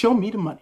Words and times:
Show 0.00 0.14
me 0.14 0.30
the 0.30 0.38
money. 0.38 0.60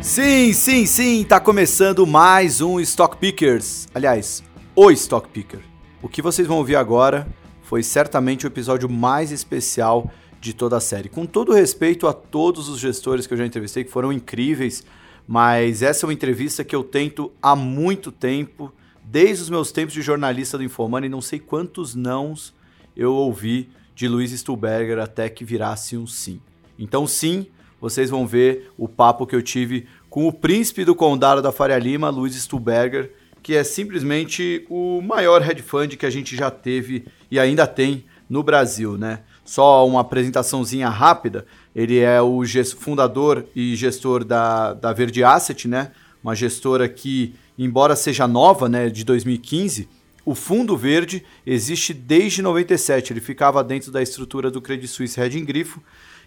Sim, 0.00 0.54
sim, 0.54 0.86
sim, 0.86 1.24
tá 1.24 1.38
começando 1.38 2.06
mais 2.06 2.62
um 2.62 2.80
Stock 2.80 3.18
Pickers. 3.18 3.86
Aliás, 3.94 4.42
o 4.74 4.90
Stock 4.92 5.28
Picker. 5.28 5.60
O 6.00 6.08
que 6.08 6.22
vocês 6.22 6.48
vão 6.48 6.56
ouvir 6.56 6.76
agora 6.76 7.28
foi 7.64 7.82
certamente 7.82 8.46
o 8.46 8.48
episódio 8.48 8.88
mais 8.88 9.30
especial 9.30 10.10
de 10.40 10.54
toda 10.54 10.78
a 10.78 10.80
série. 10.80 11.10
Com 11.10 11.26
todo 11.26 11.52
respeito 11.52 12.08
a 12.08 12.14
todos 12.14 12.70
os 12.70 12.80
gestores 12.80 13.26
que 13.26 13.34
eu 13.34 13.38
já 13.38 13.44
entrevistei, 13.44 13.84
que 13.84 13.90
foram 13.90 14.10
incríveis, 14.10 14.82
mas 15.28 15.82
essa 15.82 16.06
é 16.06 16.08
uma 16.08 16.14
entrevista 16.14 16.64
que 16.64 16.74
eu 16.74 16.82
tento 16.82 17.30
há 17.42 17.54
muito 17.54 18.10
tempo, 18.10 18.72
desde 19.04 19.42
os 19.42 19.50
meus 19.50 19.70
tempos 19.70 19.92
de 19.92 20.00
jornalista 20.00 20.56
do 20.56 20.64
Informando, 20.64 21.04
e 21.04 21.10
não 21.10 21.20
sei 21.20 21.38
quantos 21.38 21.94
nãos 21.94 22.54
eu 22.96 23.12
ouvi 23.12 23.68
de 24.00 24.08
Luiz 24.08 24.32
Stuberger 24.32 24.98
até 24.98 25.28
que 25.28 25.44
virasse 25.44 25.94
um 25.94 26.06
sim. 26.06 26.40
Então, 26.78 27.06
sim, 27.06 27.48
vocês 27.78 28.08
vão 28.08 28.26
ver 28.26 28.72
o 28.78 28.88
papo 28.88 29.26
que 29.26 29.36
eu 29.36 29.42
tive 29.42 29.86
com 30.08 30.26
o 30.26 30.32
príncipe 30.32 30.86
do 30.86 30.94
condado 30.94 31.42
da 31.42 31.52
Faria 31.52 31.78
Lima, 31.78 32.08
Luiz 32.08 32.34
Stuberger, 32.34 33.12
que 33.42 33.54
é 33.54 33.62
simplesmente 33.62 34.64
o 34.70 35.02
maior 35.02 35.46
hedge 35.46 35.60
fund 35.60 35.98
que 35.98 36.06
a 36.06 36.10
gente 36.10 36.34
já 36.34 36.50
teve 36.50 37.04
e 37.30 37.38
ainda 37.38 37.66
tem 37.66 38.06
no 38.26 38.42
Brasil, 38.42 38.96
né? 38.96 39.20
Só 39.44 39.86
uma 39.86 40.00
apresentaçãozinha 40.00 40.88
rápida. 40.88 41.44
Ele 41.76 41.98
é 41.98 42.22
o 42.22 42.40
fundador 42.78 43.44
e 43.54 43.76
gestor 43.76 44.24
da, 44.24 44.72
da 44.72 44.94
Verde 44.94 45.22
Asset, 45.22 45.68
né? 45.68 45.92
Uma 46.24 46.34
gestora 46.34 46.88
que, 46.88 47.34
embora 47.58 47.94
seja 47.94 48.26
nova, 48.26 48.66
né, 48.66 48.88
de 48.88 49.04
2015, 49.04 49.90
o 50.24 50.34
Fundo 50.34 50.76
Verde 50.76 51.24
existe 51.46 51.94
desde 51.94 52.42
97. 52.42 53.12
Ele 53.12 53.20
ficava 53.20 53.62
dentro 53.64 53.90
da 53.90 54.02
estrutura 54.02 54.50
do 54.50 54.60
Credit 54.60 54.88
Suisse 54.88 55.18
Hedging 55.20 55.44
Grifo 55.44 55.80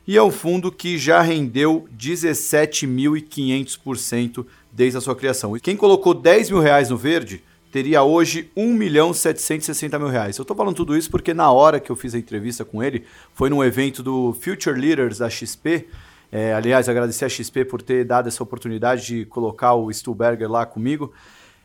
e 0.06 0.18
é 0.18 0.24
um 0.24 0.32
fundo 0.32 0.70
que 0.72 0.98
já 0.98 1.22
rendeu 1.22 1.88
17.500% 1.98 4.46
desde 4.72 4.98
a 4.98 5.02
sua 5.02 5.16
criação. 5.16 5.58
Quem 5.60 5.78
colocou 5.78 6.14
10 6.14 6.50
mil 6.50 6.60
reais 6.60 6.90
no 6.90 6.98
verde 6.98 7.42
teria 7.72 8.04
hoje 8.04 8.52
1 8.56 8.74
milhão 8.74 9.14
760 9.14 9.98
mil 9.98 10.10
reais. 10.10 10.38
Eu 10.38 10.44
estou 10.44 10.56
falando 10.56 10.76
tudo 10.76 10.96
isso 10.98 11.10
porque 11.10 11.34
na 11.34 11.52
hora 11.52 11.80
que 11.80 11.92
eu 11.92 11.96
fiz 11.96 12.14
a 12.14 12.20
entrevista 12.20 12.64
com 12.66 12.84
ele, 12.84 13.06
foi 13.34 13.50
num 13.50 13.64
evento 13.64 14.04
do 14.04 14.34
Future 14.34 14.80
Leaders 14.80 15.18
da 15.20 15.30
XP. 15.30 15.88
É, 16.32 16.54
aliás, 16.54 16.88
agradecer 16.90 17.26
a 17.26 17.30
XP 17.30 17.66
por 17.66 17.82
ter 17.82 18.04
dado 18.04 18.28
essa 18.28 18.44
oportunidade 18.44 19.06
de 19.06 19.24
colocar 19.26 19.74
o 19.74 19.92
Stuhlberger 19.92 20.52
lá 20.52 20.66
comigo. 20.66 21.14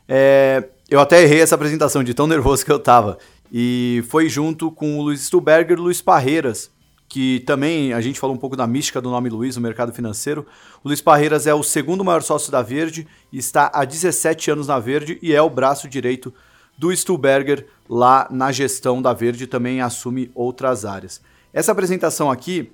É, 0.09 0.65
eu 0.89 1.01
até 1.01 1.23
errei 1.23 1.41
essa 1.41 1.55
apresentação 1.55 2.03
de 2.03 2.15
tão 2.15 2.27
nervoso 2.27 2.65
que 2.65 2.73
eu 2.73 2.77
estava. 2.77 3.19
E 3.53 4.03
foi 4.09 4.29
junto 4.29 4.71
com 4.71 4.99
o 4.99 5.03
Luiz 5.03 5.23
Stuhlberger 5.23 5.77
e 5.77 5.81
Luiz 5.81 6.01
Parreiras, 6.01 6.71
que 7.09 7.41
também 7.41 7.93
a 7.93 8.01
gente 8.01 8.21
falou 8.21 8.35
um 8.35 8.39
pouco 8.39 8.57
da 8.57 8.67
mística 8.67 9.01
do 9.01 9.11
nome 9.11 9.29
Luiz 9.29 9.57
no 9.57 9.63
mercado 9.63 9.93
financeiro. 9.93 10.47
O 10.83 10.89
Luiz 10.89 11.01
Parreiras 11.01 11.47
é 11.47 11.55
o 11.55 11.63
segundo 11.63 12.05
maior 12.05 12.23
sócio 12.23 12.53
da 12.53 12.63
Verde, 12.63 13.07
está 13.33 13.71
há 13.73 13.85
17 13.85 14.51
anos 14.51 14.67
na 14.67 14.79
Verde 14.79 15.19
e 15.23 15.35
é 15.35 15.41
o 15.41 15.51
braço 15.51 15.89
direito 15.89 16.33
do 16.77 16.95
Stuhlberger 16.95 17.67
lá 17.89 18.29
na 18.31 18.53
gestão 18.53 19.03
da 19.03 19.13
Verde 19.13 19.47
também 19.47 19.81
assume 19.81 20.31
outras 20.35 20.85
áreas. 20.85 21.21
Essa 21.53 21.73
apresentação 21.73 22.31
aqui 22.31 22.71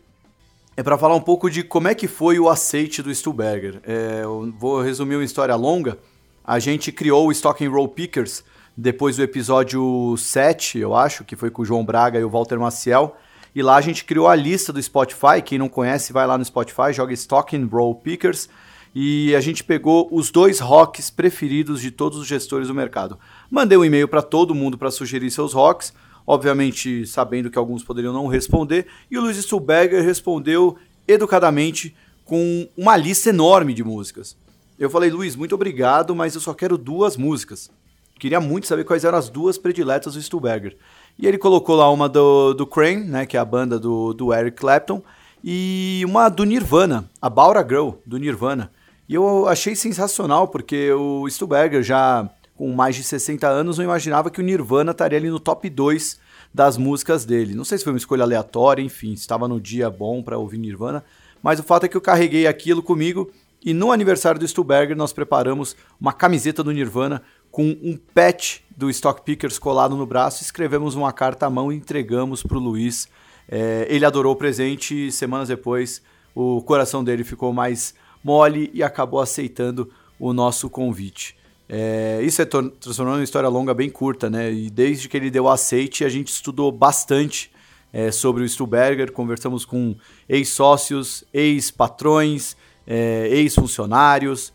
é 0.77 0.83
para 0.83 0.99
falar 0.99 1.15
um 1.15 1.21
pouco 1.21 1.49
de 1.49 1.63
como 1.63 1.89
é 1.89 1.95
que 1.95 2.09
foi 2.09 2.39
o 2.39 2.49
aceite 2.49 3.03
do 3.03 3.15
Stuhlberger. 3.15 3.81
É, 3.85 4.21
eu 4.25 4.53
vou 4.59 4.83
resumir 4.83 5.15
uma 5.15 5.25
história 5.25 5.55
longa. 5.55 5.97
A 6.45 6.59
gente 6.59 6.93
criou 6.93 7.27
o 7.27 7.33
Stock 7.33 7.65
and 7.65 7.71
Roll 7.71 7.89
Pickers 7.89 8.45
depois 8.77 9.17
do 9.17 9.23
episódio 9.23 10.15
7, 10.17 10.79
eu 10.79 10.95
acho, 10.95 11.25
que 11.25 11.37
foi 11.37 11.51
com 11.51 11.63
o 11.63 11.65
João 11.65 11.85
Braga 11.85 12.19
e 12.19 12.25
o 12.25 12.29
Walter 12.29 12.59
Maciel 12.59 13.17
e 13.55 13.63
lá 13.63 13.77
a 13.77 13.81
gente 13.81 14.05
criou 14.05 14.27
a 14.27 14.35
lista 14.35 14.73
do 14.73 14.83
Spotify. 14.83 15.41
Quem 15.45 15.59
não 15.59 15.69
conhece, 15.69 16.13
vai 16.13 16.27
lá 16.27 16.37
no 16.37 16.45
Spotify, 16.45 16.93
joga 16.93 17.13
Stock 17.13 17.57
and 17.57 17.69
Roll 17.71 17.95
Pickers. 17.95 18.49
E 18.93 19.35
a 19.35 19.41
gente 19.41 19.63
pegou 19.63 20.09
os 20.11 20.31
dois 20.31 20.59
rocks 20.59 21.09
preferidos 21.11 21.81
de 21.81 21.91
todos 21.91 22.19
os 22.19 22.27
gestores 22.27 22.69
do 22.69 22.75
mercado. 22.75 23.19
Mandei 23.51 23.79
um 23.79 23.85
e-mail 23.85 24.09
para 24.09 24.23
todo 24.23 24.55
mundo 24.55 24.77
para 24.77 24.91
sugerir 24.91 25.31
seus 25.31 25.53
rocks, 25.53 25.93
obviamente 26.27 27.07
sabendo 27.07 27.51
que 27.51 27.59
alguns 27.59 27.85
poderiam 27.85 28.13
não 28.13 28.27
responder. 28.27 28.87
E 29.11 29.17
o 29.17 29.21
Luiz 29.21 29.37
Stuhlberger 29.37 30.03
respondeu 30.05 30.77
educadamente 31.07 31.95
com 32.25 32.69
uma 32.77 32.97
lista 32.97 33.31
enorme 33.31 33.73
de 33.75 33.85
músicas. 33.85 34.37
Eu 34.79 34.91
falei, 34.91 35.11
Luiz, 35.11 35.37
muito 35.37 35.55
obrigado, 35.55 36.15
mas 36.15 36.35
eu 36.35 36.41
só 36.41 36.53
quero 36.53 36.77
duas 36.77 37.17
músicas. 37.17 37.71
Queria 38.19 38.41
muito 38.41 38.67
saber 38.67 38.85
quais 38.85 39.05
eram 39.05 39.19
as 39.19 39.29
duas 39.29 39.57
prediletas 39.57 40.15
do 40.15 40.23
Stuhlberger. 40.23 40.77
E 41.19 41.27
ele 41.27 41.39
colocou 41.39 41.77
lá 41.77 41.91
uma 41.91 42.09
do, 42.09 42.55
do 42.55 42.67
Crane, 42.67 43.05
né, 43.05 43.27
que 43.27 43.37
é 43.37 43.41
a 43.41 43.45
banda 43.45 43.79
do, 43.79 44.13
do 44.13 44.33
Eric 44.33 44.57
Clapton, 44.57 45.03
e 45.43 46.03
uma 46.07 46.29
do 46.29 46.45
Nirvana, 46.45 47.09
a 47.21 47.29
Baura 47.29 47.63
Girl, 47.63 47.91
do 48.05 48.19
Nirvana. 48.19 48.71
E 49.09 49.15
eu 49.15 49.47
achei 49.47 49.77
sensacional, 49.77 50.49
porque 50.49 50.91
o 50.93 51.29
Stuberger, 51.29 51.83
já 51.83 52.29
com 52.57 52.73
mais 52.73 52.97
de 52.97 53.03
60 53.03 53.47
anos, 53.47 53.79
não 53.79 53.85
imaginava 53.85 54.31
que 54.31 54.41
o 54.41 54.45
Nirvana 54.45 54.93
estaria 54.93 55.19
ali 55.19 55.29
no 55.29 55.39
top 55.39 55.69
2 55.69 56.19
das 56.53 56.77
músicas 56.77 57.25
dele. 57.25 57.55
Não 57.55 57.65
sei 57.65 57.79
se 57.79 57.85
foi 57.85 57.93
uma 57.93 57.99
escolha 57.99 58.23
aleatória, 58.23 58.83
enfim, 58.83 59.13
estava 59.13 59.47
no 59.47 59.61
dia 59.61 59.91
bom 59.91 60.23
para 60.23 60.39
ouvir 60.39 60.59
Nirvana, 60.59 61.05
mas 61.43 61.59
o 61.59 61.63
fato 61.63 61.85
é 61.85 61.89
que 61.89 61.97
eu 61.97 62.01
carreguei 62.01 62.47
aquilo 62.47 62.83
comigo 62.83 63.31
e 63.65 63.73
no 63.73 63.91
aniversário 63.91 64.39
do 64.39 64.47
Stuberger 64.47 64.97
nós 64.97 65.13
preparamos 65.13 65.75
uma 66.01 66.13
camiseta 66.13 66.63
do 66.63 66.71
Nirvana 66.71 67.23
com 67.51 67.69
um 67.83 67.99
patch 68.15 68.59
do 68.77 68.91
Stock 68.91 69.23
Pickers 69.23 69.59
colado 69.59 69.97
no 69.97 70.05
braço, 70.05 70.43
escrevemos 70.43 70.95
uma 70.95 71.13
carta 71.13 71.47
à 71.47 71.51
mão 71.51 71.73
e 71.73 71.77
entregamos 71.77 72.43
para 72.43 72.59
o 72.59 72.61
Luiz. 72.61 73.09
É, 73.49 73.87
ele 73.89 74.05
adorou 74.05 74.35
o 74.35 74.37
presente 74.37 75.07
e 75.07 75.13
semanas 75.13 75.49
depois 75.49 76.03
o 76.35 76.61
coração 76.63 77.03
dele 77.03 77.25
ficou 77.25 77.53
mais 77.53 77.95
mole 78.23 78.71
e 78.75 78.83
acabou 78.83 79.21
aceitando 79.21 79.91
o 80.19 80.33
nosso 80.33 80.69
convite. 80.69 81.37
É, 81.69 82.21
isso 82.23 82.43
é 82.43 82.45
transformando 82.45 83.19
uma 83.19 83.25
história 83.25 83.49
longa 83.49 83.73
bem 83.73 83.89
curta, 83.89 84.29
né? 84.29 84.53
E 84.53 84.69
desde 84.69 85.09
que 85.09 85.17
ele 85.17 85.31
deu 85.31 85.49
aceite, 85.49 86.05
a 86.05 86.09
gente 86.09 86.29
estudou 86.29 86.71
bastante 86.71 87.51
é, 87.93 88.11
sobre 88.11 88.43
o 88.43 88.49
Stuberger, 88.49 89.13
conversamos 89.13 89.65
com 89.65 89.97
ex-sócios, 90.29 91.25
ex-patrões, 91.33 92.57
é, 92.87 93.29
ex-funcionários, 93.31 94.53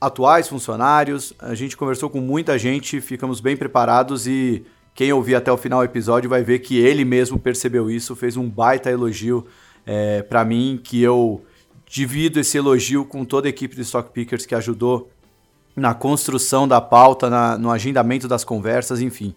atuais 0.00 0.48
funcionários. 0.48 1.32
A 1.38 1.54
gente 1.54 1.76
conversou 1.76 2.08
com 2.08 2.20
muita 2.20 2.58
gente, 2.58 3.00
ficamos 3.00 3.40
bem 3.40 3.56
preparados 3.56 4.26
e 4.26 4.64
quem 4.94 5.12
ouvir 5.12 5.34
até 5.34 5.52
o 5.52 5.56
final 5.56 5.80
do 5.80 5.84
episódio 5.84 6.28
vai 6.28 6.42
ver 6.42 6.60
que 6.60 6.78
ele 6.78 7.04
mesmo 7.04 7.38
percebeu 7.38 7.90
isso, 7.90 8.16
fez 8.16 8.36
um 8.36 8.48
baita 8.48 8.90
elogio 8.90 9.46
é, 9.86 10.22
para 10.22 10.44
mim, 10.44 10.80
que 10.82 11.00
eu 11.00 11.44
divido 11.86 12.38
esse 12.38 12.56
elogio 12.56 13.04
com 13.04 13.24
toda 13.24 13.48
a 13.48 13.50
equipe 13.50 13.74
de 13.74 13.82
Stock 13.82 14.10
Pickers 14.12 14.46
que 14.46 14.54
ajudou 14.54 15.10
na 15.74 15.94
construção 15.94 16.66
da 16.66 16.80
pauta, 16.80 17.30
na, 17.30 17.56
no 17.56 17.70
agendamento 17.70 18.28
das 18.28 18.44
conversas, 18.44 19.00
enfim. 19.00 19.34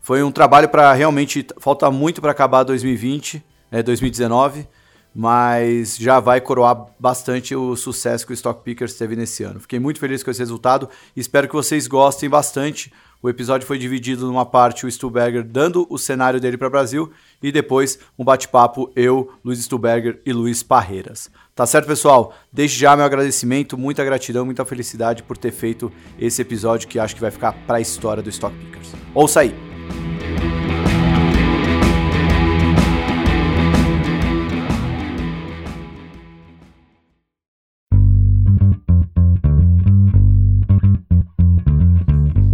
Foi 0.00 0.22
um 0.22 0.32
trabalho 0.32 0.68
para 0.68 0.92
realmente. 0.92 1.46
Falta 1.58 1.90
muito 1.90 2.20
para 2.20 2.32
acabar 2.32 2.64
2020, 2.64 3.44
né, 3.70 3.82
2019 3.82 4.66
mas 5.14 5.96
já 5.96 6.20
vai 6.20 6.40
coroar 6.40 6.86
bastante 6.98 7.54
o 7.54 7.76
sucesso 7.76 8.26
que 8.26 8.32
o 8.32 8.34
Stock 8.34 8.62
Pickers 8.62 8.94
teve 8.94 9.14
nesse 9.14 9.42
ano. 9.42 9.60
Fiquei 9.60 9.78
muito 9.78 10.00
feliz 10.00 10.22
com 10.22 10.30
esse 10.30 10.40
resultado 10.40 10.88
espero 11.16 11.48
que 11.48 11.54
vocês 11.54 11.86
gostem 11.86 12.28
bastante. 12.28 12.92
O 13.22 13.28
episódio 13.28 13.66
foi 13.66 13.78
dividido 13.78 14.26
numa 14.26 14.44
parte 14.44 14.84
o 14.84 14.90
Stuberger 14.90 15.44
dando 15.44 15.86
o 15.88 15.96
cenário 15.96 16.40
dele 16.40 16.58
para 16.58 16.66
o 16.66 16.70
Brasil 16.70 17.12
e 17.40 17.52
depois 17.52 17.98
um 18.18 18.24
bate-papo 18.24 18.90
eu, 18.96 19.32
Luiz 19.44 19.60
Stuberger 19.60 20.20
e 20.26 20.32
Luiz 20.32 20.62
Parreiras. 20.64 21.30
Tá 21.54 21.64
certo, 21.64 21.86
pessoal? 21.86 22.34
Desde 22.52 22.78
já 22.78 22.96
meu 22.96 23.04
agradecimento, 23.04 23.78
muita 23.78 24.04
gratidão, 24.04 24.44
muita 24.44 24.64
felicidade 24.64 25.22
por 25.22 25.36
ter 25.36 25.52
feito 25.52 25.92
esse 26.18 26.42
episódio 26.42 26.88
que 26.88 26.98
acho 26.98 27.14
que 27.14 27.20
vai 27.20 27.30
ficar 27.30 27.52
para 27.64 27.76
a 27.76 27.80
história 27.80 28.22
do 28.22 28.30
Stock 28.30 28.56
Pickers. 28.56 28.92
Ouça 29.14 29.40
aí! 29.40 29.71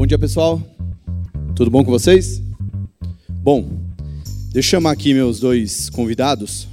Dia, 0.08 0.18
pessoal. 0.18 0.62
Tudo 1.54 1.70
bom 1.70 1.84
com 1.84 1.90
vocês? 1.90 2.40
Bom, 3.28 3.68
deixa 4.50 4.68
eu 4.68 4.80
chamar 4.80 4.92
aqui 4.92 5.12
meus 5.12 5.38
dois 5.38 5.90
convidados. 5.90 6.66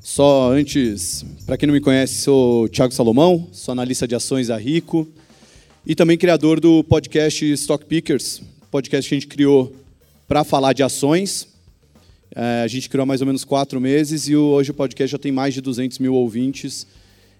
Só 0.00 0.52
antes, 0.52 1.24
para 1.44 1.56
quem 1.56 1.66
não 1.66 1.74
me 1.74 1.80
conhece, 1.80 2.22
sou 2.22 2.68
Thiago 2.68 2.94
Salomão, 2.94 3.48
sou 3.50 3.72
analista 3.72 4.06
de 4.06 4.14
ações 4.14 4.46
da 4.46 4.56
Rico 4.56 5.08
e 5.84 5.96
também 5.96 6.16
criador 6.16 6.60
do 6.60 6.84
podcast 6.84 7.44
Stock 7.54 7.84
Pickers, 7.84 8.42
podcast 8.70 9.08
que 9.08 9.14
a 9.16 9.18
gente 9.18 9.26
criou 9.26 9.74
para 10.28 10.44
falar 10.44 10.72
de 10.72 10.84
ações. 10.84 11.48
É, 12.32 12.62
a 12.62 12.68
gente 12.68 12.88
criou 12.88 13.02
há 13.02 13.06
mais 13.06 13.20
ou 13.20 13.26
menos 13.26 13.42
quatro 13.42 13.80
meses 13.80 14.28
e 14.28 14.36
hoje 14.36 14.70
o 14.70 14.74
podcast 14.74 15.10
já 15.10 15.18
tem 15.18 15.32
mais 15.32 15.52
de 15.52 15.60
200 15.60 15.98
mil 15.98 16.14
ouvintes 16.14 16.86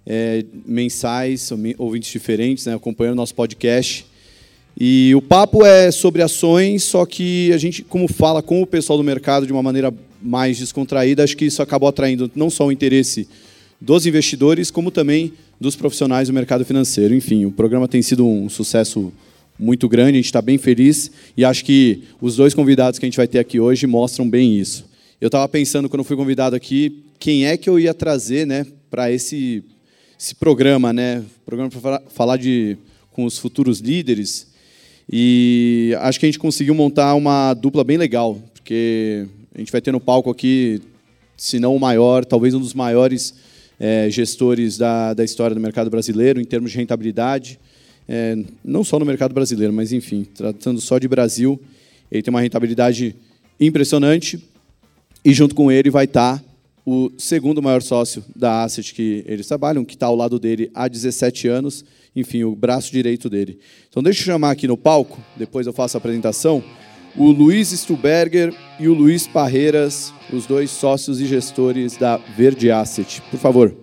é, 0.04 0.44
mensais, 0.66 1.48
ouvintes 1.78 2.10
diferentes, 2.10 2.66
né, 2.66 2.74
acompanhando 2.74 3.12
o 3.12 3.18
nosso 3.18 3.36
podcast. 3.36 4.04
E 4.80 5.12
o 5.16 5.20
papo 5.20 5.66
é 5.66 5.90
sobre 5.90 6.22
ações, 6.22 6.84
só 6.84 7.04
que 7.04 7.52
a 7.52 7.58
gente, 7.58 7.82
como 7.82 8.06
fala 8.06 8.40
com 8.40 8.62
o 8.62 8.66
pessoal 8.66 8.96
do 8.96 9.02
mercado 9.02 9.44
de 9.44 9.52
uma 9.52 9.62
maneira 9.62 9.92
mais 10.22 10.56
descontraída, 10.56 11.24
acho 11.24 11.36
que 11.36 11.46
isso 11.46 11.60
acabou 11.60 11.88
atraindo 11.88 12.30
não 12.34 12.48
só 12.48 12.66
o 12.66 12.70
interesse 12.70 13.26
dos 13.80 14.06
investidores, 14.06 14.70
como 14.70 14.92
também 14.92 15.32
dos 15.60 15.74
profissionais 15.74 16.28
do 16.28 16.34
mercado 16.34 16.64
financeiro. 16.64 17.12
Enfim, 17.12 17.44
o 17.44 17.50
programa 17.50 17.88
tem 17.88 18.02
sido 18.02 18.24
um 18.24 18.48
sucesso 18.48 19.12
muito 19.58 19.88
grande, 19.88 20.10
a 20.10 20.14
gente 20.14 20.26
está 20.26 20.40
bem 20.40 20.58
feliz 20.58 21.10
e 21.36 21.44
acho 21.44 21.64
que 21.64 22.04
os 22.20 22.36
dois 22.36 22.54
convidados 22.54 23.00
que 23.00 23.04
a 23.04 23.08
gente 23.08 23.16
vai 23.16 23.26
ter 23.26 23.40
aqui 23.40 23.58
hoje 23.58 23.84
mostram 23.86 24.30
bem 24.30 24.56
isso. 24.58 24.84
Eu 25.20 25.26
estava 25.26 25.48
pensando, 25.48 25.88
quando 25.88 26.04
fui 26.04 26.16
convidado 26.16 26.54
aqui, 26.54 27.02
quem 27.18 27.46
é 27.46 27.56
que 27.56 27.68
eu 27.68 27.80
ia 27.80 27.92
trazer 27.92 28.46
né, 28.46 28.64
para 28.88 29.10
esse, 29.10 29.64
esse 30.16 30.36
programa, 30.36 30.92
né? 30.92 31.24
programa 31.44 31.68
para 31.68 32.00
falar 32.14 32.36
de, 32.36 32.78
com 33.10 33.24
os 33.24 33.36
futuros 33.36 33.80
líderes. 33.80 34.46
E 35.10 35.96
acho 36.00 36.20
que 36.20 36.26
a 36.26 36.28
gente 36.28 36.38
conseguiu 36.38 36.74
montar 36.74 37.14
uma 37.14 37.54
dupla 37.54 37.82
bem 37.82 37.96
legal, 37.96 38.38
porque 38.52 39.26
a 39.54 39.58
gente 39.58 39.72
vai 39.72 39.80
ter 39.80 39.90
no 39.90 40.00
palco 40.00 40.30
aqui, 40.30 40.82
se 41.36 41.58
não 41.58 41.74
o 41.74 41.80
maior, 41.80 42.24
talvez 42.24 42.52
um 42.52 42.60
dos 42.60 42.74
maiores 42.74 43.34
é, 43.80 44.10
gestores 44.10 44.76
da, 44.76 45.14
da 45.14 45.24
história 45.24 45.54
do 45.54 45.60
mercado 45.60 45.88
brasileiro, 45.88 46.40
em 46.40 46.44
termos 46.44 46.72
de 46.72 46.76
rentabilidade. 46.76 47.58
É, 48.06 48.36
não 48.64 48.84
só 48.84 48.98
no 48.98 49.06
mercado 49.06 49.32
brasileiro, 49.32 49.72
mas, 49.72 49.92
enfim, 49.92 50.26
tratando 50.34 50.80
só 50.80 50.98
de 50.98 51.08
Brasil, 51.08 51.60
ele 52.10 52.22
tem 52.22 52.30
uma 52.30 52.40
rentabilidade 52.40 53.14
impressionante. 53.58 54.42
E, 55.24 55.32
junto 55.32 55.54
com 55.54 55.70
ele, 55.70 55.90
vai 55.90 56.04
estar 56.04 56.42
o 56.84 57.10
segundo 57.18 57.62
maior 57.62 57.82
sócio 57.82 58.24
da 58.34 58.62
Asset 58.62 58.94
que 58.94 59.22
eles 59.26 59.46
trabalham, 59.46 59.84
que 59.84 59.94
está 59.94 60.06
ao 60.06 60.16
lado 60.16 60.38
dele 60.38 60.70
há 60.74 60.88
17 60.88 61.46
anos, 61.46 61.84
enfim, 62.20 62.44
o 62.44 62.54
braço 62.54 62.90
direito 62.90 63.30
dele. 63.30 63.58
Então, 63.88 64.02
deixa 64.02 64.22
eu 64.22 64.26
chamar 64.26 64.50
aqui 64.50 64.66
no 64.66 64.76
palco, 64.76 65.18
depois 65.36 65.66
eu 65.66 65.72
faço 65.72 65.96
a 65.96 65.98
apresentação, 65.98 66.62
o 67.16 67.30
Luiz 67.30 67.70
Stuberger 67.70 68.54
e 68.78 68.88
o 68.88 68.94
Luiz 68.94 69.26
Parreiras, 69.26 70.12
os 70.32 70.46
dois 70.46 70.70
sócios 70.70 71.20
e 71.20 71.26
gestores 71.26 71.96
da 71.96 72.16
Verde 72.16 72.70
Asset. 72.70 73.22
Por 73.22 73.38
favor. 73.38 73.74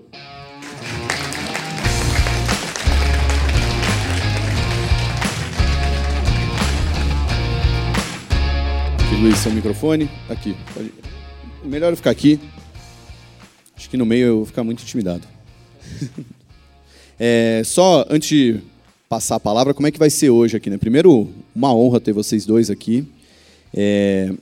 Aqui, 8.99 9.15
Luiz, 9.21 9.37
seu 9.37 9.51
microfone. 9.51 10.09
Aqui. 10.29 10.55
Melhor 11.63 11.91
eu 11.91 11.97
ficar 11.97 12.11
aqui. 12.11 12.39
Acho 13.75 13.89
que 13.89 13.97
no 13.97 14.05
meio 14.05 14.27
eu 14.27 14.35
vou 14.37 14.45
ficar 14.45 14.63
muito 14.63 14.81
intimidado. 14.83 15.27
É, 17.19 17.61
só 17.63 18.05
antes 18.09 18.27
de 18.27 18.59
passar 19.07 19.35
a 19.35 19.39
palavra, 19.39 19.73
como 19.73 19.87
é 19.87 19.91
que 19.91 19.99
vai 19.99 20.09
ser 20.09 20.29
hoje 20.29 20.57
aqui? 20.57 20.69
Né? 20.69 20.77
Primeiro, 20.77 21.29
uma 21.55 21.73
honra 21.73 21.99
ter 21.99 22.11
vocês 22.11 22.45
dois 22.45 22.69
aqui. 22.69 23.05
É, 23.73 24.33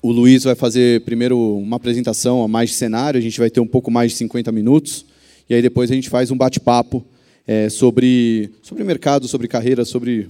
o 0.00 0.10
Luiz 0.10 0.44
vai 0.44 0.54
fazer 0.54 1.02
primeiro 1.02 1.38
uma 1.58 1.76
apresentação 1.76 2.42
a 2.42 2.48
mais 2.48 2.70
de 2.70 2.76
cenário, 2.76 3.18
a 3.18 3.22
gente 3.22 3.38
vai 3.38 3.50
ter 3.50 3.60
um 3.60 3.66
pouco 3.66 3.90
mais 3.90 4.12
de 4.12 4.18
50 4.18 4.50
minutos, 4.50 5.04
e 5.48 5.54
aí 5.54 5.62
depois 5.62 5.90
a 5.90 5.94
gente 5.94 6.08
faz 6.08 6.30
um 6.30 6.36
bate-papo 6.36 7.04
é, 7.46 7.68
sobre, 7.68 8.50
sobre 8.62 8.82
mercado, 8.84 9.28
sobre 9.28 9.46
carreira, 9.46 9.84
sobre 9.84 10.28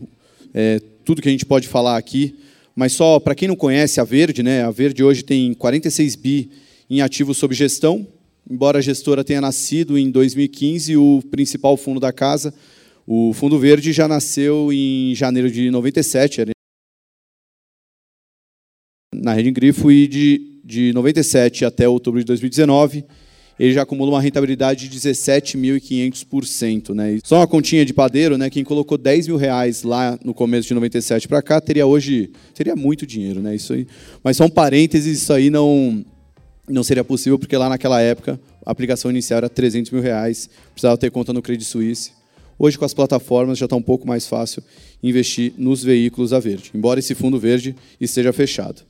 é, 0.52 0.80
tudo 1.04 1.22
que 1.22 1.28
a 1.28 1.32
gente 1.32 1.46
pode 1.46 1.68
falar 1.68 1.96
aqui. 1.96 2.34
Mas 2.74 2.92
só 2.92 3.20
para 3.20 3.34
quem 3.34 3.48
não 3.48 3.56
conhece 3.56 4.00
a 4.00 4.04
Verde, 4.04 4.42
né, 4.42 4.64
a 4.64 4.70
Verde 4.70 5.04
hoje 5.04 5.22
tem 5.22 5.54
46 5.54 6.16
bi 6.16 6.50
em 6.90 7.00
ativos 7.00 7.36
sob 7.36 7.54
gestão, 7.54 8.06
embora 8.50 8.78
a 8.78 8.82
gestora 8.82 9.24
tenha 9.24 9.40
nascido 9.40 9.98
em 9.98 10.10
2015, 10.10 10.96
o 10.96 11.22
principal 11.30 11.76
fundo 11.76 12.00
da 12.00 12.12
casa, 12.12 12.52
o 13.06 13.32
Fundo 13.32 13.58
Verde, 13.58 13.92
já 13.92 14.06
nasceu 14.06 14.72
em 14.72 15.14
janeiro 15.14 15.50
de 15.50 15.70
97, 15.70 16.52
na 19.14 19.32
Rede 19.32 19.50
Grifo, 19.50 19.90
e 19.90 20.06
de, 20.06 20.60
de 20.64 20.92
97 20.92 21.64
até 21.64 21.88
outubro 21.88 22.20
de 22.20 22.26
2019, 22.26 23.04
ele 23.58 23.72
já 23.72 23.82
acumula 23.82 24.12
uma 24.12 24.20
rentabilidade 24.20 24.88
de 24.88 24.98
17.500%. 24.98 26.94
Né? 26.94 27.18
Só 27.22 27.36
uma 27.36 27.46
continha 27.46 27.84
de 27.84 27.92
padeiro, 27.94 28.36
né? 28.38 28.50
quem 28.50 28.64
colocou 28.64 28.98
10 28.98 29.28
mil 29.28 29.36
reais 29.36 29.82
lá 29.82 30.18
no 30.24 30.34
começo 30.34 30.66
de 30.68 30.74
97 30.74 31.28
para 31.28 31.42
cá, 31.42 31.60
teria 31.60 31.86
hoje, 31.86 32.30
teria 32.54 32.74
muito 32.74 33.06
dinheiro. 33.06 33.40
Né? 33.40 33.54
Isso 33.54 33.72
aí, 33.72 33.86
mas 34.24 34.36
são 34.36 34.48
parênteses, 34.48 35.22
isso 35.22 35.32
aí 35.32 35.50
não, 35.50 36.04
não 36.72 36.82
seria 36.82 37.04
possível, 37.04 37.38
porque 37.38 37.56
lá 37.56 37.68
naquela 37.68 38.00
época 38.00 38.40
a 38.64 38.70
aplicação 38.70 39.10
inicial 39.10 39.38
era 39.38 39.48
300 39.48 39.90
mil 39.90 40.02
reais, 40.02 40.48
precisava 40.72 40.96
ter 40.96 41.10
conta 41.10 41.32
no 41.32 41.42
Credit 41.42 41.64
Suisse. 41.68 42.12
Hoje, 42.58 42.78
com 42.78 42.84
as 42.84 42.94
plataformas, 42.94 43.58
já 43.58 43.66
está 43.66 43.76
um 43.76 43.82
pouco 43.82 44.06
mais 44.06 44.26
fácil 44.26 44.62
investir 45.02 45.52
nos 45.58 45.82
veículos 45.82 46.32
a 46.32 46.38
verde, 46.38 46.70
embora 46.74 47.00
esse 47.00 47.14
fundo 47.14 47.38
verde 47.38 47.74
esteja 48.00 48.32
fechado. 48.32 48.82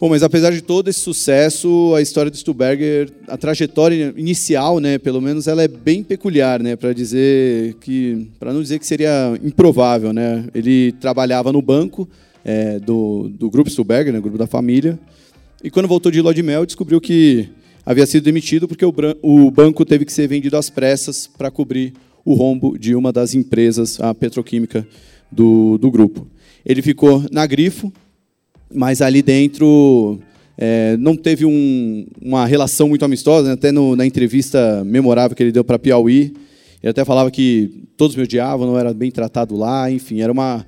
Bom, 0.00 0.08
mas 0.08 0.22
apesar 0.22 0.50
de 0.50 0.62
todo 0.62 0.88
esse 0.88 1.00
sucesso, 1.00 1.92
a 1.94 2.00
história 2.00 2.30
do 2.30 2.36
Stuberger, 2.36 3.10
a 3.28 3.36
trajetória 3.36 4.14
inicial, 4.16 4.80
né, 4.80 4.96
pelo 4.96 5.20
menos, 5.20 5.46
ela 5.46 5.62
é 5.62 5.68
bem 5.68 6.02
peculiar, 6.02 6.62
né, 6.62 6.74
para 6.74 6.94
dizer 6.94 7.74
que, 7.82 8.26
para 8.38 8.50
não 8.50 8.62
dizer 8.62 8.78
que 8.78 8.86
seria 8.86 9.38
improvável, 9.44 10.10
né. 10.10 10.46
Ele 10.54 10.92
trabalhava 10.92 11.52
no 11.52 11.60
banco 11.60 12.08
é, 12.42 12.78
do, 12.78 13.28
do 13.28 13.50
grupo 13.50 13.68
Stuberger, 13.68 14.10
né, 14.10 14.20
grupo 14.20 14.38
da 14.38 14.46
família, 14.46 14.98
e 15.62 15.70
quando 15.70 15.86
voltou 15.86 16.10
de 16.10 16.20
lua 16.20 16.32
de 16.32 16.42
mel, 16.42 16.64
descobriu 16.64 17.00
que 17.00 17.48
havia 17.84 18.06
sido 18.06 18.24
demitido 18.24 18.66
porque 18.66 18.84
o, 18.84 18.94
o 19.22 19.50
banco 19.50 19.84
teve 19.84 20.04
que 20.04 20.12
ser 20.12 20.26
vendido 20.26 20.56
às 20.56 20.70
pressas 20.70 21.26
para 21.26 21.50
cobrir 21.50 21.92
o 22.24 22.34
rombo 22.34 22.78
de 22.78 22.94
uma 22.94 23.12
das 23.12 23.34
empresas, 23.34 24.00
a 24.00 24.14
petroquímica 24.14 24.86
do, 25.30 25.76
do 25.78 25.90
grupo. 25.90 26.26
Ele 26.64 26.80
ficou 26.80 27.24
na 27.30 27.46
Grifo, 27.46 27.92
mas 28.72 29.02
ali 29.02 29.20
dentro 29.20 30.18
é, 30.56 30.96
não 30.98 31.16
teve 31.16 31.44
um, 31.44 32.06
uma 32.20 32.46
relação 32.46 32.88
muito 32.88 33.04
amistosa, 33.04 33.48
né? 33.48 33.54
até 33.54 33.72
no, 33.72 33.96
na 33.96 34.06
entrevista 34.06 34.82
memorável 34.84 35.36
que 35.36 35.42
ele 35.42 35.52
deu 35.52 35.64
para 35.64 35.78
Piauí, 35.78 36.32
ele 36.82 36.90
até 36.90 37.04
falava 37.04 37.30
que 37.30 37.84
todos 37.96 38.16
me 38.16 38.22
odiavam, 38.22 38.66
não 38.66 38.78
era 38.78 38.94
bem 38.94 39.10
tratado 39.10 39.56
lá, 39.56 39.90
enfim, 39.90 40.20
era 40.20 40.32
uma, 40.32 40.64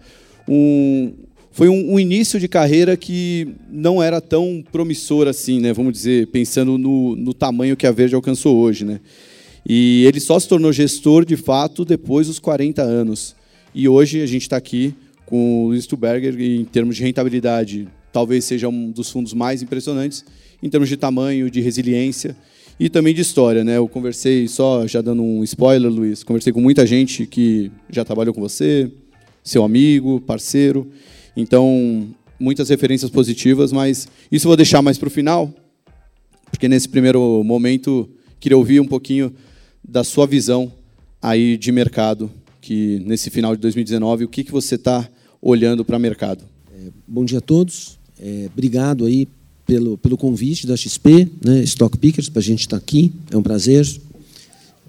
um, 0.47 1.13
foi 1.53 1.69
um, 1.69 1.95
um, 1.95 2.01
início 2.01 2.41
de 2.41 2.49
carreira 2.49 2.97
que 2.97 3.49
não 3.71 4.03
era 4.03 4.21
tão 4.21 4.65
promissor 4.73 5.29
assim, 5.29 5.61
né? 5.61 5.73
Vamos 5.73 5.93
dizer, 5.93 6.27
pensando 6.29 6.79
no, 6.79 7.15
no 7.15 7.35
tamanho 7.35 7.77
que 7.77 7.87
a 7.87 7.93
Verde 7.93 8.15
alcançou 8.15 8.57
hoje, 8.57 8.85
né? 8.87 9.01
E 9.67 10.05
ele 10.07 10.19
só 10.19 10.41
se 10.41 10.49
tornou 10.49 10.73
gestor 10.73 11.25
de 11.25 11.37
fato 11.37 11.85
depois 11.85 12.27
dos 12.27 12.39
40 12.39 12.83
anos. 12.83 13.37
E 13.75 13.87
hoje 13.87 14.23
a 14.23 14.27
gente 14.27 14.43
está 14.43 14.57
aqui 14.57 14.95
com 15.27 15.65
o 15.65 15.69
Luiz 15.69 15.85
Stuberger 15.85 16.39
e 16.41 16.61
em 16.61 16.65
termos 16.65 16.97
de 16.97 17.03
rentabilidade, 17.03 17.87
talvez 18.13 18.45
seja 18.45 18.69
um 18.69 18.91
dos 18.91 19.11
fundos 19.11 19.35
mais 19.35 19.63
impressionantes 19.63 20.25
em 20.63 20.69
termos 20.69 20.89
de 20.89 20.97
tamanho, 20.97 21.51
de 21.51 21.61
resiliência 21.61 22.37
e 22.81 22.89
também 22.89 23.15
de 23.15 23.21
história, 23.21 23.63
né? 23.63 23.77
Eu 23.77 23.87
conversei 23.87 24.49
só 24.49 24.87
já 24.87 25.03
dando 25.03 25.23
um 25.23 25.45
spoiler, 25.45 25.91
Luiz, 25.91 26.25
conversei 26.25 26.53
com 26.53 26.61
muita 26.61 26.87
gente 26.87 27.27
que 27.27 27.71
já 27.91 28.05
trabalhou 28.05 28.33
com 28.33 28.41
você, 28.41 28.91
seu 29.45 29.63
amigo, 29.65 30.21
parceiro. 30.21 30.91
Então, 31.37 32.09
muitas 32.39 32.69
referências 32.69 33.11
positivas, 33.11 33.73
mas 33.73 34.09
isso 34.31 34.47
eu 34.47 34.51
vou 34.51 34.57
deixar 34.57 34.83
mais 34.83 34.99
para 34.99 35.09
o 35.09 35.11
final, 35.11 35.53
porque 36.51 36.69
nesse 36.69 36.89
primeiro 36.89 37.43
momento 37.45 38.09
queria 38.41 38.59
ouvir 38.59 38.81
um 38.81 38.87
pouquinho 38.87 39.33
da 39.83 40.05
sua 40.05 40.27
visão 40.27 40.73
aí 41.21 41.57
de 41.57 41.71
mercado, 41.71 42.31
que 42.61 43.01
nesse 43.07 43.31
final 43.31 43.55
de 43.55 43.63
2019, 43.63 44.25
o 44.25 44.29
que, 44.29 44.45
que 44.45 44.53
você 44.53 44.75
está 44.75 45.09
olhando 45.41 45.85
para 45.85 45.97
o 45.97 46.01
mercado? 46.01 46.45
É, 46.75 46.91
bom 47.07 47.25
dia 47.25 47.39
a 47.39 47.41
todos. 47.41 47.99
É, 48.21 48.49
obrigado 48.53 49.05
aí 49.05 49.29
pelo, 49.67 49.97
pelo 49.97 50.17
convite 50.17 50.67
da 50.67 50.77
XP, 50.77 51.29
né, 51.45 51.63
Stock 51.63 51.97
Pickers, 51.97 52.29
para 52.29 52.41
a 52.41 52.43
gente 52.43 52.61
estar 52.61 52.79
tá 52.79 52.83
aqui. 52.83 53.13
É 53.31 53.37
um 53.37 53.43
prazer. 53.43 53.89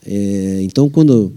É, 0.06 0.60
então, 0.64 0.90
quando 0.90 1.32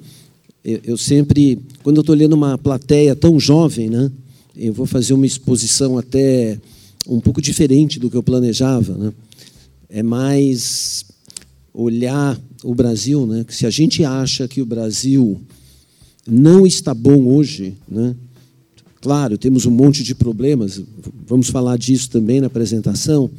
eu, 0.64 0.80
eu 0.82 0.98
sempre, 0.98 1.58
quando 1.82 1.96
eu 1.96 2.00
estou 2.00 2.14
lendo 2.14 2.32
uma 2.32 2.58
plateia 2.58 3.14
tão 3.14 3.38
jovem, 3.38 3.88
né, 3.88 4.10
eu 4.56 4.72
vou 4.72 4.86
fazer 4.86 5.12
uma 5.12 5.26
exposição 5.26 5.98
até 5.98 6.58
um 7.06 7.20
pouco 7.20 7.42
diferente 7.42 8.00
do 8.00 8.10
que 8.10 8.16
eu 8.16 8.22
planejava. 8.22 8.96
Né? 8.96 9.12
É 9.88 10.02
mais 10.02 11.04
olhar 11.72 12.40
o 12.64 12.74
Brasil, 12.74 13.26
né? 13.26 13.44
se 13.48 13.66
a 13.66 13.70
gente 13.70 14.02
acha 14.02 14.48
que 14.48 14.62
o 14.62 14.66
Brasil 14.66 15.40
não 16.26 16.66
está 16.66 16.94
bom 16.94 17.28
hoje, 17.28 17.74
né? 17.86 18.16
claro, 19.00 19.36
temos 19.36 19.66
um 19.66 19.70
monte 19.70 20.02
de 20.02 20.14
problemas, 20.14 20.82
vamos 21.26 21.50
falar 21.50 21.76
disso 21.76 22.10
também 22.10 22.40
na 22.40 22.46
apresentação, 22.46 23.30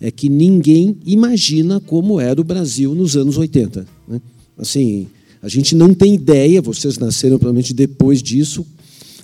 é 0.00 0.10
que 0.10 0.28
ninguém 0.28 0.96
imagina 1.06 1.80
como 1.80 2.20
era 2.20 2.40
o 2.40 2.44
Brasil 2.44 2.94
nos 2.94 3.16
anos 3.16 3.38
80. 3.38 3.86
Né? 4.06 4.20
Assim, 4.58 5.06
a 5.40 5.48
gente 5.48 5.74
não 5.74 5.94
tem 5.94 6.14
ideia, 6.14 6.60
vocês 6.60 6.98
nasceram 6.98 7.38
provavelmente 7.38 7.72
depois 7.72 8.22
disso, 8.22 8.66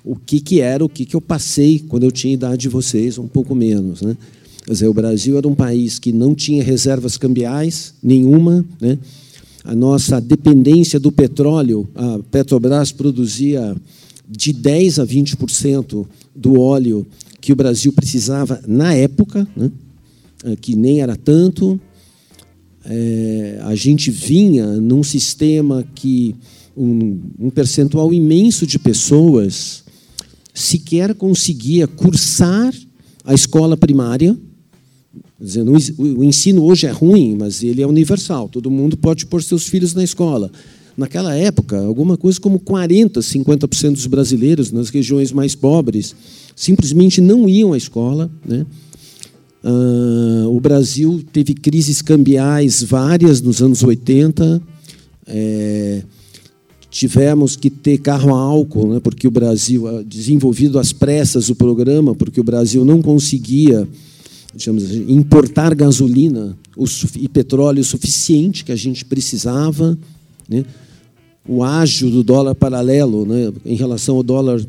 o 0.05 0.17
que, 0.17 0.41
que 0.41 0.61
era, 0.61 0.85
o 0.85 0.89
que, 0.89 1.05
que 1.05 1.17
eu 1.17 1.21
passei 1.21 1.79
quando 1.79 2.05
eu 2.05 2.11
tinha 2.11 2.35
idade 2.35 2.63
de 2.63 2.69
vocês, 2.69 3.19
um 3.19 3.27
pouco 3.27 3.55
menos. 3.55 4.03
Né? 4.03 4.17
Quer 4.65 4.73
dizer, 4.73 4.89
o 4.89 4.95
Brasil 4.95 5.37
era 5.37 5.47
um 5.47 5.55
país 5.55 5.99
que 5.99 6.13
não 6.13 6.35
tinha 6.35 6.63
reservas 6.63 7.17
cambiais 7.17 7.95
nenhuma. 8.03 8.65
Né? 8.81 8.99
A 9.65 9.75
nossa 9.75 10.21
dependência 10.21 10.99
do 10.99 11.13
petróleo, 11.13 11.89
a 11.95 12.21
Petrobras 12.31 12.93
produzia 12.93 13.77
de 14.29 14.53
10% 14.53 15.03
a 15.03 15.07
20% 15.07 16.07
do 16.35 16.61
óleo 16.61 17.07
que 17.41 17.53
o 17.53 17.57
Brasil 17.57 17.93
precisava 17.93 18.61
na 18.67 18.95
época. 18.95 19.47
Né? 19.57 19.71
que 20.61 20.77
nem 20.77 21.01
era 21.01 21.17
tanto. 21.17 21.81
É, 22.85 23.61
a 23.65 23.75
gente 23.75 24.11
vinha 24.11 24.67
num 24.67 25.03
sistema 25.03 25.85
que 25.95 26.35
um, 26.77 27.21
um 27.39 27.51
percentual 27.51 28.13
imenso 28.15 28.67
de 28.67 28.79
pessoas 28.79 29.85
sequer 30.59 31.15
conseguia 31.15 31.87
cursar 31.87 32.75
a 33.25 33.33
escola 33.33 33.77
primária. 33.77 34.37
O 35.97 36.25
ensino 36.25 36.65
hoje 36.65 36.87
é 36.87 36.91
ruim, 36.91 37.37
mas 37.39 37.63
ele 37.63 37.81
é 37.81 37.87
universal. 37.87 38.49
Todo 38.49 38.71
mundo 38.71 38.97
pode 38.97 39.27
pôr 39.27 39.43
seus 39.43 39.69
filhos 39.69 39.95
na 39.95 40.03
escola. 40.03 40.51
Naquela 40.97 41.33
época, 41.35 41.79
alguma 41.79 42.17
coisa 42.17 42.41
como 42.41 42.59
40%, 42.59 43.19
50% 43.19 43.93
dos 43.93 44.07
brasileiros 44.07 44.73
nas 44.73 44.89
regiões 44.89 45.31
mais 45.31 45.55
pobres 45.55 46.15
simplesmente 46.57 47.21
não 47.21 47.49
iam 47.49 47.73
à 47.73 47.77
escola. 47.77 48.29
Né? 48.45 48.67
Uh, 49.63 50.49
o 50.49 50.59
Brasil 50.61 51.25
teve 51.33 51.55
crises 51.55 52.03
cambiais 52.03 52.83
várias 52.83 53.41
nos 53.41 53.63
anos 53.63 53.85
80. 53.85 54.61
É, 55.25 56.03
tivemos 56.91 57.57
que 57.57 57.69
ter 57.69 57.99
carro 57.99 58.35
a 58.35 58.41
álcool, 58.41 58.95
né, 58.95 59.01
porque 59.01 59.29
o 59.29 59.31
Brasil, 59.31 59.87
ah, 59.87 60.03
desenvolvido 60.03 60.79
às 60.79 60.93
pressas 60.93 61.49
o 61.49 61.55
programa, 61.55 62.15
porque 62.15 62.41
o 62.41 62.45
Brasil 62.45 62.85
não 62.85 63.03
conseguia 63.03 63.87
digamos, 64.55 64.85
assim, 64.85 65.05
importar 65.09 65.75
gasolina 65.75 66.57
e 67.17 67.29
petróleo 67.29 67.85
suficiente 67.85 68.65
que 68.65 68.73
a 68.73 68.77
gente 68.77 69.05
precisava. 69.05 69.99
Né? 70.49 70.65
O 71.47 71.63
ágio 71.63 72.11
do 72.11 72.23
dólar 72.23 72.55
paralelo 72.55 73.25
né, 73.27 73.53
em 73.65 73.77
relação 73.77 74.17
ao 74.17 74.23
dólar 74.23 74.61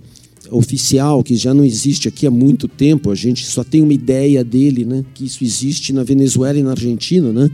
oficial, 0.51 1.23
que 1.23 1.35
já 1.35 1.53
não 1.53 1.63
existe 1.63 2.07
aqui 2.07 2.25
há 2.25 2.31
muito 2.31 2.67
tempo, 2.67 3.11
a 3.11 3.15
gente 3.15 3.45
só 3.45 3.63
tem 3.63 3.81
uma 3.81 3.93
ideia 3.93 4.43
dele, 4.43 4.83
né, 4.83 5.05
que 5.13 5.25
isso 5.25 5.43
existe 5.43 5.93
na 5.93 6.03
Venezuela 6.03 6.57
e 6.57 6.63
na 6.63 6.71
Argentina, 6.71 7.31
né, 7.31 7.49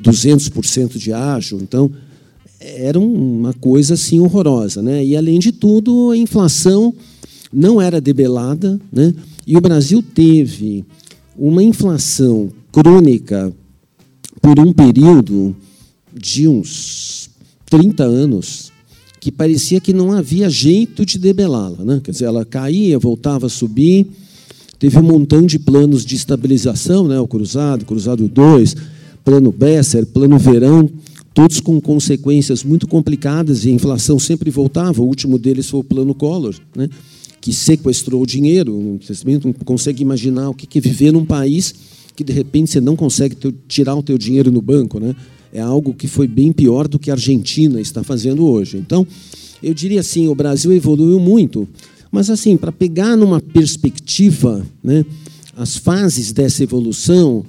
200% 0.00 0.98
de 0.98 1.12
ágio. 1.12 1.58
Então, 1.60 1.90
era 2.60 2.98
uma 2.98 3.52
coisa 3.54 3.94
assim 3.94 4.20
horrorosa. 4.20 4.82
Né? 4.82 5.04
E, 5.04 5.16
além 5.16 5.38
de 5.38 5.52
tudo, 5.52 6.10
a 6.10 6.16
inflação 6.16 6.92
não 7.52 7.80
era 7.80 8.00
debelada, 8.00 8.80
né? 8.92 9.14
e 9.46 9.56
o 9.56 9.60
Brasil 9.60 10.02
teve 10.02 10.84
uma 11.36 11.62
inflação 11.62 12.50
crônica 12.70 13.52
por 14.42 14.58
um 14.60 14.72
período 14.72 15.56
de 16.12 16.46
uns 16.46 17.30
30 17.66 18.04
anos 18.04 18.72
que 19.20 19.32
parecia 19.32 19.80
que 19.80 19.92
não 19.92 20.12
havia 20.12 20.48
jeito 20.48 21.04
de 21.04 21.18
debelá-la. 21.18 21.84
Né? 21.84 22.00
Quer 22.02 22.10
dizer, 22.10 22.26
ela 22.26 22.44
caía, 22.44 22.98
voltava 22.98 23.46
a 23.46 23.50
subir, 23.50 24.06
teve 24.78 24.98
um 24.98 25.02
montão 25.02 25.44
de 25.44 25.58
planos 25.58 26.04
de 26.04 26.14
estabilização, 26.14 27.08
né? 27.08 27.18
o 27.18 27.26
Cruzado, 27.26 27.84
Cruzado 27.84 28.28
2, 28.28 28.76
Plano 29.24 29.50
Besser, 29.50 30.06
Plano 30.06 30.38
Verão, 30.38 30.88
todos 31.38 31.60
com 31.60 31.80
consequências 31.80 32.64
muito 32.64 32.88
complicadas 32.88 33.64
e 33.64 33.68
a 33.68 33.72
inflação 33.72 34.18
sempre 34.18 34.50
voltava. 34.50 35.00
O 35.00 35.06
último 35.06 35.38
deles 35.38 35.70
foi 35.70 35.78
o 35.78 35.84
Plano 35.84 36.12
Collor, 36.12 36.56
né? 36.74 36.90
que 37.40 37.52
sequestrou 37.52 38.22
o 38.22 38.26
dinheiro. 38.26 38.98
Você 39.00 39.22
não 39.24 39.52
consegue 39.52 40.02
imaginar 40.02 40.50
o 40.50 40.54
que 40.54 40.76
é 40.76 40.80
viver 40.80 41.12
num 41.12 41.24
país 41.24 41.72
que, 42.16 42.24
de 42.24 42.32
repente, 42.32 42.72
você 42.72 42.80
não 42.80 42.96
consegue 42.96 43.36
tirar 43.68 43.94
o 43.94 44.02
teu 44.02 44.18
dinheiro 44.18 44.50
no 44.50 44.60
banco. 44.60 44.98
Né? 44.98 45.14
é 45.52 45.60
algo 45.60 45.94
que 45.94 46.08
foi 46.08 46.26
bem 46.26 46.50
pior 46.50 46.88
do 46.88 46.98
que 46.98 47.08
a 47.08 47.14
Argentina 47.14 47.80
está 47.80 48.02
fazendo 48.02 48.44
hoje. 48.44 48.76
Então, 48.76 49.06
eu 49.62 49.72
diria 49.72 50.00
assim, 50.00 50.26
o 50.26 50.34
Brasil 50.34 50.72
evoluiu 50.72 51.20
muito, 51.20 51.68
mas 52.10 52.30
assim, 52.30 52.56
para 52.56 52.72
pegar 52.72 53.16
numa 53.16 53.40
perspectiva, 53.40 54.66
né, 54.82 55.06
as 55.56 55.76
fases 55.76 56.32
dessa 56.32 56.64
evolução, 56.64 57.46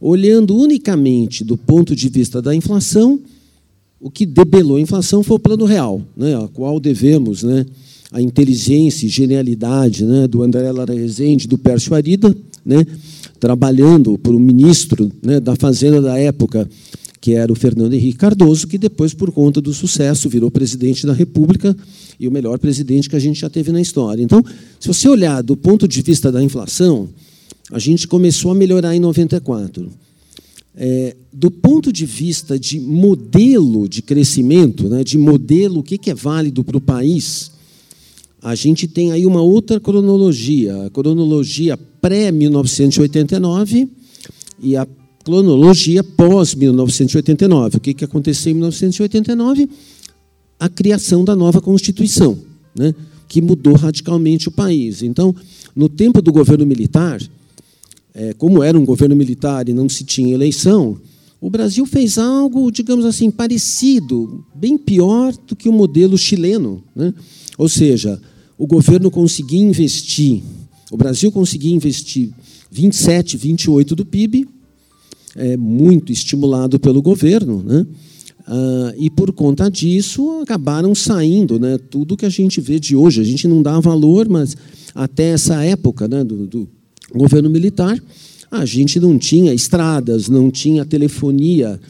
olhando 0.00 0.56
unicamente 0.56 1.44
do 1.44 1.56
ponto 1.56 1.94
de 1.94 2.08
vista 2.08 2.40
da 2.40 2.54
inflação, 2.54 3.20
o 4.00 4.10
que 4.10 4.24
debelou 4.24 4.76
a 4.76 4.80
inflação 4.80 5.22
foi 5.22 5.36
o 5.36 5.40
plano 5.40 5.64
real, 5.64 6.00
né, 6.16 6.36
a 6.36 6.46
qual 6.48 6.78
devemos 6.78 7.42
né, 7.42 7.66
a 8.12 8.22
inteligência 8.22 9.06
e 9.06 9.08
genialidade 9.08 10.04
né, 10.04 10.28
do 10.28 10.42
André 10.42 10.70
Lara 10.70 10.94
Rezende, 10.94 11.48
do 11.48 11.58
Pércio 11.58 11.94
Arida, 11.94 12.34
né, 12.64 12.86
trabalhando 13.40 14.16
para 14.18 14.32
o 14.32 14.40
ministro 14.40 15.10
né, 15.22 15.40
da 15.40 15.56
Fazenda 15.56 16.00
da 16.00 16.18
época, 16.18 16.68
que 17.20 17.34
era 17.34 17.52
o 17.52 17.56
Fernando 17.56 17.92
Henrique 17.94 18.18
Cardoso, 18.18 18.68
que 18.68 18.78
depois, 18.78 19.12
por 19.12 19.32
conta 19.32 19.60
do 19.60 19.74
sucesso, 19.74 20.28
virou 20.28 20.50
presidente 20.50 21.04
da 21.04 21.12
República 21.12 21.76
e 22.18 22.28
o 22.28 22.30
melhor 22.30 22.58
presidente 22.58 23.08
que 23.08 23.16
a 23.16 23.20
gente 23.20 23.40
já 23.40 23.50
teve 23.50 23.72
na 23.72 23.80
história. 23.80 24.22
Então, 24.22 24.44
se 24.78 24.86
você 24.86 25.08
olhar 25.08 25.42
do 25.42 25.56
ponto 25.56 25.88
de 25.88 26.00
vista 26.00 26.30
da 26.30 26.42
inflação, 26.42 27.08
a 27.70 27.78
gente 27.78 28.08
começou 28.08 28.50
a 28.50 28.54
melhorar 28.54 28.94
em 28.94 29.00
94. 29.00 29.90
É, 30.80 31.16
do 31.32 31.50
ponto 31.50 31.92
de 31.92 32.06
vista 32.06 32.56
de 32.58 32.80
modelo 32.80 33.88
de 33.88 34.00
crescimento, 34.00 34.88
né, 34.88 35.02
de 35.02 35.18
modelo, 35.18 35.80
o 35.80 35.82
que, 35.82 36.08
é 36.08 36.14
válido 36.14 36.62
para 36.62 36.76
o 36.76 36.80
país, 36.80 37.50
a 38.40 38.54
gente 38.54 38.86
tem 38.86 39.10
aí 39.10 39.26
uma 39.26 39.42
outra 39.42 39.80
cronologia, 39.80 40.86
a 40.86 40.90
cronologia 40.90 41.76
pré-1989 41.76 43.88
e 44.62 44.76
a 44.76 44.86
cronologia 45.24 46.04
pós-1989. 46.04 47.74
O 47.74 47.80
que, 47.80 47.92
que 47.92 48.04
aconteceu 48.04 48.52
em 48.52 48.54
1989? 48.54 49.68
A 50.60 50.68
criação 50.68 51.24
da 51.24 51.34
nova 51.34 51.60
Constituição, 51.60 52.38
né, 52.74 52.94
que 53.28 53.42
mudou 53.42 53.74
radicalmente 53.74 54.48
o 54.48 54.52
país. 54.52 55.02
Então, 55.02 55.34
no 55.74 55.88
tempo 55.88 56.22
do 56.22 56.32
governo 56.32 56.64
militar, 56.64 57.20
é, 58.18 58.32
como 58.32 58.64
era 58.64 58.76
um 58.76 58.84
governo 58.84 59.14
militar 59.14 59.68
e 59.68 59.72
não 59.72 59.88
se 59.88 60.02
tinha 60.02 60.34
eleição, 60.34 61.00
o 61.40 61.48
Brasil 61.48 61.86
fez 61.86 62.18
algo, 62.18 62.68
digamos 62.72 63.04
assim, 63.04 63.30
parecido, 63.30 64.44
bem 64.52 64.76
pior 64.76 65.32
do 65.46 65.54
que 65.54 65.68
o 65.68 65.72
modelo 65.72 66.18
chileno. 66.18 66.82
Né? 66.96 67.14
Ou 67.56 67.68
seja, 67.68 68.20
o 68.58 68.66
governo 68.66 69.08
conseguia 69.08 69.62
investir, 69.62 70.42
o 70.90 70.96
Brasil 70.96 71.30
conseguia 71.30 71.72
investir 71.72 72.30
27, 72.72 73.36
28 73.36 73.94
do 73.94 74.04
PIB, 74.04 74.48
é, 75.36 75.56
muito 75.56 76.10
estimulado 76.10 76.80
pelo 76.80 77.00
governo, 77.00 77.62
né? 77.62 77.86
Ah, 78.50 78.94
e 78.96 79.10
por 79.10 79.30
conta 79.30 79.70
disso 79.70 80.40
acabaram 80.40 80.94
saindo, 80.94 81.58
né? 81.58 81.76
Tudo 81.78 82.16
que 82.16 82.24
a 82.24 82.30
gente 82.30 82.62
vê 82.62 82.80
de 82.80 82.96
hoje, 82.96 83.20
a 83.20 83.24
gente 83.24 83.46
não 83.46 83.62
dá 83.62 83.78
valor, 83.78 84.26
mas 84.26 84.56
até 84.94 85.28
essa 85.28 85.62
época, 85.62 86.08
né, 86.08 86.24
do, 86.24 86.46
do 86.46 86.68
governo 87.14 87.48
militar, 87.50 88.00
a 88.50 88.64
gente 88.64 88.98
não 88.98 89.18
tinha 89.18 89.52
estradas, 89.52 90.28
não 90.28 90.50
tinha 90.50 90.84
telefonia 90.84 91.80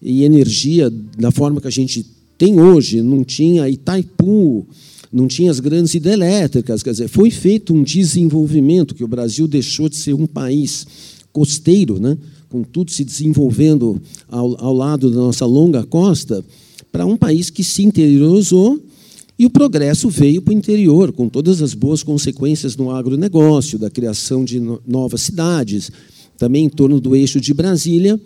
e 0.00 0.24
energia 0.24 0.90
da 1.18 1.30
forma 1.30 1.60
que 1.60 1.68
a 1.68 1.70
gente 1.70 2.06
tem 2.38 2.60
hoje, 2.60 3.02
não 3.02 3.24
tinha 3.24 3.68
Itaipu, 3.68 4.66
não 5.12 5.26
tinha 5.26 5.50
as 5.50 5.60
grandes 5.60 5.94
hidrelétricas, 5.94 6.82
quer 6.82 6.90
dizer, 6.90 7.08
foi 7.08 7.30
feito 7.30 7.72
um 7.72 7.82
desenvolvimento 7.82 8.94
que 8.94 9.04
o 9.04 9.08
Brasil 9.08 9.46
deixou 9.46 9.88
de 9.88 9.96
ser 9.96 10.14
um 10.14 10.26
país 10.26 10.86
costeiro, 11.32 11.98
né? 11.98 12.16
com 12.48 12.62
tudo 12.62 12.90
se 12.90 13.04
desenvolvendo 13.04 14.00
ao, 14.28 14.62
ao 14.62 14.74
lado 14.74 15.10
da 15.10 15.16
nossa 15.16 15.44
longa 15.44 15.84
costa, 15.84 16.44
para 16.92 17.04
um 17.04 17.16
país 17.16 17.50
que 17.50 17.64
se 17.64 17.82
interiorizou 17.82 18.80
e 19.38 19.44
o 19.44 19.50
progresso 19.50 20.08
veio 20.08 20.40
para 20.40 20.54
o 20.54 20.56
interior, 20.56 21.12
com 21.12 21.28
todas 21.28 21.60
as 21.60 21.74
boas 21.74 22.02
consequências 22.02 22.74
no 22.76 22.90
agronegócio, 22.90 23.78
da 23.78 23.90
criação 23.90 24.44
de 24.44 24.58
novas 24.86 25.20
cidades, 25.22 25.90
também 26.38 26.64
em 26.64 26.70
torno 26.70 26.98
do 27.00 27.14
eixo 27.14 27.38
de 27.40 27.52
Brasília. 27.52 28.18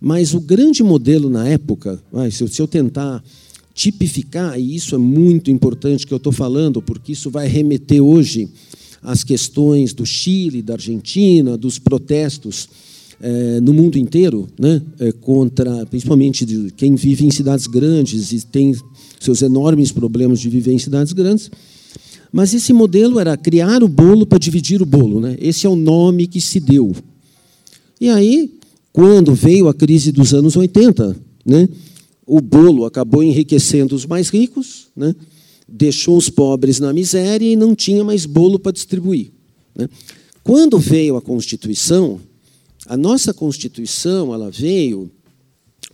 Mas 0.00 0.32
o 0.32 0.40
grande 0.40 0.82
modelo 0.82 1.28
na 1.28 1.46
época, 1.46 2.02
se 2.30 2.60
eu 2.60 2.66
tentar 2.66 3.22
tipificar, 3.74 4.58
e 4.58 4.74
isso 4.74 4.94
é 4.94 4.98
muito 4.98 5.50
importante 5.50 6.06
que 6.06 6.12
eu 6.12 6.16
estou 6.16 6.32
falando, 6.32 6.80
porque 6.80 7.12
isso 7.12 7.30
vai 7.30 7.46
remeter 7.46 8.02
hoje 8.02 8.48
às 9.02 9.22
questões 9.22 9.92
do 9.92 10.06
Chile, 10.06 10.62
da 10.62 10.74
Argentina, 10.74 11.56
dos 11.58 11.78
protestos 11.78 12.66
é, 13.20 13.60
no 13.60 13.72
mundo 13.72 13.98
inteiro, 13.98 14.48
né, 14.58 14.82
é, 14.98 15.12
contra, 15.12 15.84
principalmente 15.86 16.44
de 16.44 16.70
quem 16.76 16.94
vive 16.94 17.26
em 17.26 17.30
cidades 17.30 17.66
grandes 17.66 18.32
e 18.32 18.46
tem 18.46 18.74
seus 19.20 19.42
enormes 19.42 19.92
problemas 19.92 20.40
de 20.40 20.48
viver 20.48 20.72
em 20.72 20.78
cidades 20.78 21.12
grandes. 21.12 21.50
Mas 22.32 22.52
esse 22.52 22.72
modelo 22.72 23.18
era 23.18 23.36
criar 23.36 23.82
o 23.82 23.88
bolo 23.88 24.26
para 24.26 24.38
dividir 24.38 24.82
o 24.82 24.86
bolo. 24.86 25.20
Né? 25.20 25.36
Esse 25.40 25.66
é 25.66 25.70
o 25.70 25.76
nome 25.76 26.26
que 26.26 26.40
se 26.40 26.60
deu. 26.60 26.94
E 28.00 28.10
aí, 28.10 28.52
quando 28.92 29.34
veio 29.34 29.68
a 29.68 29.74
crise 29.74 30.12
dos 30.12 30.34
anos 30.34 30.56
80, 30.56 31.16
né, 31.44 31.68
o 32.26 32.40
bolo 32.40 32.84
acabou 32.84 33.22
enriquecendo 33.22 33.94
os 33.94 34.04
mais 34.04 34.28
ricos, 34.28 34.88
né, 34.94 35.14
deixou 35.66 36.16
os 36.16 36.28
pobres 36.28 36.78
na 36.78 36.92
miséria 36.92 37.46
e 37.46 37.56
não 37.56 37.74
tinha 37.74 38.04
mais 38.04 38.26
bolo 38.26 38.58
para 38.58 38.72
distribuir. 38.72 39.30
Né? 39.74 39.88
Quando 40.42 40.78
veio 40.78 41.16
a 41.16 41.22
Constituição, 41.22 42.20
a 42.86 42.96
nossa 42.96 43.32
Constituição 43.32 44.32
ela 44.32 44.50
veio 44.50 45.10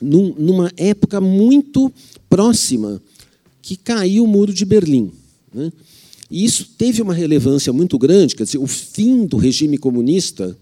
num, 0.01 0.35
numa 0.37 0.71
época 0.77 1.21
muito 1.21 1.93
próxima 2.29 3.01
que 3.63 3.77
caiu 3.77 4.25
o 4.25 4.27
Muro 4.27 4.53
de 4.53 4.65
Berlim. 4.65 5.11
Né? 5.55 5.73
E 6.31 6.45
isso 6.45 6.67
teve 6.77 7.01
uma 7.01 7.15
relevância 7.15 7.73
muito 7.73 7.97
grande, 7.99 8.35
quer 8.35 8.45
dizer, 8.45 8.59
o 8.59 8.67
fim 8.67 9.25
do 9.25 9.37
regime 9.37 9.79
comunista 9.79 10.57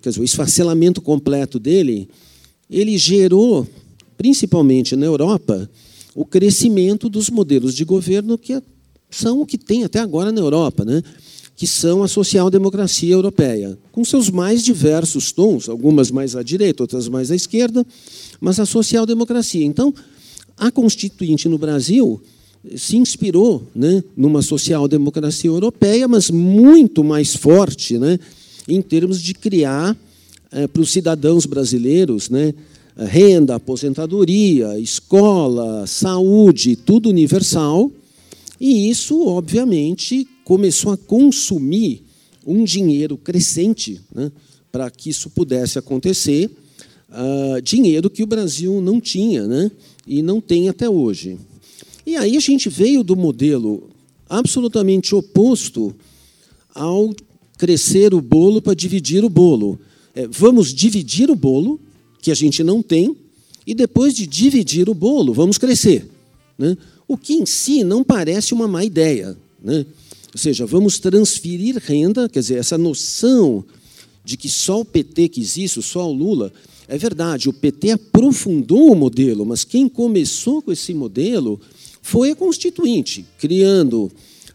quer 0.00 0.10
dizer, 0.10 0.20
o 0.20 0.24
esfacelamento 0.24 1.00
completo 1.00 1.58
dele, 1.58 2.08
ele 2.70 2.96
gerou, 2.96 3.66
principalmente 4.16 4.94
na 4.94 5.06
Europa, 5.06 5.68
o 6.14 6.24
crescimento 6.24 7.08
dos 7.08 7.28
modelos 7.28 7.74
de 7.74 7.84
governo 7.84 8.38
que 8.38 8.60
são 9.10 9.40
o 9.40 9.46
que 9.46 9.58
tem 9.58 9.84
até 9.84 9.98
agora 9.98 10.30
na 10.30 10.40
Europa, 10.40 10.84
né? 10.84 11.02
que 11.56 11.66
são 11.66 12.02
a 12.02 12.08
social-democracia 12.08 13.12
europeia, 13.12 13.78
com 13.92 14.04
seus 14.04 14.28
mais 14.28 14.62
diversos 14.62 15.30
tons, 15.30 15.68
algumas 15.68 16.10
mais 16.10 16.34
à 16.34 16.42
direita, 16.42 16.82
outras 16.82 17.08
mais 17.08 17.30
à 17.30 17.36
esquerda, 17.36 17.86
mas 18.40 18.58
a 18.58 18.66
social-democracia. 18.66 19.64
Então, 19.64 19.94
a 20.56 20.70
Constituinte 20.70 21.48
no 21.48 21.58
Brasil 21.58 22.20
se 22.76 22.96
inspirou 22.96 23.62
né, 23.74 24.02
numa 24.16 24.40
social-democracia 24.40 25.50
europeia, 25.50 26.08
mas 26.08 26.30
muito 26.30 27.04
mais 27.04 27.36
forte 27.36 27.98
né, 27.98 28.18
em 28.66 28.80
termos 28.80 29.20
de 29.20 29.34
criar 29.34 29.96
é, 30.50 30.66
para 30.66 30.80
os 30.80 30.90
cidadãos 30.90 31.44
brasileiros 31.44 32.30
né, 32.30 32.54
renda, 32.96 33.56
aposentadoria, 33.56 34.78
escola, 34.78 35.86
saúde, 35.86 36.76
tudo 36.76 37.08
universal. 37.08 37.90
E 38.60 38.88
isso, 38.88 39.26
obviamente, 39.26 40.26
começou 40.44 40.92
a 40.92 40.96
consumir 40.96 42.02
um 42.46 42.64
dinheiro 42.64 43.16
crescente 43.16 44.00
né, 44.14 44.30
para 44.70 44.90
que 44.90 45.10
isso 45.10 45.30
pudesse 45.30 45.78
acontecer, 45.78 46.50
uh, 47.10 47.60
dinheiro 47.62 48.10
que 48.10 48.22
o 48.22 48.26
Brasil 48.26 48.80
não 48.80 49.00
tinha 49.00 49.46
né, 49.46 49.70
e 50.06 50.22
não 50.22 50.40
tem 50.40 50.68
até 50.68 50.88
hoje. 50.88 51.38
E 52.06 52.16
aí 52.16 52.36
a 52.36 52.40
gente 52.40 52.68
veio 52.68 53.02
do 53.02 53.16
modelo 53.16 53.90
absolutamente 54.28 55.14
oposto 55.14 55.94
ao 56.74 57.14
crescer 57.56 58.12
o 58.12 58.20
bolo 58.20 58.60
para 58.60 58.74
dividir 58.74 59.24
o 59.24 59.28
bolo. 59.28 59.78
É, 60.14 60.26
vamos 60.26 60.72
dividir 60.74 61.30
o 61.30 61.36
bolo, 61.36 61.80
que 62.20 62.30
a 62.30 62.34
gente 62.34 62.62
não 62.62 62.82
tem, 62.82 63.16
e 63.66 63.74
depois 63.74 64.14
de 64.14 64.26
dividir 64.26 64.88
o 64.88 64.94
bolo, 64.94 65.32
vamos 65.32 65.58
crescer. 65.58 66.08
Né? 66.58 66.76
O 67.08 67.16
que 67.16 67.34
em 67.34 67.46
si 67.46 67.82
não 67.84 68.04
parece 68.04 68.52
uma 68.52 68.68
má 68.68 68.84
ideia. 68.84 69.36
Né? 69.62 69.86
Ou 70.32 70.38
seja, 70.38 70.66
vamos 70.66 70.98
transferir 70.98 71.78
renda, 71.78 72.28
quer 72.28 72.40
dizer, 72.40 72.58
essa 72.58 72.76
noção 72.76 73.64
de 74.24 74.36
que 74.36 74.48
só 74.48 74.80
o 74.80 74.84
PT 74.84 75.28
quis 75.28 75.56
isso, 75.56 75.82
só 75.82 76.08
o 76.08 76.12
Lula. 76.12 76.52
É 76.86 76.98
verdade, 76.98 77.48
o 77.48 77.52
PT 77.52 77.92
aprofundou 77.92 78.92
o 78.92 78.96
modelo, 78.96 79.46
mas 79.46 79.64
quem 79.64 79.88
começou 79.88 80.60
com 80.60 80.70
esse 80.70 80.92
modelo 80.92 81.60
foi 82.02 82.30
a 82.30 82.36
Constituinte, 82.36 83.24
criando 83.38 84.12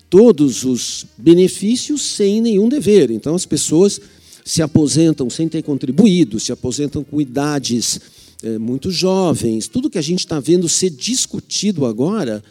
todos 0.09 0.63
os 0.63 1.05
benefícios 1.17 2.01
sem 2.01 2.41
nenhum 2.41 2.69
dever. 2.69 3.09
Então, 3.09 3.33
as 3.33 3.45
pessoas 3.45 3.99
se 4.45 4.61
aposentam 4.61 5.29
sem 5.29 5.47
ter 5.47 5.63
contribuído, 5.63 6.39
se 6.39 6.51
aposentam 6.51 7.03
com 7.03 7.19
idades 7.19 7.99
é, 8.43 8.57
muito 8.57 8.91
jovens. 8.91 9.67
Tudo 9.67 9.89
que 9.89 9.97
a 9.97 10.01
gente 10.01 10.19
está 10.19 10.39
vendo 10.39 10.69
ser 10.69 10.89
discutido 10.89 11.85
agora 11.85 12.43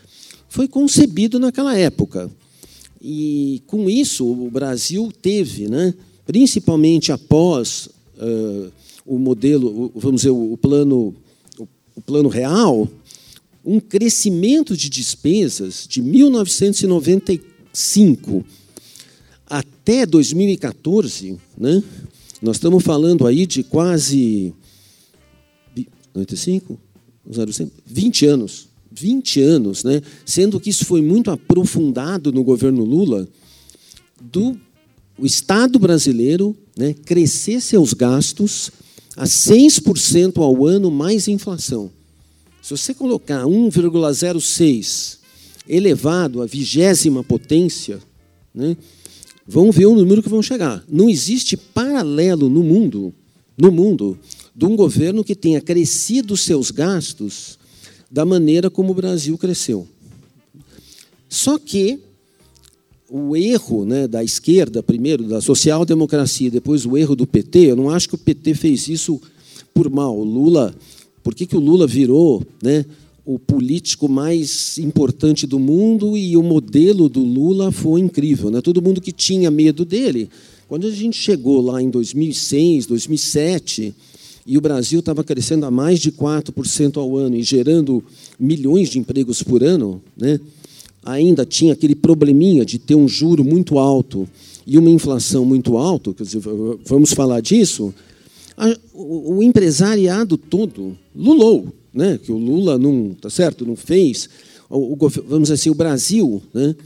foi 0.48 0.66
concebido 0.68 1.38
naquela 1.38 1.76
época. 1.76 2.30
E 3.00 3.62
com 3.66 3.88
isso 3.88 4.26
o 4.26 4.50
Brasil 4.50 5.12
teve, 5.22 5.68
né, 5.68 5.94
principalmente 6.26 7.12
após 7.12 7.88
uh, 8.16 8.72
o 9.08 9.18
modelo, 9.18 9.90
vamos 9.94 10.20
dizer, 10.20 10.30
o 10.30 10.56
plano, 10.56 11.14
o 11.96 12.00
plano 12.02 12.28
real, 12.28 12.86
um 13.64 13.80
crescimento 13.80 14.76
de 14.76 14.90
despesas 14.90 15.86
de 15.88 16.02
1995 16.02 18.44
até 19.46 20.04
2014, 20.04 21.38
né, 21.56 21.80
nós 22.42 22.56
estamos 22.56 22.84
falando 22.84 23.26
aí 23.26 23.46
de 23.46 23.62
quase 23.62 24.52
95, 26.14 26.78
20 27.86 28.26
anos. 28.26 28.68
20 28.90 29.42
anos, 29.42 29.84
né? 29.84 30.00
sendo 30.24 30.58
que 30.58 30.70
isso 30.70 30.84
foi 30.84 31.00
muito 31.00 31.30
aprofundado 31.30 32.32
no 32.32 32.42
governo 32.42 32.84
Lula, 32.84 33.28
do 34.20 34.58
o 35.18 35.26
Estado 35.26 35.78
brasileiro 35.78 36.56
né, 36.76 36.94
crescer 37.04 37.60
seus 37.60 37.92
gastos 37.92 38.72
a 39.18 39.24
6% 39.24 40.38
ao 40.38 40.64
ano 40.64 40.92
mais 40.92 41.26
inflação. 41.26 41.90
Se 42.62 42.70
você 42.70 42.94
colocar 42.94 43.42
1,06 43.42 45.18
elevado 45.68 46.40
à 46.40 46.46
vigésima 46.46 47.24
potência, 47.24 47.98
né, 48.54 48.76
vão 49.44 49.72
ver 49.72 49.86
o 49.86 49.94
número 49.96 50.22
que 50.22 50.28
vão 50.28 50.40
chegar. 50.40 50.84
Não 50.88 51.10
existe 51.10 51.56
paralelo 51.56 52.48
no 52.48 52.62
mundo, 52.62 53.12
no 53.56 53.72
mundo, 53.72 54.16
de 54.54 54.64
um 54.64 54.76
governo 54.76 55.24
que 55.24 55.34
tenha 55.34 55.60
crescido 55.60 56.36
seus 56.36 56.70
gastos 56.70 57.58
da 58.08 58.24
maneira 58.24 58.70
como 58.70 58.92
o 58.92 58.94
Brasil 58.94 59.36
cresceu. 59.36 59.88
Só 61.28 61.58
que 61.58 61.98
o 63.10 63.34
erro 63.34 63.84
né, 63.84 64.06
da 64.06 64.22
esquerda, 64.22 64.82
primeiro, 64.82 65.24
da 65.24 65.40
social-democracia, 65.40 66.50
depois 66.50 66.84
o 66.84 66.96
erro 66.96 67.16
do 67.16 67.26
PT, 67.26 67.70
eu 67.70 67.76
não 67.76 67.90
acho 67.90 68.08
que 68.08 68.14
o 68.14 68.18
PT 68.18 68.54
fez 68.54 68.88
isso 68.88 69.20
por 69.72 69.88
mal. 69.90 70.16
O 70.16 70.24
Lula, 70.24 70.74
por 71.22 71.34
que, 71.34 71.46
que 71.46 71.56
o 71.56 71.60
Lula 71.60 71.86
virou 71.86 72.42
né, 72.62 72.84
o 73.24 73.38
político 73.38 74.08
mais 74.08 74.76
importante 74.78 75.46
do 75.46 75.58
mundo 75.58 76.16
e 76.16 76.36
o 76.36 76.42
modelo 76.42 77.08
do 77.08 77.20
Lula 77.20 77.72
foi 77.72 78.00
incrível? 78.00 78.50
Né? 78.50 78.60
Todo 78.60 78.82
mundo 78.82 79.00
que 79.00 79.12
tinha 79.12 79.50
medo 79.50 79.84
dele. 79.84 80.28
Quando 80.68 80.86
a 80.86 80.90
gente 80.90 81.16
chegou 81.16 81.62
lá 81.62 81.80
em 81.80 81.88
2006, 81.88 82.84
2007, 82.84 83.94
e 84.46 84.58
o 84.58 84.60
Brasil 84.60 85.00
estava 85.00 85.24
crescendo 85.24 85.64
a 85.64 85.70
mais 85.70 85.98
de 85.98 86.12
4% 86.12 86.98
ao 86.98 87.16
ano 87.16 87.36
e 87.36 87.42
gerando 87.42 88.04
milhões 88.38 88.90
de 88.90 88.98
empregos 88.98 89.42
por 89.42 89.62
ano, 89.62 90.02
né? 90.16 90.38
Ainda 91.08 91.44
tinha 91.44 91.72
aquele 91.72 91.94
probleminha 91.94 92.64
de 92.64 92.78
ter 92.78 92.94
um 92.94 93.08
juro 93.08 93.44
muito 93.44 93.78
alto 93.78 94.28
e 94.66 94.76
uma 94.76 94.90
inflação 94.90 95.44
muito 95.44 95.78
alta, 95.78 96.14
vamos 96.84 97.12
falar 97.12 97.40
disso, 97.40 97.94
o 98.92 99.42
empresariado 99.42 100.36
todo 100.36 100.96
lulou, 101.16 101.68
né? 101.94 102.18
que 102.22 102.30
o 102.30 102.36
Lula 102.36 102.76
não, 102.76 103.14
tá 103.18 103.30
certo, 103.30 103.64
não 103.64 103.76
fez, 103.76 104.28
o, 104.68 104.94
vamos 105.26 105.44
dizer 105.44 105.54
assim, 105.54 105.70
o 105.70 105.74
Brasil, 105.74 106.42
né? 106.52 106.76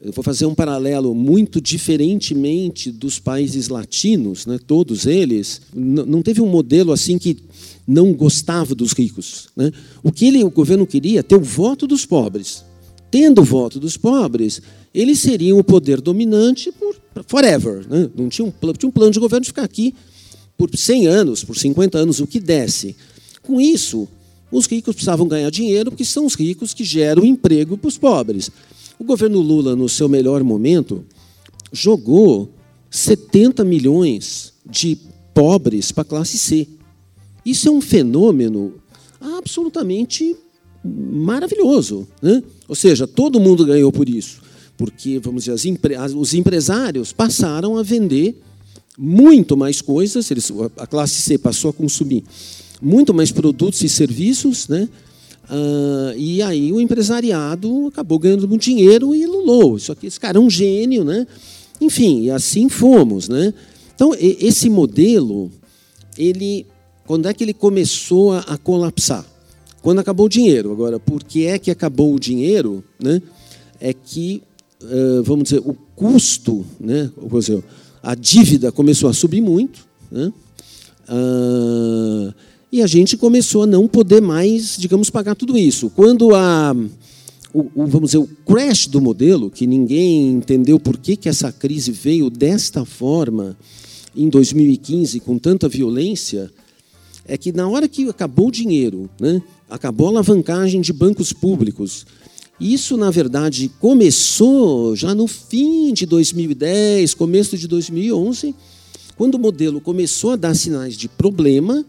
eu 0.00 0.12
vou 0.12 0.22
fazer 0.22 0.46
um 0.46 0.54
paralelo 0.54 1.14
muito 1.14 1.60
diferentemente 1.60 2.92
dos 2.92 3.18
países 3.18 3.68
latinos, 3.68 4.46
né, 4.46 4.58
todos 4.64 5.06
eles, 5.06 5.62
não 5.74 6.22
teve 6.22 6.40
um 6.40 6.48
modelo 6.48 6.92
assim 6.92 7.18
que 7.18 7.38
não 7.86 8.12
gostava 8.12 8.74
dos 8.74 8.92
ricos. 8.92 9.48
Né? 9.56 9.72
O 10.02 10.12
que 10.12 10.26
ele, 10.26 10.44
o 10.44 10.50
governo 10.50 10.86
queria 10.86 11.20
é 11.20 11.22
ter 11.22 11.36
o 11.36 11.40
voto 11.40 11.86
dos 11.86 12.06
pobres. 12.06 12.64
Tendo 13.12 13.42
o 13.42 13.44
voto 13.44 13.78
dos 13.78 13.98
pobres, 13.98 14.62
eles 14.94 15.18
seriam 15.18 15.58
o 15.58 15.62
poder 15.62 16.00
dominante 16.00 16.72
por 16.72 16.96
forever. 17.26 17.86
Né? 17.86 18.08
Não 18.16 18.30
tinha 18.30 18.46
um, 18.46 18.50
plano, 18.50 18.78
tinha 18.78 18.88
um 18.88 18.92
plano 18.92 19.12
de 19.12 19.20
governo 19.20 19.42
de 19.42 19.48
ficar 19.48 19.64
aqui 19.64 19.94
por 20.56 20.74
100 20.74 21.08
anos, 21.08 21.44
por 21.44 21.54
50 21.54 21.98
anos, 21.98 22.20
o 22.20 22.26
que 22.26 22.40
desse. 22.40 22.96
Com 23.42 23.60
isso, 23.60 24.08
os 24.50 24.64
ricos 24.64 24.94
precisavam 24.94 25.28
ganhar 25.28 25.50
dinheiro, 25.50 25.90
porque 25.90 26.06
são 26.06 26.24
os 26.24 26.34
ricos 26.34 26.72
que 26.72 26.84
geram 26.84 27.22
emprego 27.22 27.76
para 27.76 27.88
os 27.88 27.98
pobres. 27.98 28.50
O 28.98 29.04
governo 29.04 29.40
Lula, 29.40 29.76
no 29.76 29.90
seu 29.90 30.08
melhor 30.08 30.42
momento, 30.42 31.04
jogou 31.70 32.48
70 32.90 33.62
milhões 33.62 34.54
de 34.64 34.96
pobres 35.34 35.92
para 35.92 36.00
a 36.00 36.06
classe 36.06 36.38
C. 36.38 36.66
Isso 37.44 37.68
é 37.68 37.70
um 37.70 37.82
fenômeno 37.82 38.72
absolutamente 39.20 40.34
maravilhoso. 40.84 42.06
Né? 42.20 42.42
Ou 42.72 42.74
seja, 42.74 43.06
todo 43.06 43.38
mundo 43.38 43.66
ganhou 43.66 43.92
por 43.92 44.08
isso. 44.08 44.40
Porque, 44.78 45.18
vamos 45.18 45.44
dizer, 45.44 45.68
empre 45.68 45.94
os 46.16 46.32
empresários 46.32 47.12
passaram 47.12 47.76
a 47.76 47.82
vender 47.82 48.40
muito 48.96 49.58
mais 49.58 49.82
coisas, 49.82 50.30
eles, 50.30 50.50
a 50.78 50.86
classe 50.86 51.20
C 51.20 51.36
passou 51.36 51.68
a 51.68 51.74
consumir 51.74 52.24
muito 52.80 53.12
mais 53.12 53.30
produtos 53.30 53.82
e 53.82 53.90
serviços, 53.90 54.68
né? 54.68 54.88
Uh, 55.50 56.16
e 56.16 56.40
aí 56.40 56.72
o 56.72 56.80
empresariado 56.80 57.88
acabou 57.88 58.18
ganhando 58.18 58.48
muito 58.48 58.62
dinheiro 58.62 59.14
e 59.14 59.26
lulou. 59.26 59.76
Isso 59.76 59.92
aqui, 59.92 60.06
esse 60.06 60.18
cara 60.18 60.38
é 60.38 60.40
um 60.40 60.48
gênio, 60.48 61.04
né? 61.04 61.26
Enfim, 61.78 62.22
e 62.22 62.30
assim 62.30 62.70
fomos, 62.70 63.28
né? 63.28 63.52
Então, 63.94 64.12
esse 64.18 64.70
modelo, 64.70 65.50
ele, 66.16 66.66
quando 67.06 67.28
é 67.28 67.34
que 67.34 67.44
ele 67.44 67.52
começou 67.52 68.32
a, 68.32 68.38
a 68.38 68.56
colapsar? 68.56 69.30
Quando 69.82 69.98
acabou 69.98 70.26
o 70.26 70.28
dinheiro. 70.28 70.72
Agora, 70.72 70.98
por 70.98 71.22
que 71.22 71.46
é 71.46 71.58
que 71.58 71.70
acabou 71.70 72.14
o 72.14 72.20
dinheiro? 72.20 72.82
Né? 73.02 73.20
É 73.80 73.92
que, 73.92 74.42
vamos 75.24 75.44
dizer, 75.44 75.58
o 75.58 75.74
custo, 75.96 76.64
né? 76.80 77.10
A 78.02 78.14
dívida 78.14 78.70
começou 78.70 79.10
a 79.10 79.12
subir 79.12 79.40
muito, 79.40 79.86
né? 80.10 80.32
E 82.70 82.80
a 82.80 82.86
gente 82.86 83.16
começou 83.16 83.64
a 83.64 83.66
não 83.66 83.86
poder 83.86 84.22
mais, 84.22 84.76
digamos, 84.78 85.10
pagar 85.10 85.34
tudo 85.34 85.58
isso. 85.58 85.90
Quando 85.90 86.34
a, 86.34 86.74
o, 87.52 87.60
o, 87.74 87.86
vamos 87.86 88.10
dizer, 88.10 88.18
o 88.18 88.26
crash 88.46 88.86
do 88.86 89.00
modelo, 89.00 89.50
que 89.50 89.66
ninguém 89.66 90.30
entendeu 90.30 90.80
por 90.80 90.96
que, 90.96 91.16
que 91.16 91.28
essa 91.28 91.52
crise 91.52 91.92
veio 91.92 92.30
desta 92.30 92.84
forma, 92.84 93.56
em 94.16 94.28
2015 94.28 95.20
com 95.20 95.38
tanta 95.38 95.68
violência 95.68 96.50
é 97.26 97.36
que 97.36 97.52
na 97.52 97.68
hora 97.68 97.86
que 97.88 98.08
acabou 98.08 98.48
o 98.48 98.52
dinheiro, 98.52 99.08
né, 99.20 99.40
acabou 99.72 100.08
a 100.08 100.10
alavancagem 100.10 100.80
de 100.80 100.92
bancos 100.92 101.32
públicos, 101.32 102.06
isso, 102.60 102.96
na 102.96 103.10
verdade, 103.10 103.70
começou 103.80 104.94
já 104.94 105.14
no 105.14 105.26
fim 105.26 105.92
de 105.92 106.06
2010, 106.06 107.14
começo 107.14 107.56
de 107.58 107.66
2011, 107.66 108.54
quando 109.16 109.34
o 109.34 109.38
modelo 109.38 109.80
começou 109.80 110.30
a 110.30 110.36
dar 110.36 110.54
sinais 110.54 110.96
de 110.96 111.08
problema, 111.08 111.84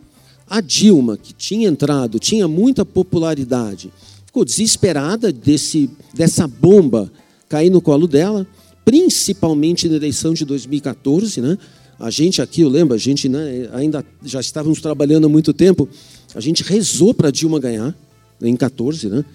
a 0.49 0.61
Dilma, 0.61 1.17
que 1.17 1.33
tinha 1.33 1.67
entrado, 1.67 2.17
tinha 2.17 2.47
muita 2.47 2.85
popularidade, 2.85 3.91
ficou 4.25 4.43
desesperada 4.43 5.31
desse, 5.31 5.89
dessa 6.13 6.47
bomba 6.47 7.11
cair 7.47 7.69
no 7.69 7.81
colo 7.81 8.07
dela, 8.07 8.47
principalmente 8.83 9.87
na 9.87 9.95
eleição 9.95 10.33
de 10.33 10.43
2014. 10.43 11.39
Né? 11.39 11.57
A 11.99 12.09
gente 12.09 12.41
aqui, 12.41 12.61
eu 12.61 12.69
lembro, 12.69 12.95
a 12.95 12.97
gente 12.97 13.29
né, 13.29 13.69
ainda 13.73 14.03
já 14.23 14.39
estávamos 14.39 14.81
trabalhando 14.81 15.25
há 15.25 15.29
muito 15.29 15.53
tempo, 15.53 15.87
a 16.35 16.39
gente 16.39 16.63
rezou 16.63 17.13
para 17.13 17.31
Dilma 17.31 17.59
ganhar, 17.59 17.95
em 18.41 18.55
14, 18.55 19.07
né? 19.07 19.25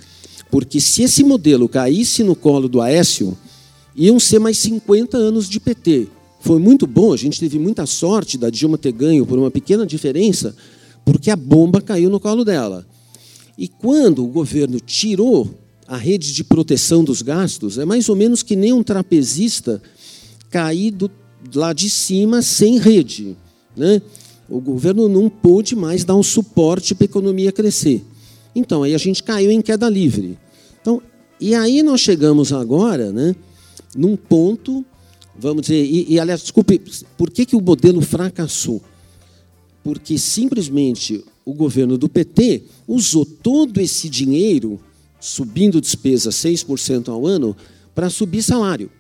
porque 0.50 0.80
se 0.80 1.02
esse 1.02 1.22
modelo 1.22 1.68
caísse 1.68 2.22
no 2.22 2.34
colo 2.34 2.68
do 2.68 2.80
Aécio, 2.80 3.36
iam 3.94 4.18
ser 4.18 4.38
mais 4.38 4.58
50 4.58 5.16
anos 5.16 5.48
de 5.48 5.60
PT. 5.60 6.08
Foi 6.40 6.58
muito 6.58 6.86
bom, 6.86 7.12
a 7.12 7.16
gente 7.16 7.40
teve 7.40 7.58
muita 7.58 7.84
sorte 7.84 8.38
da 8.38 8.48
Dilma 8.48 8.78
ter 8.78 8.92
ganho 8.92 9.26
por 9.26 9.38
uma 9.38 9.50
pequena 9.50 9.86
diferença, 9.86 10.54
porque 11.04 11.30
a 11.30 11.36
bomba 11.36 11.80
caiu 11.80 12.08
no 12.08 12.20
colo 12.20 12.44
dela. 12.44 12.86
E 13.56 13.66
quando 13.66 14.24
o 14.24 14.28
governo 14.28 14.78
tirou 14.78 15.52
a 15.86 15.96
rede 15.96 16.32
de 16.32 16.44
proteção 16.44 17.02
dos 17.02 17.22
gastos, 17.22 17.78
é 17.78 17.84
mais 17.84 18.08
ou 18.08 18.14
menos 18.14 18.42
que 18.42 18.54
nem 18.54 18.72
um 18.72 18.82
trapezista 18.82 19.82
cair 20.50 20.92
do, 20.92 21.10
lá 21.54 21.72
de 21.72 21.90
cima 21.90 22.40
sem 22.40 22.78
rede. 22.78 23.36
Né? 23.76 24.00
O 24.48 24.60
governo 24.60 25.08
não 25.08 25.28
pôde 25.28 25.76
mais 25.76 26.04
dar 26.04 26.16
um 26.16 26.22
suporte 26.22 26.94
para 26.94 27.04
a 27.04 27.06
economia 27.06 27.52
crescer. 27.52 28.02
Então, 28.54 28.82
aí 28.82 28.94
a 28.94 28.98
gente 28.98 29.22
caiu 29.22 29.50
em 29.50 29.60
queda 29.60 29.88
livre. 29.88 30.38
Então, 30.80 31.02
e 31.40 31.54
aí 31.54 31.82
nós 31.82 32.00
chegamos 32.00 32.52
agora 32.52 33.12
né, 33.12 33.36
num 33.94 34.16
ponto, 34.16 34.84
vamos 35.38 35.62
dizer, 35.62 35.84
e, 35.84 36.14
e 36.14 36.18
aliás, 36.18 36.40
desculpe, 36.40 36.80
por 37.16 37.30
que, 37.30 37.44
que 37.44 37.56
o 37.56 37.60
modelo 37.60 38.00
fracassou? 38.00 38.82
Porque 39.84 40.18
simplesmente 40.18 41.24
o 41.44 41.52
governo 41.54 41.96
do 41.96 42.08
PT 42.08 42.64
usou 42.86 43.24
todo 43.24 43.80
esse 43.80 44.08
dinheiro, 44.08 44.80
subindo 45.20 45.80
despesa 45.80 46.30
6% 46.30 47.08
ao 47.08 47.26
ano, 47.26 47.56
para 47.94 48.10
subir 48.10 48.42
salário. 48.42 48.90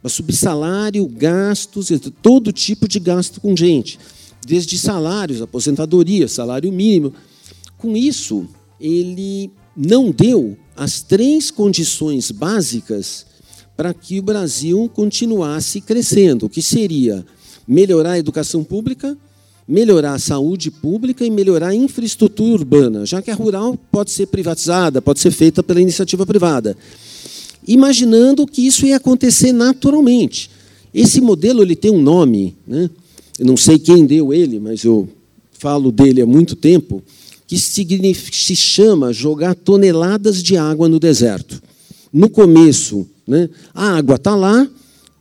Para 0.00 0.10
subir 0.10 0.34
salário, 0.34 1.06
gastos, 1.06 1.88
todo 2.20 2.52
tipo 2.52 2.88
de 2.88 2.98
gasto 2.98 3.40
com 3.40 3.56
gente. 3.56 3.98
Desde 4.46 4.78
salários, 4.78 5.40
aposentadoria, 5.40 6.26
salário 6.28 6.72
mínimo. 6.72 7.12
Com 7.78 7.96
isso, 7.96 8.46
ele 8.80 9.50
não 9.76 10.10
deu 10.10 10.56
as 10.76 11.00
três 11.00 11.50
condições 11.50 12.30
básicas 12.30 13.26
para 13.76 13.94
que 13.94 14.18
o 14.18 14.22
Brasil 14.22 14.90
continuasse 14.94 15.80
crescendo, 15.80 16.48
que 16.48 16.62
seria 16.62 17.24
melhorar 17.66 18.12
a 18.12 18.18
educação 18.18 18.62
pública, 18.62 19.16
melhorar 19.66 20.14
a 20.14 20.18
saúde 20.18 20.70
pública 20.70 21.24
e 21.24 21.30
melhorar 21.30 21.68
a 21.68 21.74
infraestrutura 21.74 22.52
urbana, 22.52 23.06
já 23.06 23.22
que 23.22 23.30
a 23.30 23.34
rural 23.34 23.78
pode 23.90 24.10
ser 24.10 24.26
privatizada, 24.26 25.00
pode 25.00 25.20
ser 25.20 25.30
feita 25.30 25.62
pela 25.62 25.80
iniciativa 25.80 26.26
privada. 26.26 26.76
Imaginando 27.66 28.46
que 28.46 28.66
isso 28.66 28.84
ia 28.84 28.96
acontecer 28.96 29.52
naturalmente. 29.52 30.50
Esse 30.92 31.20
modelo 31.20 31.62
ele 31.62 31.76
tem 31.76 31.90
um 31.90 32.02
nome, 32.02 32.56
né? 32.66 32.90
Eu 33.38 33.46
não 33.46 33.56
sei 33.56 33.78
quem 33.78 34.06
deu 34.06 34.32
ele, 34.32 34.58
mas 34.58 34.84
eu 34.84 35.08
falo 35.52 35.92
dele 35.92 36.20
há 36.22 36.26
muito 36.26 36.56
tempo, 36.56 37.02
que 37.46 37.58
se 37.58 38.56
chama 38.56 39.12
jogar 39.12 39.54
toneladas 39.54 40.42
de 40.42 40.56
água 40.56 40.88
no 40.88 40.98
deserto. 40.98 41.62
No 42.12 42.28
começo, 42.28 43.06
né, 43.26 43.48
a 43.74 43.96
água 43.96 44.16
está 44.16 44.34
lá, 44.34 44.68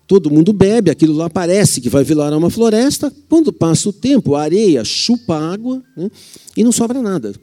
todo 0.07 0.29
mundo 0.29 0.51
bebe, 0.51 0.91
aquilo 0.91 1.13
lá 1.13 1.29
parece 1.29 1.79
que 1.79 1.89
vai 1.89 2.03
virar 2.03 2.35
uma 2.35 2.49
floresta. 2.49 3.13
Quando 3.29 3.53
passa 3.53 3.89
o 3.89 3.93
tempo, 3.93 4.35
a 4.35 4.41
areia 4.41 4.83
chupa 4.83 5.35
a 5.35 5.53
água 5.53 5.81
né, 5.95 6.09
e 6.55 6.63
não 6.63 6.71
sobra 6.71 7.01
nada. 7.01 7.33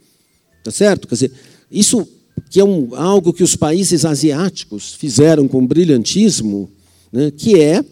Tá 0.63 0.71
certo? 0.71 1.09
Quer 1.09 1.15
dizer, 1.15 1.33
isso 1.71 2.07
que 2.51 2.61
é 2.61 2.65
um, 2.65 2.95
algo 2.95 3.33
que 3.33 3.43
os 3.43 3.57
países 3.57 4.05
asiáticos 4.05 4.95
fizeram 4.95 5.49
com 5.49 5.67
brilhantismo, 5.67 6.71
né, 7.13 7.31
que 7.31 7.59
é, 7.59 7.85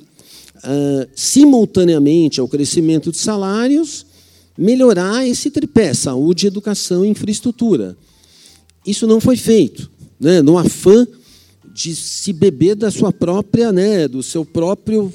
uh, 0.67 1.09
simultaneamente 1.15 2.41
ao 2.41 2.49
crescimento 2.49 3.13
de 3.13 3.19
salários, 3.19 4.05
melhorar 4.59 5.27
esse 5.27 5.51
tripé, 5.51 5.95
saúde, 5.95 6.47
educação 6.47 7.05
e 7.05 7.09
infraestrutura. 7.09 7.97
Isso 8.85 9.07
não 9.07 9.21
foi 9.21 9.37
feito. 9.37 9.91
Né, 10.19 10.41
no 10.41 10.57
afã 10.57 11.07
de 11.75 11.95
se 11.95 12.33
beber 12.33 12.75
da 12.75 12.91
sua 12.91 13.13
própria, 13.13 13.71
né, 13.71 14.09
do 14.09 14.23
seu 14.23 14.47
próprio 14.47 15.13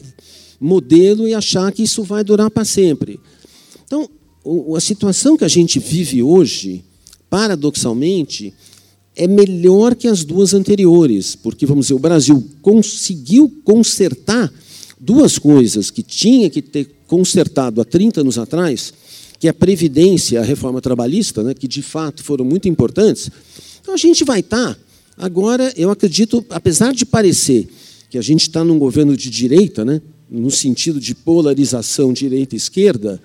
modelo 0.59 1.27
e 1.27 1.33
achar 1.33 1.71
que 1.71 1.81
isso 1.81 2.03
vai 2.03 2.23
durar 2.23 2.51
para 2.51 2.63
sempre. 2.63 3.19
Então, 3.83 4.07
a 4.75 4.79
situação 4.79 5.35
que 5.35 5.43
a 5.43 5.47
gente 5.47 5.79
vive 5.79 6.21
hoje, 6.21 6.83
paradoxalmente, 7.31 8.53
é 9.15 9.27
melhor 9.27 9.95
que 9.95 10.07
as 10.07 10.23
duas 10.23 10.53
anteriores, 10.53 11.35
porque 11.35 11.65
vamos 11.65 11.85
dizer, 11.85 11.95
o 11.95 11.99
Brasil 11.99 12.47
conseguiu 12.61 13.51
consertar 13.63 14.53
duas 15.01 15.39
coisas 15.39 15.89
que 15.89 16.03
tinha 16.03 16.49
que 16.49 16.61
ter 16.61 16.89
consertado 17.07 17.81
há 17.81 17.85
30 17.85 18.21
anos 18.21 18.37
atrás, 18.37 18.93
que 19.39 19.47
é 19.47 19.49
a 19.49 19.53
previdência, 19.53 20.39
a 20.39 20.43
reforma 20.43 20.79
trabalhista, 20.79 21.41
né, 21.41 21.53
que 21.53 21.67
de 21.67 21.81
fato 21.81 22.23
foram 22.23 22.45
muito 22.45 22.69
importantes. 22.69 23.29
Então 23.81 23.93
a 23.93 23.97
gente 23.97 24.23
vai 24.23 24.39
estar 24.41 24.75
tá 24.75 24.79
Agora, 25.21 25.71
eu 25.77 25.91
acredito, 25.91 26.43
apesar 26.49 26.93
de 26.93 27.05
parecer 27.05 27.67
que 28.09 28.17
a 28.17 28.21
gente 28.23 28.41
está 28.41 28.63
num 28.63 28.79
governo 28.79 29.15
de 29.15 29.29
direita, 29.29 29.85
né, 29.85 30.01
no 30.27 30.49
sentido 30.49 30.99
de 30.99 31.13
polarização 31.13 32.11
direita-esquerda, 32.11 33.21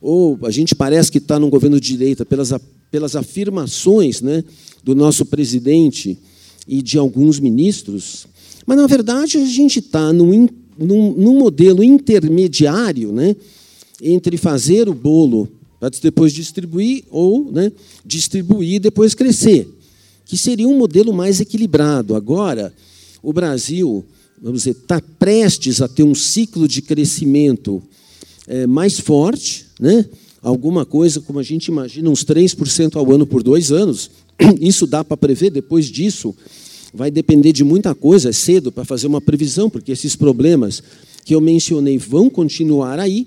ou 0.00 0.36
a 0.42 0.50
gente 0.50 0.74
parece 0.74 1.12
que 1.12 1.18
está 1.18 1.38
num 1.38 1.48
governo 1.48 1.80
de 1.80 1.86
direita 1.86 2.26
pelas, 2.26 2.52
pelas 2.90 3.14
afirmações 3.14 4.20
né, 4.20 4.42
do 4.82 4.92
nosso 4.92 5.24
presidente 5.24 6.18
e 6.66 6.82
de 6.82 6.98
alguns 6.98 7.38
ministros, 7.38 8.26
mas, 8.66 8.76
na 8.76 8.88
verdade, 8.88 9.38
a 9.38 9.46
gente 9.46 9.78
está 9.78 10.12
num, 10.12 10.48
num, 10.78 11.12
num, 11.12 11.38
modelo 11.38 11.82
intermediário 11.82 13.12
né, 13.12 13.34
entre 14.00 14.36
fazer 14.36 14.88
o 14.88 14.94
bolo 14.94 15.48
para 15.78 15.90
depois 15.90 16.32
distribuir 16.32 17.04
ou 17.10 17.50
né, 17.50 17.72
distribuir 18.04 18.74
e 18.74 18.78
depois 18.78 19.14
crescer 19.14 19.68
que 20.26 20.36
seria 20.36 20.66
um 20.66 20.76
modelo 20.76 21.12
mais 21.12 21.40
equilibrado. 21.40 22.16
Agora, 22.16 22.74
o 23.22 23.32
Brasil, 23.32 24.04
vamos 24.42 24.62
dizer, 24.62 24.72
está 24.72 25.00
prestes 25.00 25.80
a 25.80 25.88
ter 25.88 26.02
um 26.02 26.16
ciclo 26.16 26.66
de 26.66 26.82
crescimento 26.82 27.80
é, 28.48 28.66
mais 28.66 28.98
forte, 28.98 29.66
né? 29.78 30.04
alguma 30.42 30.84
coisa 30.84 31.20
como 31.20 31.38
a 31.38 31.42
gente 31.42 31.66
imagina, 31.66 32.10
uns 32.10 32.24
3% 32.24 32.96
ao 32.96 33.12
ano 33.12 33.26
por 33.26 33.42
dois 33.42 33.70
anos. 33.70 34.10
Isso 34.60 34.86
dá 34.86 35.04
para 35.04 35.16
prever, 35.16 35.50
depois 35.50 35.86
disso 35.86 36.34
vai 36.96 37.10
depender 37.10 37.52
de 37.52 37.62
muita 37.62 37.94
coisa, 37.94 38.30
é 38.30 38.32
cedo 38.32 38.72
para 38.72 38.84
fazer 38.84 39.06
uma 39.06 39.20
previsão, 39.20 39.68
porque 39.68 39.92
esses 39.92 40.16
problemas 40.16 40.82
que 41.24 41.34
eu 41.34 41.40
mencionei 41.40 41.98
vão 41.98 42.30
continuar 42.30 42.98
aí, 42.98 43.26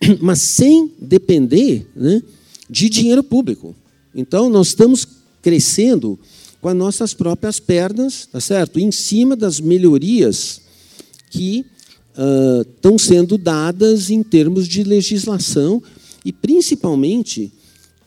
mas 0.20 0.42
sem 0.42 0.92
depender 0.98 1.86
né, 1.96 2.22
de 2.70 2.88
dinheiro 2.88 3.22
público. 3.22 3.74
Então, 4.14 4.48
nós 4.48 4.68
estamos 4.68 5.06
crescendo 5.42 6.18
com 6.60 6.68
as 6.68 6.76
nossas 6.76 7.12
próprias 7.12 7.58
pernas, 7.58 8.26
tá 8.30 8.40
certo? 8.40 8.78
Em 8.78 8.92
cima 8.92 9.34
das 9.34 9.60
melhorias 9.60 10.62
que 11.30 11.66
uh, 12.16 12.62
estão 12.62 12.96
sendo 12.96 13.36
dadas 13.36 14.08
em 14.08 14.22
termos 14.22 14.68
de 14.68 14.84
legislação 14.84 15.82
e, 16.24 16.32
principalmente, 16.32 17.52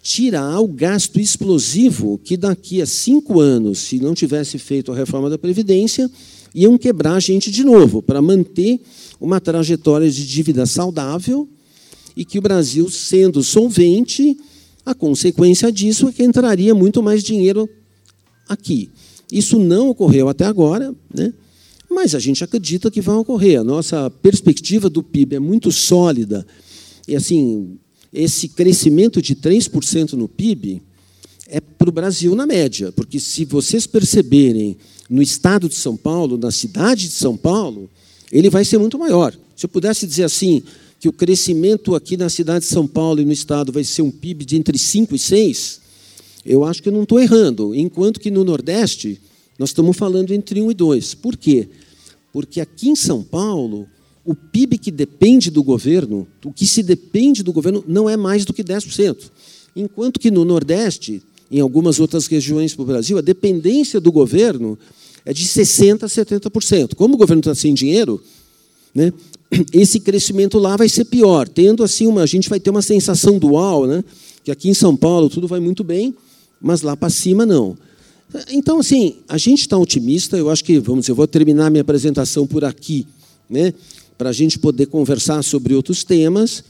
tirar 0.07 0.61
o 0.61 0.69
gasto 0.69 1.19
explosivo 1.19 2.17
que 2.23 2.37
daqui 2.37 2.81
a 2.81 2.85
cinco 2.85 3.41
anos, 3.41 3.79
se 3.79 3.99
não 3.99 4.13
tivesse 4.13 4.57
feito 4.57 4.89
a 4.89 4.95
reforma 4.95 5.29
da 5.29 5.37
Previdência, 5.37 6.09
iam 6.55 6.77
quebrar 6.77 7.15
a 7.15 7.19
gente 7.19 7.51
de 7.51 7.61
novo, 7.65 8.01
para 8.01 8.21
manter 8.21 8.79
uma 9.19 9.41
trajetória 9.41 10.09
de 10.09 10.25
dívida 10.25 10.65
saudável 10.65 11.45
e 12.15 12.23
que 12.23 12.39
o 12.39 12.41
Brasil, 12.41 12.89
sendo 12.89 13.43
solvente, 13.43 14.37
a 14.85 14.95
consequência 14.95 15.69
disso 15.73 16.07
é 16.07 16.13
que 16.13 16.23
entraria 16.23 16.73
muito 16.73 17.03
mais 17.03 17.21
dinheiro 17.21 17.69
aqui. 18.47 18.89
Isso 19.29 19.59
não 19.59 19.89
ocorreu 19.89 20.29
até 20.29 20.45
agora, 20.45 20.95
né? 21.13 21.33
mas 21.89 22.15
a 22.15 22.19
gente 22.19 22.41
acredita 22.45 22.89
que 22.89 23.01
vai 23.01 23.15
ocorrer. 23.17 23.59
A 23.59 23.63
nossa 23.63 24.09
perspectiva 24.09 24.89
do 24.89 25.03
PIB 25.03 25.35
é 25.35 25.39
muito 25.39 25.69
sólida. 25.69 26.47
E 27.05 27.13
assim, 27.13 27.77
esse 28.13 28.47
crescimento 28.49 29.21
de 29.21 29.35
3% 29.35 30.13
no 30.13 30.27
PIB 30.27 30.81
é 31.47 31.59
para 31.59 31.89
o 31.89 31.91
Brasil 31.91 32.35
na 32.35 32.45
média, 32.45 32.91
porque 32.91 33.19
se 33.19 33.45
vocês 33.45 33.87
perceberem 33.87 34.77
no 35.09 35.21
estado 35.21 35.69
de 35.69 35.75
São 35.75 35.95
Paulo, 35.95 36.37
na 36.37 36.51
cidade 36.51 37.07
de 37.07 37.13
São 37.13 37.37
Paulo, 37.37 37.89
ele 38.31 38.49
vai 38.49 38.65
ser 38.65 38.77
muito 38.77 38.99
maior. 38.99 39.33
Se 39.55 39.65
eu 39.65 39.69
pudesse 39.69 40.05
dizer 40.05 40.23
assim, 40.23 40.63
que 40.99 41.07
o 41.07 41.13
crescimento 41.13 41.95
aqui 41.95 42.17
na 42.17 42.29
cidade 42.29 42.65
de 42.65 42.71
São 42.71 42.87
Paulo 42.87 43.21
e 43.21 43.25
no 43.25 43.31
estado 43.31 43.71
vai 43.71 43.83
ser 43.83 44.01
um 44.01 44.11
PIB 44.11 44.45
de 44.45 44.57
entre 44.57 44.77
5 44.77 45.15
e 45.15 45.19
6, 45.19 45.81
eu 46.45 46.63
acho 46.63 46.81
que 46.81 46.89
eu 46.89 46.93
não 46.93 47.03
estou 47.03 47.19
errando. 47.19 47.75
Enquanto 47.75 48.19
que 48.19 48.31
no 48.31 48.43
Nordeste, 48.43 49.19
nós 49.59 49.69
estamos 49.69 49.95
falando 49.95 50.31
entre 50.31 50.61
1 50.61 50.71
e 50.71 50.73
2. 50.73 51.13
Por 51.15 51.37
quê? 51.37 51.67
Porque 52.33 52.59
aqui 52.59 52.89
em 52.89 52.95
São 52.95 53.23
Paulo, 53.23 53.87
o 54.27 54.35
PIB 54.35 54.77
que 54.77 54.91
depende 54.91 55.49
do 55.49 55.63
governo, 55.63 56.27
o 56.43 56.51
que 56.51 56.67
se 56.67 56.83
depende 56.83 57.41
do 57.41 57.53
governo, 57.53 57.81
não 57.87 58.09
é 58.09 58.17
mais 58.17 58.43
do 58.43 58.53
que 58.53 58.61
10%. 58.61 59.31
Enquanto 59.73 60.19
que 60.19 60.29
no 60.29 60.43
Nordeste, 60.43 61.23
em 61.49 61.61
algumas 61.61 61.97
outras 61.97 62.27
regiões 62.27 62.75
do 62.75 62.83
Brasil, 62.83 63.17
a 63.17 63.21
dependência 63.21 64.01
do 64.01 64.11
governo 64.11 64.77
é 65.23 65.31
de 65.31 65.45
60% 65.45 66.03
a 66.03 66.07
70%. 66.07 66.93
Como 66.95 67.13
o 67.13 67.17
governo 67.17 67.39
está 67.39 67.55
sem 67.55 67.73
dinheiro, 67.73 68.21
né, 68.93 69.13
esse 69.71 70.01
crescimento 70.01 70.59
lá 70.59 70.75
vai 70.75 70.89
ser 70.89 71.05
pior, 71.05 71.47
tendo 71.47 71.81
assim 71.81 72.05
uma, 72.05 72.21
a 72.21 72.25
gente 72.25 72.49
vai 72.49 72.59
ter 72.59 72.69
uma 72.69 72.81
sensação 72.81 73.39
dual, 73.39 73.87
né, 73.87 74.03
que 74.43 74.51
aqui 74.51 74.67
em 74.67 74.73
São 74.73 74.93
Paulo 74.93 75.29
tudo 75.29 75.47
vai 75.47 75.61
muito 75.61 75.85
bem, 75.85 76.13
mas 76.61 76.81
lá 76.81 76.97
para 76.97 77.09
cima 77.09 77.45
não. 77.45 77.77
Então, 78.51 78.79
assim, 78.79 79.15
a 79.29 79.37
gente 79.37 79.61
está 79.61 79.77
otimista. 79.77 80.35
Eu 80.35 80.49
acho 80.49 80.61
que, 80.61 80.77
vamos, 80.79 81.07
eu 81.07 81.15
vou 81.15 81.25
terminar 81.25 81.71
minha 81.71 81.81
apresentação 81.81 82.45
por 82.45 82.65
aqui, 82.65 83.07
né, 83.49 83.73
para 84.17 84.29
a 84.29 84.33
gente 84.33 84.57
poder 84.57 84.87
conversar 84.87 85.43
sobre 85.43 85.73
outros 85.73 86.03
temas. 86.03 86.63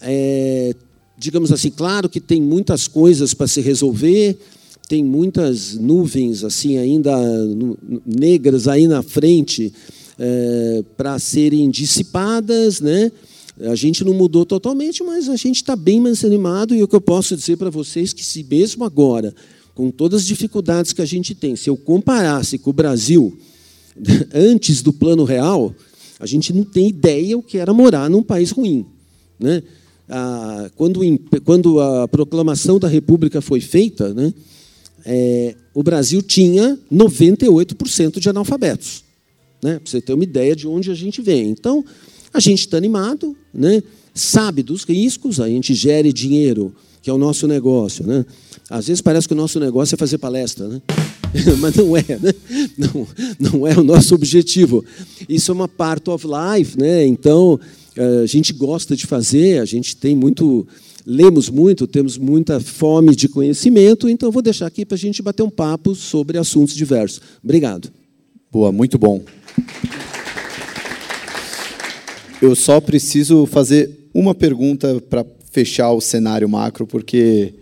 É, 0.00 0.74
digamos 1.16 1.52
assim, 1.52 1.70
claro 1.70 2.08
que 2.08 2.20
tem 2.20 2.40
muitas 2.40 2.86
coisas 2.88 3.32
para 3.32 3.46
se 3.46 3.60
resolver, 3.60 4.38
tem 4.88 5.02
muitas 5.02 5.74
nuvens 5.74 6.44
assim 6.44 6.76
ainda 6.76 7.16
negras 8.04 8.68
aí 8.68 8.86
na 8.86 9.02
frente 9.02 9.72
é, 10.18 10.84
para 10.96 11.18
serem 11.18 11.70
dissipadas, 11.70 12.80
né? 12.80 13.10
A 13.60 13.74
gente 13.74 14.02
não 14.02 14.14
mudou 14.14 14.44
totalmente, 14.44 15.02
mas 15.02 15.28
a 15.28 15.36
gente 15.36 15.56
está 15.56 15.76
bem 15.76 16.00
mais 16.00 16.24
animado 16.24 16.74
e 16.74 16.82
o 16.82 16.88
que 16.88 16.96
eu 16.96 17.00
posso 17.00 17.36
dizer 17.36 17.56
para 17.56 17.70
vocês 17.70 18.10
é 18.10 18.14
que 18.14 18.24
se 18.24 18.42
mesmo 18.42 18.82
agora, 18.84 19.34
com 19.74 19.90
todas 19.90 20.22
as 20.22 20.26
dificuldades 20.26 20.92
que 20.92 21.02
a 21.02 21.06
gente 21.06 21.34
tem, 21.34 21.54
se 21.54 21.70
eu 21.70 21.76
comparasse 21.76 22.58
com 22.58 22.70
o 22.70 22.72
Brasil 22.72 23.38
antes 24.34 24.82
do 24.82 24.92
plano 24.92 25.24
real, 25.24 25.74
a 26.22 26.26
gente 26.26 26.52
não 26.52 26.64
tem 26.64 26.88
ideia 26.88 27.36
o 27.36 27.42
que 27.42 27.58
era 27.58 27.74
morar 27.74 28.08
num 28.08 28.22
país 28.22 28.52
ruim, 28.52 28.86
né? 29.38 29.62
Ah, 30.08 30.70
quando, 30.76 31.00
quando 31.44 31.80
a 31.80 32.06
proclamação 32.06 32.78
da 32.78 32.86
República 32.86 33.40
foi 33.40 33.60
feita, 33.60 34.14
né, 34.14 34.32
é, 35.04 35.54
o 35.74 35.82
Brasil 35.82 36.22
tinha 36.22 36.78
98% 36.90 38.20
de 38.20 38.28
analfabetos 38.28 39.04
né? 39.62 39.78
para 39.78 39.90
você 39.90 40.00
ter 40.00 40.12
uma 40.12 40.24
ideia 40.24 40.56
de 40.56 40.66
onde 40.66 40.90
a 40.90 40.94
gente 40.94 41.22
vem. 41.22 41.50
Então, 41.50 41.84
a 42.34 42.40
gente 42.40 42.60
está 42.60 42.76
animado, 42.76 43.36
né? 43.54 43.82
sabe 44.12 44.62
dos 44.62 44.82
riscos, 44.84 45.40
a 45.40 45.48
gente 45.48 45.72
gere 45.72 46.12
dinheiro, 46.12 46.74
que 47.00 47.08
é 47.08 47.12
o 47.12 47.18
nosso 47.18 47.46
negócio. 47.46 48.06
Né? 48.06 48.26
Às 48.72 48.86
vezes 48.86 49.02
parece 49.02 49.28
que 49.28 49.34
o 49.34 49.36
nosso 49.36 49.60
negócio 49.60 49.94
é 49.94 49.98
fazer 49.98 50.16
palestra, 50.16 50.66
né? 50.66 50.80
mas 51.60 51.74
não 51.74 51.94
é, 51.94 52.02
né? 52.08 52.32
não, 52.78 53.06
não 53.38 53.66
é 53.66 53.78
o 53.78 53.82
nosso 53.82 54.14
objetivo. 54.14 54.82
Isso 55.28 55.50
é 55.50 55.54
uma 55.54 55.68
part 55.68 56.08
of 56.08 56.26
life, 56.26 56.78
né? 56.78 57.04
então 57.04 57.60
a 58.22 58.24
gente 58.24 58.54
gosta 58.54 58.96
de 58.96 59.06
fazer, 59.06 59.60
a 59.60 59.66
gente 59.66 59.94
tem 59.94 60.16
muito, 60.16 60.66
lemos 61.04 61.50
muito, 61.50 61.86
temos 61.86 62.16
muita 62.16 62.58
fome 62.60 63.14
de 63.14 63.28
conhecimento, 63.28 64.08
então 64.08 64.32
vou 64.32 64.40
deixar 64.40 64.68
aqui 64.68 64.86
para 64.86 64.94
a 64.94 64.98
gente 64.98 65.20
bater 65.20 65.42
um 65.42 65.50
papo 65.50 65.94
sobre 65.94 66.38
assuntos 66.38 66.74
diversos. 66.74 67.20
Obrigado. 67.44 67.92
Boa, 68.50 68.72
muito 68.72 68.98
bom. 68.98 69.22
Eu 72.40 72.56
só 72.56 72.80
preciso 72.80 73.44
fazer 73.44 74.08
uma 74.14 74.34
pergunta 74.34 74.98
para 75.10 75.26
fechar 75.50 75.92
o 75.92 76.00
cenário 76.00 76.48
macro, 76.48 76.86
porque 76.86 77.52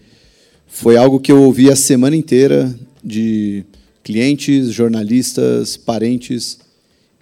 foi 0.70 0.96
algo 0.96 1.20
que 1.20 1.30
eu 1.30 1.42
ouvi 1.42 1.68
a 1.68 1.76
semana 1.76 2.16
inteira 2.16 2.74
de 3.04 3.64
clientes, 4.02 4.72
jornalistas, 4.72 5.76
parentes. 5.76 6.58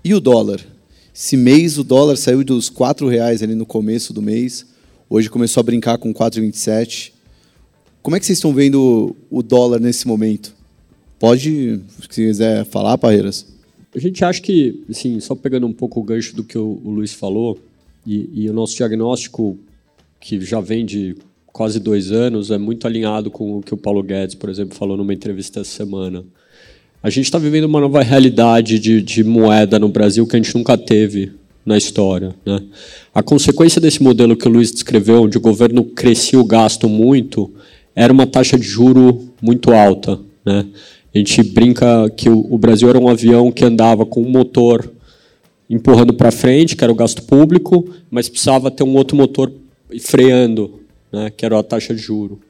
E 0.04 0.14
o 0.14 0.20
dólar? 0.20 0.60
Esse 1.12 1.36
mês 1.36 1.78
o 1.78 1.82
dólar 1.82 2.16
saiu 2.16 2.44
dos 2.44 2.68
R$ 2.68 3.08
reais 3.10 3.42
ali 3.42 3.56
no 3.56 3.66
começo 3.66 4.12
do 4.12 4.22
mês, 4.22 4.64
hoje 5.10 5.28
começou 5.28 5.60
a 5.62 5.64
brincar 5.64 5.98
com 5.98 6.14
4,27. 6.14 7.12
Como 8.00 8.14
é 8.14 8.20
que 8.20 8.26
vocês 8.26 8.38
estão 8.38 8.54
vendo 8.54 9.16
o 9.28 9.42
dólar 9.42 9.80
nesse 9.80 10.06
momento? 10.06 10.54
Pode, 11.18 11.80
se 12.00 12.08
quiser 12.08 12.64
falar, 12.66 12.96
Parreiras. 12.96 13.44
A 13.92 13.98
gente 13.98 14.24
acha 14.24 14.40
que, 14.40 14.84
assim, 14.88 15.18
só 15.18 15.34
pegando 15.34 15.66
um 15.66 15.72
pouco 15.72 15.98
o 15.98 16.04
gancho 16.04 16.36
do 16.36 16.44
que 16.44 16.56
o, 16.56 16.80
Luiz 16.84 17.12
falou, 17.12 17.58
e, 18.06 18.30
e, 18.44 18.48
o 18.48 18.52
nosso 18.52 18.76
diagnóstico, 18.76 19.58
que 20.20 20.40
já 20.40 20.60
vem 20.60 20.86
de 20.86 21.16
quase 21.58 21.80
dois 21.80 22.12
anos, 22.12 22.52
é 22.52 22.56
muito 22.56 22.86
alinhado 22.86 23.32
com 23.32 23.58
o 23.58 23.60
que 23.60 23.74
o 23.74 23.76
Paulo 23.76 24.00
Guedes, 24.00 24.36
por 24.36 24.48
exemplo, 24.48 24.78
falou 24.78 24.96
numa 24.96 25.12
entrevista 25.12 25.58
essa 25.58 25.70
semana. 25.72 26.24
A 27.02 27.10
gente 27.10 27.24
está 27.24 27.36
vivendo 27.36 27.64
uma 27.64 27.80
nova 27.80 28.00
realidade 28.00 28.78
de, 28.78 29.02
de, 29.02 29.24
moeda 29.24 29.76
no 29.76 29.88
Brasil 29.88 30.24
que 30.24 30.36
a 30.36 30.38
gente 30.38 30.54
nunca 30.54 30.78
teve 30.78 31.32
na 31.66 31.76
história. 31.76 32.32
Né? 32.46 32.62
A 33.12 33.24
consequência 33.24 33.80
desse 33.80 34.00
modelo 34.00 34.36
que 34.36 34.46
o 34.46 34.50
Luiz 34.52 34.70
descreveu, 34.70 35.22
onde 35.22 35.36
o 35.36 35.40
governo 35.40 35.82
crescia 35.82 36.38
o 36.38 36.44
gasto 36.44 36.88
muito, 36.88 37.50
era 37.92 38.12
uma 38.12 38.24
taxa 38.24 38.56
de 38.56 38.64
juro 38.64 39.28
muito 39.42 39.72
alta. 39.72 40.16
Né? 40.46 40.64
A 41.12 41.18
gente 41.18 41.42
brinca 41.42 42.08
que 42.10 42.28
o 42.28 42.56
Brasil 42.56 42.88
era 42.88 43.00
um 43.00 43.08
avião 43.08 43.50
que 43.50 43.64
andava 43.64 44.06
com 44.06 44.22
um 44.22 44.30
motor 44.30 44.88
empurrando 45.68 46.14
para 46.14 46.30
frente, 46.30 46.76
que 46.76 46.84
era 46.84 46.92
o 46.92 46.96
gasto 46.96 47.20
público, 47.24 47.84
mas 48.08 48.28
precisava 48.28 48.70
ter 48.70 48.84
um 48.84 48.94
outro 48.94 49.16
motor 49.16 49.52
freando, 50.00 50.77
né, 51.12 51.30
que 51.34 51.44
era 51.44 51.58
a 51.58 51.62
taxa 51.62 51.94
de 51.94 52.00
juro. 52.00 52.40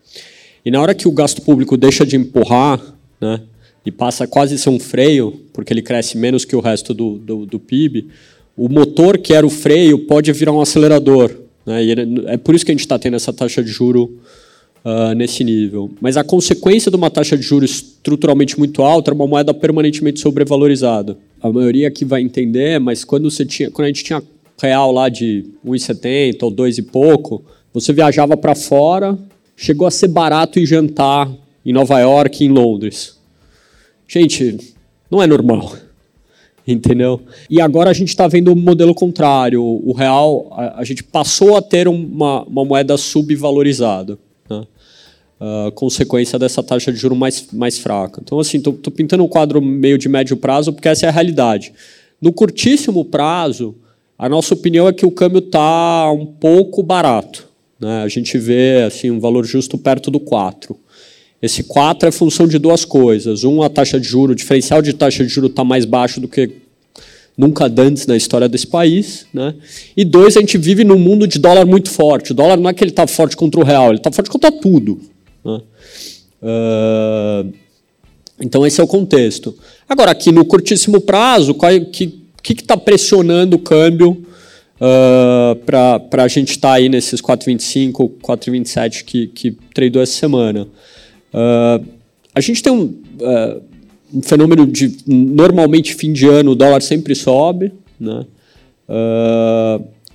E 0.64 0.70
na 0.70 0.80
hora 0.80 0.94
que 0.94 1.08
o 1.08 1.12
gasto 1.12 1.42
público 1.42 1.76
deixa 1.76 2.04
de 2.04 2.16
empurrar, 2.16 2.80
né, 3.20 3.40
e 3.84 3.90
passa 3.90 4.24
a 4.24 4.26
quase 4.26 4.58
ser 4.58 4.70
um 4.70 4.78
freio, 4.78 5.40
porque 5.52 5.72
ele 5.72 5.82
cresce 5.82 6.18
menos 6.18 6.44
que 6.44 6.54
o 6.54 6.60
resto 6.60 6.92
do, 6.92 7.18
do, 7.18 7.46
do 7.46 7.58
PIB, 7.58 8.08
o 8.56 8.68
motor 8.68 9.16
que 9.16 9.32
era 9.32 9.46
o 9.46 9.50
freio 9.50 10.00
pode 10.00 10.30
virar 10.32 10.52
um 10.52 10.60
acelerador. 10.60 11.34
Né, 11.64 11.80
é 12.26 12.36
por 12.36 12.54
isso 12.54 12.64
que 12.64 12.70
a 12.70 12.74
gente 12.74 12.80
está 12.80 12.98
tendo 12.98 13.16
essa 13.16 13.32
taxa 13.32 13.62
de 13.62 13.70
juro 13.70 14.18
uh, 14.84 15.14
nesse 15.14 15.44
nível. 15.44 15.90
Mas 16.00 16.16
a 16.16 16.24
consequência 16.24 16.90
de 16.90 16.96
uma 16.96 17.10
taxa 17.10 17.36
de 17.36 17.42
juros 17.42 17.70
estruturalmente 17.70 18.58
muito 18.58 18.82
alta 18.82 19.10
era 19.10 19.14
uma 19.14 19.26
moeda 19.26 19.54
permanentemente 19.54 20.20
sobrevalorizada. 20.20 21.16
A 21.40 21.50
maioria 21.50 21.88
aqui 21.88 22.04
vai 22.04 22.22
entender, 22.22 22.78
mas 22.78 23.04
quando, 23.04 23.30
você 23.30 23.44
tinha, 23.44 23.70
quando 23.70 23.86
a 23.86 23.88
gente 23.88 24.04
tinha 24.04 24.22
real 24.60 24.90
lá 24.90 25.08
de 25.08 25.44
1,70 25.64 26.42
ou 26.42 26.50
2 26.50 26.78
e 26.78 26.82
pouco, 26.82 27.44
você 27.72 27.92
viajava 27.92 28.36
para 28.36 28.54
fora, 28.54 29.18
chegou 29.56 29.86
a 29.86 29.90
ser 29.90 30.08
barato 30.08 30.58
ir 30.58 30.66
jantar 30.66 31.30
em 31.64 31.72
Nova 31.72 31.98
York 32.00 32.44
em 32.44 32.48
Londres. 32.48 33.18
Gente, 34.06 34.56
não 35.10 35.22
é 35.22 35.26
normal. 35.26 35.74
Entendeu? 36.66 37.22
E 37.48 37.60
agora 37.60 37.90
a 37.90 37.94
gente 37.94 38.08
está 38.08 38.28
vendo 38.28 38.52
o 38.52 38.56
modelo 38.56 38.94
contrário. 38.94 39.62
O 39.62 39.92
real, 39.92 40.48
a, 40.52 40.80
a 40.80 40.84
gente 40.84 41.02
passou 41.02 41.56
a 41.56 41.62
ter 41.62 41.88
uma, 41.88 42.42
uma 42.44 42.64
moeda 42.64 42.96
subvalorizada 42.96 44.18
uh, 45.40 45.70
consequência 45.72 46.38
dessa 46.38 46.62
taxa 46.62 46.92
de 46.92 46.98
juro 46.98 47.16
mais, 47.16 47.48
mais 47.52 47.78
fraca. 47.78 48.20
Então, 48.22 48.38
assim, 48.38 48.58
estou 48.58 48.92
pintando 48.92 49.24
um 49.24 49.28
quadro 49.28 49.60
meio 49.62 49.98
de 49.98 50.08
médio 50.08 50.36
prazo 50.36 50.72
porque 50.72 50.88
essa 50.88 51.06
é 51.06 51.08
a 51.08 51.12
realidade. 51.12 51.72
No 52.20 52.32
curtíssimo 52.32 53.04
prazo, 53.04 53.76
a 54.18 54.28
nossa 54.28 54.54
opinião 54.54 54.88
é 54.88 54.92
que 54.92 55.06
o 55.06 55.10
câmbio 55.10 55.38
está 55.38 56.10
um 56.10 56.26
pouco 56.26 56.82
barato. 56.82 57.47
Né? 57.80 58.02
A 58.02 58.08
gente 58.08 58.36
vê 58.38 58.82
assim, 58.86 59.10
um 59.10 59.20
valor 59.20 59.44
justo 59.44 59.78
perto 59.78 60.10
do 60.10 60.18
4. 60.18 60.76
Esse 61.40 61.62
4 61.62 62.08
é 62.08 62.12
função 62.12 62.48
de 62.48 62.58
duas 62.58 62.84
coisas. 62.84 63.44
Um, 63.44 63.62
a 63.62 63.68
taxa 63.68 64.00
de 64.00 64.08
juro, 64.08 64.32
o 64.32 64.34
diferencial 64.34 64.82
de 64.82 64.92
taxa 64.92 65.24
de 65.24 65.30
juro 65.30 65.46
está 65.46 65.62
mais 65.62 65.84
baixo 65.84 66.20
do 66.20 66.26
que 66.26 66.50
nunca 67.36 67.72
antes 67.78 68.06
na 68.08 68.16
história 68.16 68.48
desse 68.48 68.66
país. 68.66 69.26
Né? 69.32 69.54
E 69.96 70.04
dois, 70.04 70.36
a 70.36 70.40
gente 70.40 70.58
vive 70.58 70.82
num 70.82 70.98
mundo 70.98 71.28
de 71.28 71.38
dólar 71.38 71.64
muito 71.64 71.90
forte. 71.90 72.32
O 72.32 72.34
dólar 72.34 72.56
não 72.56 72.68
é 72.68 72.74
que 72.74 72.82
ele 72.82 72.90
está 72.90 73.06
forte 73.06 73.36
contra 73.36 73.60
o 73.60 73.64
real, 73.64 73.90
ele 73.90 73.98
está 73.98 74.10
forte 74.10 74.28
contra 74.28 74.50
tudo. 74.50 75.00
Né? 75.44 75.60
Uh, 76.42 77.52
então, 78.40 78.66
esse 78.66 78.80
é 78.80 78.84
o 78.84 78.88
contexto. 78.88 79.56
Agora, 79.88 80.10
aqui 80.10 80.32
no 80.32 80.44
curtíssimo 80.44 81.00
prazo, 81.00 81.52
o 81.52 81.90
que 81.90 82.52
está 82.52 82.76
pressionando 82.76 83.56
o 83.56 83.60
câmbio 83.60 84.26
uh, 84.80 85.56
para 85.64 86.24
a 86.24 86.28
gente 86.28 86.50
estar 86.50 86.68
tá 86.68 86.74
aí 86.74 86.88
nesses 86.88 87.20
4,25, 87.20 88.12
4,27 88.22 89.04
que, 89.04 89.26
que 89.28 89.50
tradou 89.74 90.02
essa 90.02 90.12
semana? 90.12 90.66
Uh, 91.32 91.86
a 92.34 92.40
gente 92.40 92.62
tem 92.62 92.72
um, 92.72 92.84
uh, 92.84 93.62
um, 94.14 94.22
fenômeno 94.22 94.66
de, 94.66 94.96
normalmente, 95.06 95.94
fim 95.94 96.12
de 96.12 96.26
ano, 96.26 96.52
o 96.52 96.54
dólar 96.54 96.82
sempre 96.82 97.14
sobe. 97.14 97.72
Né? 97.98 98.24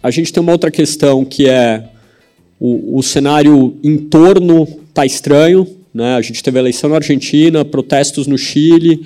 a 0.02 0.10
gente 0.10 0.34
tem 0.34 0.42
uma 0.42 0.52
outra 0.54 0.72
questão 0.72 1.24
que 1.24 1.48
é 1.48 1.84
o, 2.60 2.98
o 2.98 3.04
cenário 3.04 3.78
em 3.84 3.98
torno 3.98 4.68
está 4.88 5.06
estranho. 5.06 5.68
Né? 5.94 6.16
A 6.16 6.22
gente 6.22 6.42
teve 6.42 6.58
eleição 6.58 6.90
na 6.90 6.96
Argentina, 6.96 7.66
protestos 7.66 8.26
no 8.26 8.38
Chile, 8.38 9.06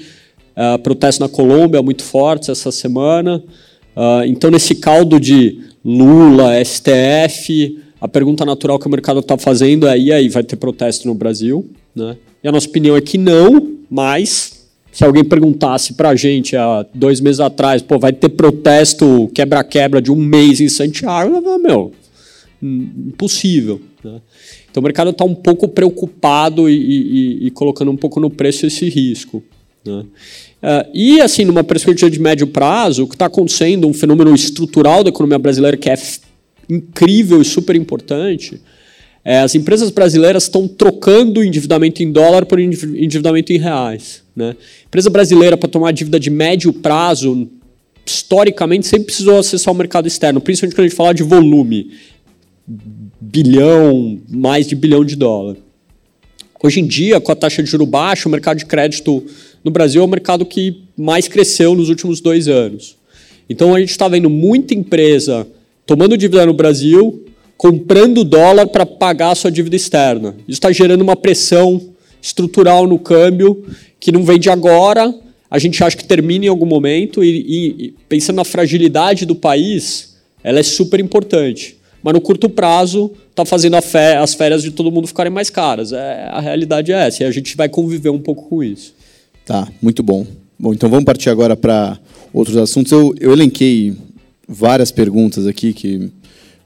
uh, 0.56 0.78
protestos 0.80 1.20
na 1.20 1.28
Colômbia 1.28 1.82
muito 1.82 2.04
fortes 2.04 2.50
essa 2.50 2.72
semana. 2.72 3.44
Uh, 3.98 4.24
então, 4.28 4.52
nesse 4.52 4.76
caldo 4.76 5.20
de 5.20 5.60
Lula, 5.84 6.64
STF, 6.64 7.80
a 8.00 8.08
pergunta 8.08 8.46
natural 8.46 8.78
que 8.78 8.86
o 8.86 8.92
mercado 8.92 9.22
está 9.22 9.40
fazendo 9.40 9.88
é: 9.88 9.98
e 9.98 10.12
aí, 10.12 10.30
vai 10.30 10.44
ter 10.44 10.56
protesto 10.56 11.08
no 11.08 11.16
Brasil? 11.16 11.68
Né? 11.96 12.16
E 12.44 12.48
a 12.48 12.52
nossa 12.52 12.70
opinião 12.70 12.96
é 12.96 13.02
que 13.02 13.18
não, 13.18 13.76
mas 13.90 14.68
se 14.92 15.04
alguém 15.04 15.24
perguntasse 15.24 15.94
para 15.94 16.10
a 16.10 16.16
gente 16.16 16.56
há 16.56 16.86
dois 16.94 17.20
meses 17.20 17.40
atrás, 17.40 17.82
pô, 17.82 17.98
vai 17.98 18.14
ter 18.14 18.30
protesto 18.30 19.32
quebra-quebra 19.34 20.00
de 20.00 20.12
um 20.12 20.16
mês 20.16 20.62
em 20.62 20.70
Santiago, 20.70 21.42
falo, 21.42 21.58
meu, 21.58 21.92
impossível. 22.62 23.82
Né? 24.04 24.22
Então 24.70 24.82
o 24.82 24.84
mercado 24.84 25.10
está 25.10 25.24
um 25.24 25.34
pouco 25.34 25.68
preocupado 25.68 26.70
e, 26.70 26.76
e, 26.76 27.48
e, 27.48 27.52
colocando 27.52 27.90
um 27.90 27.98
pouco 27.98 28.20
no 28.20 28.30
preço 28.30 28.68
esse 28.68 28.88
risco. 28.90 29.44
Uh, 29.92 30.90
e, 30.94 31.22
assim, 31.22 31.46
numa 31.46 31.64
perspectiva 31.64 32.10
de 32.10 32.20
médio 32.20 32.48
prazo, 32.48 33.04
o 33.04 33.08
que 33.08 33.16
está 33.16 33.28
acontecendo, 33.28 33.88
um 33.88 33.94
fenômeno 33.94 34.34
estrutural 34.34 35.04
da 35.04 35.10
economia 35.10 35.38
brasileira 35.38 35.78
que 35.78 35.90
é 35.90 35.96
incrível 36.70 37.42
e 37.42 37.46
super 37.46 37.76
importante, 37.76 38.60
é, 39.24 39.40
as 39.40 39.56
empresas 39.56 39.90
brasileiras 39.90 40.44
estão 40.44 40.68
trocando 40.68 41.44
endividamento 41.44 42.02
em 42.02 42.12
dólar 42.12 42.46
por 42.46 42.60
endividamento 42.60 43.52
em 43.52 43.58
reais. 43.58 44.24
Né? 44.36 44.56
Empresa 44.86 45.10
brasileira, 45.10 45.58
para 45.58 45.68
tomar 45.68 45.92
dívida 45.92 46.20
de 46.20 46.30
médio 46.30 46.72
prazo, 46.72 47.50
historicamente, 48.06 48.88
sempre 48.88 49.08
precisou 49.08 49.38
acessar 49.38 49.74
o 49.74 49.78
mercado 49.78 50.08
externo, 50.08 50.40
principalmente 50.40 50.76
quando 50.76 50.86
a 50.86 50.88
gente 50.88 50.98
fala 50.98 51.14
de 51.14 51.24
volume. 51.24 51.92
Bilhão, 53.20 54.20
mais 54.30 54.66
de 54.66 54.76
bilhão 54.76 55.04
de 55.04 55.16
dólar. 55.16 55.58
Hoje 56.64 56.80
em 56.80 56.88
dia, 56.88 57.20
com 57.20 57.32
a 57.32 57.36
taxa 57.36 57.62
de 57.62 57.70
juro 57.70 57.86
baixa, 57.86 58.28
o 58.28 58.32
mercado 58.32 58.58
de 58.58 58.66
crédito 58.66 59.24
no 59.68 59.72
Brasil 59.72 60.02
é 60.02 60.06
o 60.06 60.08
mercado 60.08 60.46
que 60.46 60.84
mais 60.96 61.28
cresceu 61.28 61.76
nos 61.76 61.90
últimos 61.90 62.22
dois 62.22 62.48
anos. 62.48 62.96
Então, 63.50 63.76
a 63.76 63.80
gente 63.80 63.92
está 63.92 64.08
vendo 64.08 64.30
muita 64.30 64.74
empresa 64.74 65.46
tomando 65.86 66.18
dívida 66.18 66.46
no 66.46 66.54
Brasil, 66.54 67.26
comprando 67.58 68.24
dólar 68.24 68.68
para 68.68 68.86
pagar 68.86 69.32
a 69.32 69.36
sua 69.36 69.52
dívida 69.52 69.76
externa. 69.76 70.36
Isso 70.48 70.58
está 70.58 70.72
gerando 70.72 71.02
uma 71.02 71.18
pressão 71.18 71.82
estrutural 72.22 72.88
no 72.88 72.98
câmbio 72.98 73.66
que 74.00 74.10
não 74.12 74.24
vem 74.24 74.40
de 74.40 74.50
agora, 74.50 75.14
a 75.50 75.60
gente 75.60 75.84
acha 75.84 75.98
que 75.98 76.06
termina 76.06 76.46
em 76.46 76.50
algum 76.50 76.66
momento 76.66 77.24
e, 77.24 77.88
e 77.88 77.94
pensando 78.08 78.38
na 78.38 78.44
fragilidade 78.46 79.26
do 79.26 79.36
país, 79.36 80.16
ela 80.44 80.60
é 80.60 80.64
super 80.64 81.00
importante. 81.00 81.78
Mas 82.02 82.14
no 82.14 82.22
curto 82.22 82.50
prazo, 82.50 83.12
está 83.30 83.44
fazendo 83.44 83.82
fé, 83.82 84.18
as 84.18 84.34
férias 84.34 84.62
de 84.62 84.72
todo 84.72 84.92
mundo 84.92 85.08
ficarem 85.08 85.32
mais 85.32 85.50
caras. 85.50 85.92
É, 85.92 86.28
a 86.30 86.40
realidade 86.40 86.92
é 86.92 87.08
essa 87.08 87.24
e 87.24 87.26
a 87.26 87.32
gente 87.32 87.56
vai 87.58 87.68
conviver 87.68 88.10
um 88.10 88.20
pouco 88.20 88.48
com 88.48 88.64
isso. 88.64 88.97
Tá, 89.48 89.66
muito 89.82 90.04
bom. 90.04 90.28
Bom, 90.60 90.74
então 90.74 90.90
vamos 90.90 91.06
partir 91.06 91.30
agora 91.30 91.56
para 91.56 91.98
outros 92.34 92.58
assuntos. 92.58 92.92
Eu, 92.92 93.16
eu 93.18 93.32
elenquei 93.32 93.96
várias 94.46 94.92
perguntas 94.92 95.48
aqui 95.48 95.72
que 95.72 95.94
eu 95.94 96.12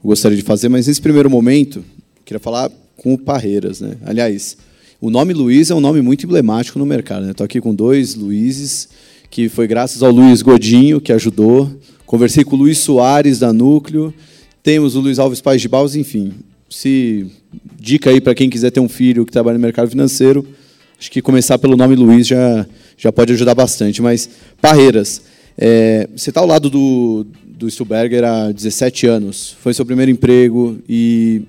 gostaria 0.02 0.36
de 0.36 0.42
fazer, 0.42 0.68
mas 0.68 0.88
nesse 0.88 1.00
primeiro 1.00 1.30
momento, 1.30 1.84
queria 2.24 2.40
falar 2.40 2.72
com 2.96 3.14
o 3.14 3.18
Parreiras. 3.18 3.80
Né? 3.80 3.94
Aliás, 4.04 4.56
o 5.00 5.10
nome 5.10 5.32
Luiz 5.32 5.70
é 5.70 5.74
um 5.76 5.80
nome 5.80 6.02
muito 6.02 6.26
emblemático 6.26 6.76
no 6.76 6.84
mercado. 6.84 7.30
Estou 7.30 7.44
né? 7.44 7.46
aqui 7.46 7.60
com 7.60 7.72
dois 7.72 8.16
Luizes, 8.16 8.88
que 9.30 9.48
foi 9.48 9.68
graças 9.68 10.02
ao 10.02 10.10
Luiz 10.10 10.42
Godinho, 10.42 11.00
que 11.00 11.12
ajudou. 11.12 11.70
Conversei 12.04 12.42
com 12.42 12.56
o 12.56 12.58
Luiz 12.58 12.78
Soares, 12.78 13.38
da 13.38 13.52
Núcleo. 13.52 14.12
Temos 14.60 14.96
o 14.96 15.00
Luiz 15.00 15.20
Alves 15.20 15.40
Pais 15.40 15.62
de 15.62 15.68
Baus, 15.68 15.94
enfim. 15.94 16.32
Se 16.68 17.30
dica 17.78 18.10
aí 18.10 18.20
para 18.20 18.34
quem 18.34 18.50
quiser 18.50 18.72
ter 18.72 18.80
um 18.80 18.88
filho 18.88 19.24
que 19.24 19.30
trabalha 19.30 19.56
no 19.56 19.62
mercado 19.62 19.88
financeiro, 19.88 20.44
acho 21.02 21.10
que 21.10 21.20
começar 21.20 21.58
pelo 21.58 21.76
nome 21.76 21.96
Luiz 21.96 22.28
já, 22.28 22.64
já 22.96 23.10
pode 23.10 23.32
ajudar 23.32 23.56
bastante. 23.56 24.00
Mas, 24.00 24.30
Parreiras, 24.60 25.20
é, 25.58 26.08
você 26.16 26.30
está 26.30 26.40
ao 26.40 26.46
lado 26.46 26.70
do, 26.70 27.26
do 27.44 27.68
Stuberger 27.68 28.22
há 28.22 28.52
17 28.52 29.08
anos. 29.08 29.56
Foi 29.60 29.74
seu 29.74 29.84
primeiro 29.84 30.12
emprego 30.12 30.78
e 30.88 31.42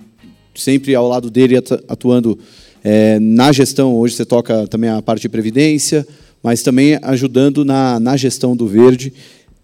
sempre 0.56 0.96
ao 0.96 1.08
lado 1.08 1.30
dele 1.30 1.56
atuando 1.88 2.40
é, 2.84 3.20
na 3.20 3.52
gestão. 3.52 3.96
Hoje 3.96 4.16
você 4.16 4.26
toca 4.26 4.66
também 4.66 4.90
a 4.90 5.04
parte 5.04 5.22
de 5.22 5.30
previdência, 5.30 6.04
mas 6.42 6.64
também 6.64 6.98
ajudando 7.04 7.64
na, 7.64 8.00
na 8.00 8.18
gestão 8.18 8.56
do 8.56 8.66
verde. 8.66 9.14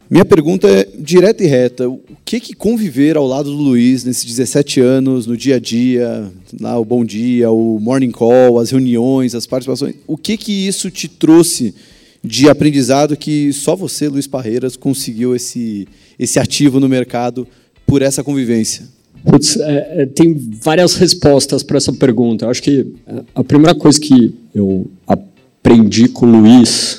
Minha 0.09 0.25
pergunta 0.25 0.67
é 0.67 0.87
direta 0.97 1.43
e 1.43 1.47
reta. 1.47 1.87
O 1.87 2.01
que, 2.25 2.39
que 2.39 2.55
conviver 2.55 3.15
ao 3.15 3.27
lado 3.27 3.51
do 3.51 3.57
Luiz 3.57 4.03
nesses 4.03 4.25
17 4.25 4.81
anos, 4.81 5.27
no 5.27 5.37
dia 5.37 5.57
a 5.57 5.59
dia, 5.59 6.31
lá, 6.59 6.79
o 6.79 6.83
bom 6.83 7.05
dia, 7.05 7.51
o 7.51 7.79
morning 7.79 8.09
call, 8.09 8.57
as 8.57 8.71
reuniões, 8.71 9.35
as 9.35 9.45
participações, 9.45 9.95
o 10.07 10.17
que, 10.17 10.35
que 10.35 10.67
isso 10.67 10.89
te 10.89 11.07
trouxe 11.07 11.75
de 12.23 12.49
aprendizado 12.49 13.15
que 13.15 13.53
só 13.53 13.75
você, 13.75 14.09
Luiz 14.09 14.25
Parreiras, 14.25 14.75
conseguiu 14.75 15.35
esse, 15.35 15.87
esse 16.17 16.39
ativo 16.39 16.79
no 16.79 16.89
mercado 16.89 17.47
por 17.85 18.01
essa 18.01 18.23
convivência? 18.23 18.87
Putz, 19.23 19.57
é, 19.57 20.01
é, 20.01 20.05
tem 20.07 20.33
várias 20.33 20.95
respostas 20.95 21.61
para 21.61 21.77
essa 21.77 21.93
pergunta. 21.93 22.45
Eu 22.45 22.49
acho 22.49 22.63
que 22.63 22.87
a 23.35 23.43
primeira 23.43 23.75
coisa 23.75 23.99
que 23.99 24.33
eu 24.55 24.89
aprendi 25.05 26.07
com 26.07 26.25
o 26.25 26.29
Luiz, 26.29 26.98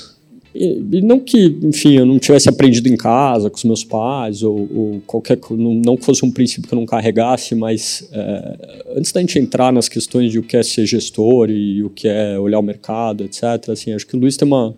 e, 0.55 1.01
não 1.01 1.21
que, 1.21 1.59
enfim, 1.63 1.97
eu 1.97 2.07
não 2.07 2.19
tivesse 2.19 2.49
aprendido 2.49 2.89
em 2.89 2.97
casa 2.97 3.49
com 3.49 3.57
os 3.57 3.65
meus 3.65 3.85
pais 3.85 4.43
ou, 4.43 4.69
ou 4.75 5.03
qualquer, 5.07 5.39
não, 5.51 5.75
não 5.75 5.97
que 5.97 6.05
fosse 6.05 6.25
um 6.25 6.31
princípio 6.31 6.69
que 6.69 6.75
eu 6.75 6.79
não 6.79 6.87
carregasse, 6.87 7.55
mas 7.55 8.09
é, 8.13 8.85
antes 8.97 9.13
da 9.13 9.21
gente 9.21 9.39
entrar 9.39 9.73
nas 9.73 9.89
questões 9.89 10.33
de 10.33 10.39
o 10.39 10.43
que 10.43 10.57
é 10.57 10.63
ser 10.63 10.87
gestor 10.87 11.51
e 11.51 11.85
o 11.85 11.91
que 11.91 12.09
é 12.09 12.39
olhar 12.39 12.59
o 12.59 12.63
mercado, 12.63 13.25
etc. 13.25 13.69
Assim, 13.71 13.93
acho 13.93 14.07
que 14.07 14.17
o 14.17 14.19
Luiz 14.19 14.37
tem 14.37 14.47
uma 14.47 14.75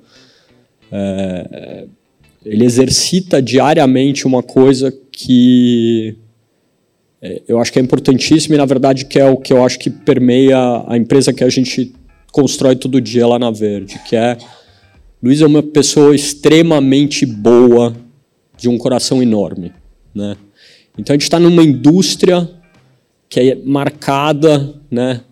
é, 0.91 1.87
ele 2.45 2.65
exercita 2.65 3.41
diariamente 3.41 4.27
uma 4.27 4.43
coisa 4.43 4.93
que 5.11 6.17
é, 7.21 7.41
eu 7.47 7.59
acho 7.61 7.73
que 7.73 7.79
é 7.79 7.83
importantíssima 7.83 8.57
e, 8.57 8.59
na 8.59 8.67
verdade, 8.67 9.07
que 9.07 9.19
é 9.19 9.25
o 9.25 9.37
que 9.37 9.53
eu 9.53 9.65
acho 9.65 9.79
que 9.79 9.89
permeia 9.89 10.85
a 10.87 10.97
empresa 10.97 11.33
que 11.33 11.45
a 11.45 11.49
gente 11.49 11.95
constrói 12.33 12.75
todo 12.75 13.01
dia 13.01 13.27
lá 13.27 13.39
na 13.39 13.51
Verde, 13.51 14.01
que 14.07 14.17
é 14.17 14.37
Luiz 15.23 15.41
é 15.41 15.47
uma 15.47 15.63
pessoa 15.63 16.15
extremamente 16.17 17.25
boa, 17.25 17.95
de 18.59 18.69
um 18.69 18.77
coração 18.77 19.23
enorme, 19.23 19.73
né? 20.13 20.37
Então 20.99 21.15
a 21.15 21.17
gente 21.17 21.23
está 21.23 21.39
numa 21.39 21.63
indústria 21.63 22.51
que 23.29 23.41
é 23.41 23.55
marcada, 23.55 24.75
né, 24.91 25.23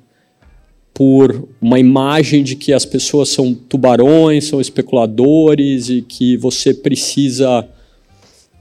por 0.94 1.48
uma 1.61 1.79
imagem 1.79 2.42
de 2.42 2.57
que 2.57 2.72
as 2.72 2.85
pessoas 2.85 3.31
são 3.31 3.53
tubarões, 3.53 4.46
são 4.46 4.61
especuladores 4.61 5.88
e 5.88 6.03
que 6.03 6.37
você 6.37 6.72
precisa. 6.72 7.68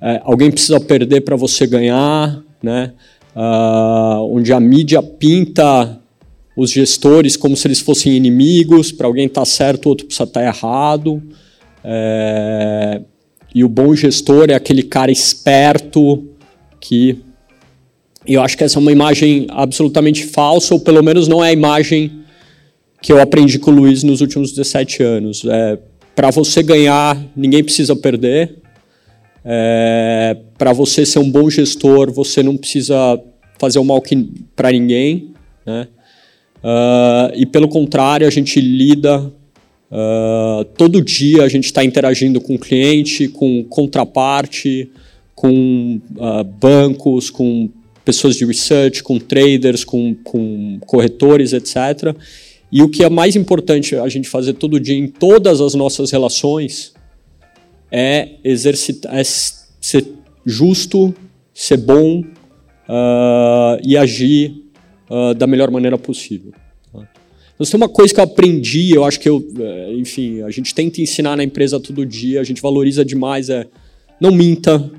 É, 0.02 0.22
alguém 0.24 0.50
precisa 0.50 0.80
perder 0.80 1.22
para 1.22 1.36
você 1.36 1.68
ganhar, 1.68 2.42
né? 2.62 2.94
Uh, 3.36 4.36
onde 4.36 4.52
a 4.52 4.60
mídia 4.60 5.02
pinta 5.04 5.99
os 6.60 6.72
gestores 6.72 7.38
como 7.38 7.56
se 7.56 7.65
eles 7.65 7.80
fossem 7.80 8.17
inimigos, 8.17 8.91
para 8.91 9.08
alguém 9.08 9.28
estar 9.28 9.41
tá 9.41 9.45
certo, 9.45 9.86
o 9.86 9.89
outro 9.89 10.06
precisa 10.06 10.26
estar 10.26 10.41
tá 10.41 10.45
errado. 10.45 11.24
É, 11.82 13.00
e 13.56 13.63
o 13.63 13.69
bom 13.69 13.95
gestor 13.95 14.50
é 14.50 14.56
aquele 14.56 14.84
cara 14.84 15.10
esperto 15.10 16.28
que. 16.82 17.17
Eu 18.28 18.41
acho 18.41 18.58
que 18.58 18.63
essa 18.65 18.78
é 18.78 18.82
uma 18.82 18.91
imagem 18.91 19.48
absolutamente 19.50 20.26
falsa, 20.26 20.74
ou 20.74 20.82
pelo 20.82 21.02
menos 21.02 21.30
não 21.30 21.43
é 21.43 21.48
a 21.48 21.54
imagem 21.54 22.12
que 23.02 23.13
eu 23.13 23.22
aprendi 23.22 23.58
com 23.58 23.72
o 23.72 23.74
Luiz 23.74 24.04
nos 24.04 24.19
últimos 24.19 24.52
17 24.52 25.02
anos. 25.02 25.45
É, 25.45 25.80
para 26.13 26.30
você 26.30 26.62
ganhar, 26.62 27.17
ninguém 27.38 27.63
precisa 27.63 27.95
perder. 27.95 28.58
É, 29.45 30.36
para 30.58 30.74
você 30.74 31.06
ser 31.06 31.19
um 31.19 31.32
bom 31.32 31.50
gestor, 31.50 32.12
você 32.12 32.43
não 32.43 32.58
precisa 32.58 33.17
fazer 33.58 33.80
o 33.80 33.86
mal 33.86 34.04
para 34.58 34.74
ninguém. 34.74 35.32
Né? 35.65 35.88
Uh, 36.63 37.32
e 37.36 37.45
pelo 37.45 37.67
contrário, 37.67 38.28
a 38.28 38.30
gente 38.30 38.60
lida 38.60 39.32
uh, 39.91 40.66
todo 40.78 41.01
dia, 41.01 41.43
a 41.43 41.49
gente 41.49 41.66
está 41.66 41.84
interagindo 41.84 42.41
com 42.41 42.57
cliente, 42.57 43.28
com 43.28 43.64
contraparte, 43.64 44.91
com 45.34 46.01
uh, 46.18 46.43
bancos, 46.43 47.30
com 47.30 47.70
pessoas 48.03 48.36
de 48.36 48.45
research, 48.45 49.03
com 49.03 49.20
traders, 49.20 49.84
com, 49.84 50.16
com 50.16 50.80
corretores, 50.86 51.53
etc. 51.53 52.16
E 52.72 52.82
o 52.82 52.89
que 52.89 53.03
é 53.03 53.10
mais 53.10 53.36
importante 53.36 53.95
a 53.95 54.07
gente 54.10 54.28
fazer 54.28 54.53
todo 54.53 54.80
dia 54.80 54.95
em 54.95 55.07
todas 55.07 55.62
as 55.62 55.74
nossas 55.74 56.12
relações 56.12 56.93
é 57.91 58.30
exercitar, 58.43 59.16
é 59.18 59.24
ser 59.24 60.05
justo, 60.45 61.14
ser 61.53 61.78
bom 61.78 62.22
uh, 62.22 63.80
e 63.84 63.97
agir 63.97 64.68
uh, 65.10 65.34
da 65.34 65.47
melhor 65.47 65.72
maneira 65.72 65.97
possível. 65.97 66.51
Tá? 66.93 67.07
Então, 67.53 67.66
se 67.66 67.72
tem 67.72 67.78
uma 67.78 67.89
coisa 67.89 68.14
que 68.14 68.20
eu 68.20 68.24
aprendi, 68.24 68.91
eu 68.91 69.03
acho 69.03 69.20
que 69.20 69.28
eu, 69.28 69.45
eh, 69.60 69.93
enfim, 69.95 70.41
a 70.43 70.49
gente 70.49 70.74
tenta 70.74 71.01
ensinar 71.01 71.36
na 71.36 71.43
empresa 71.43 71.80
todo 71.80 72.05
dia, 72.05 72.39
a 72.39 72.43
gente 72.43 72.62
valoriza 72.62 73.03
demais, 73.03 73.49
é 73.49 73.68
não 74.20 74.32
minta, 74.32 74.89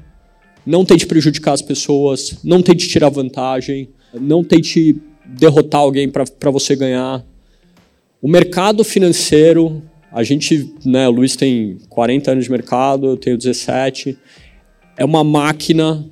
não 0.67 0.85
tente 0.85 1.07
prejudicar 1.07 1.53
as 1.53 1.63
pessoas, 1.63 2.39
não 2.45 2.63
tente 2.63 2.87
tirar 2.89 3.09
vantagem, 3.09 3.89
não 4.13 4.45
tente 4.45 4.97
derrotar 5.25 5.81
alguém 5.81 6.09
para 6.09 6.51
você 6.51 6.77
ganhar. 6.77 7.25
O 8.21 8.29
mercado 8.29 8.85
financeiro, 8.85 9.83
a 10.13 10.23
gente, 10.23 10.73
né, 10.85 11.09
o 11.09 11.13
Luiz 11.13 11.37
tem 11.37 11.79
40 11.89 12.33
anos 12.33 12.45
de 12.45 12.51
mercado, 12.51 13.07
eu 13.07 13.17
tenho 13.17 13.39
17, 13.39 14.19
é 14.97 15.05
uma 15.05 15.25
máquina 15.25 16.05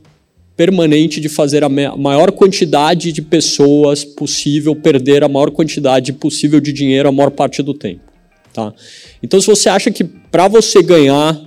permanente 0.58 1.20
de 1.20 1.28
fazer 1.28 1.62
a 1.62 1.68
maior 1.68 2.32
quantidade 2.32 3.12
de 3.12 3.22
pessoas 3.22 4.04
possível 4.04 4.74
perder 4.74 5.22
a 5.22 5.28
maior 5.28 5.52
quantidade 5.52 6.12
possível 6.12 6.58
de 6.58 6.72
dinheiro 6.72 7.08
a 7.08 7.12
maior 7.12 7.30
parte 7.30 7.62
do 7.62 7.72
tempo. 7.72 8.00
Tá? 8.52 8.74
Então, 9.22 9.40
se 9.40 9.46
você 9.46 9.68
acha 9.68 9.88
que 9.88 10.02
para 10.02 10.48
você 10.48 10.82
ganhar 10.82 11.40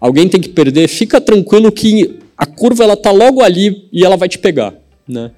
alguém 0.00 0.28
tem 0.28 0.40
que 0.40 0.48
perder, 0.48 0.88
fica 0.88 1.20
tranquilo 1.20 1.70
que 1.70 2.18
a 2.36 2.44
curva 2.44 2.82
ela 2.82 2.96
tá 2.96 3.12
logo 3.12 3.40
ali 3.40 3.88
e 3.92 4.04
ela 4.04 4.16
vai 4.16 4.28
te 4.28 4.40
pegar, 4.40 4.74
né? 5.06 5.30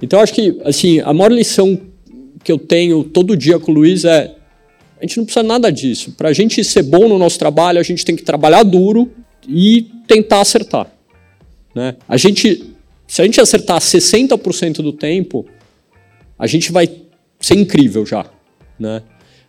Então, 0.00 0.20
acho 0.20 0.32
que 0.32 0.56
assim 0.64 1.00
a 1.00 1.12
maior 1.12 1.32
lição 1.32 1.76
que 2.44 2.52
eu 2.52 2.58
tenho 2.58 3.02
todo 3.02 3.36
dia 3.36 3.58
com 3.58 3.72
o 3.72 3.74
Luiz 3.74 4.04
é 4.04 4.32
a 5.00 5.04
gente 5.04 5.16
não 5.16 5.24
precisa 5.24 5.42
nada 5.42 5.72
disso. 5.72 6.12
Para 6.12 6.28
a 6.28 6.32
gente 6.32 6.62
ser 6.62 6.84
bom 6.84 7.08
no 7.08 7.18
nosso 7.18 7.36
trabalho, 7.36 7.80
a 7.80 7.82
gente 7.82 8.04
tem 8.04 8.14
que 8.14 8.22
trabalhar 8.22 8.62
duro 8.62 9.10
e 9.48 9.88
tentar 10.06 10.40
acertar. 10.40 10.93
Né? 11.74 11.96
A 12.08 12.16
gente, 12.16 12.64
se 13.06 13.20
a 13.20 13.24
gente 13.24 13.40
acertar 13.40 13.80
60% 13.80 14.76
do 14.76 14.92
tempo, 14.92 15.46
a 16.38 16.46
gente 16.46 16.70
vai 16.70 16.88
ser 17.40 17.54
incrível 17.54 18.06
já. 18.06 18.26
Né? 18.78 19.02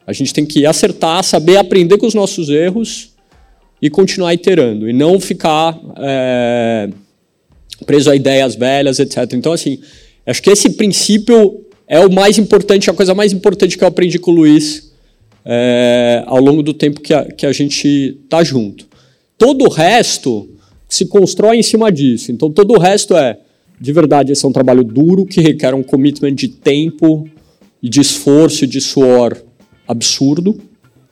A 0.06 0.14
gente 0.14 0.34
tem 0.34 0.46
que 0.46 0.66
acertar, 0.66 1.24
saber 1.24 1.58
aprender 1.58 1.98
com 1.98 2.06
os 2.06 2.14
nossos 2.14 2.50
erros 2.50 3.14
e 3.82 3.90
continuar 3.90 4.34
iterando, 4.34 4.90
e 4.90 4.94
não 4.94 5.20
ficar 5.20 5.80
é, 5.98 6.90
preso 7.86 8.10
a 8.10 8.16
ideias 8.16 8.56
velhas, 8.56 9.00
etc. 9.00 9.34
Então, 9.34 9.52
assim, 9.52 9.80
acho 10.26 10.42
que 10.42 10.50
esse 10.50 10.72
princípio 10.72 11.66
é 11.88 12.00
o 12.00 12.12
mais 12.12 12.38
importante, 12.38 12.90
a 12.90 12.94
coisa 12.94 13.14
mais 13.14 13.34
importante 13.34 13.78
que 13.78 13.84
eu 13.84 13.88
aprendi 13.88 14.18
com 14.18 14.32
o 14.32 14.36
Luiz 14.36 14.92
é, 15.44 16.24
ao 16.26 16.40
longo 16.40 16.64
do 16.64 16.74
tempo 16.74 17.02
que 17.02 17.14
a, 17.14 17.26
que 17.26 17.46
a 17.46 17.52
gente 17.52 18.18
está 18.24 18.44
junto. 18.44 18.88
Todo 19.38 19.66
o 19.66 19.70
resto 19.70 20.50
se 20.96 21.06
constrói 21.06 21.58
em 21.58 21.64
cima 21.64 21.92
disso. 21.92 22.32
Então, 22.32 22.50
todo 22.50 22.74
o 22.74 22.80
resto 22.80 23.16
é, 23.16 23.38
de 23.80 23.92
verdade, 23.92 24.32
esse 24.32 24.46
é 24.46 24.48
um 24.48 24.52
trabalho 24.52 24.84
duro 24.84 25.26
que 25.26 25.42
requer 25.42 25.74
um 25.74 25.84
commitment 25.84 26.34
de 26.34 26.48
tempo 26.48 27.28
e 27.82 27.90
de 27.90 28.00
esforço 28.00 28.64
e 28.64 28.68
de 28.68 28.80
suor 28.80 29.38
absurdo. 29.88 30.58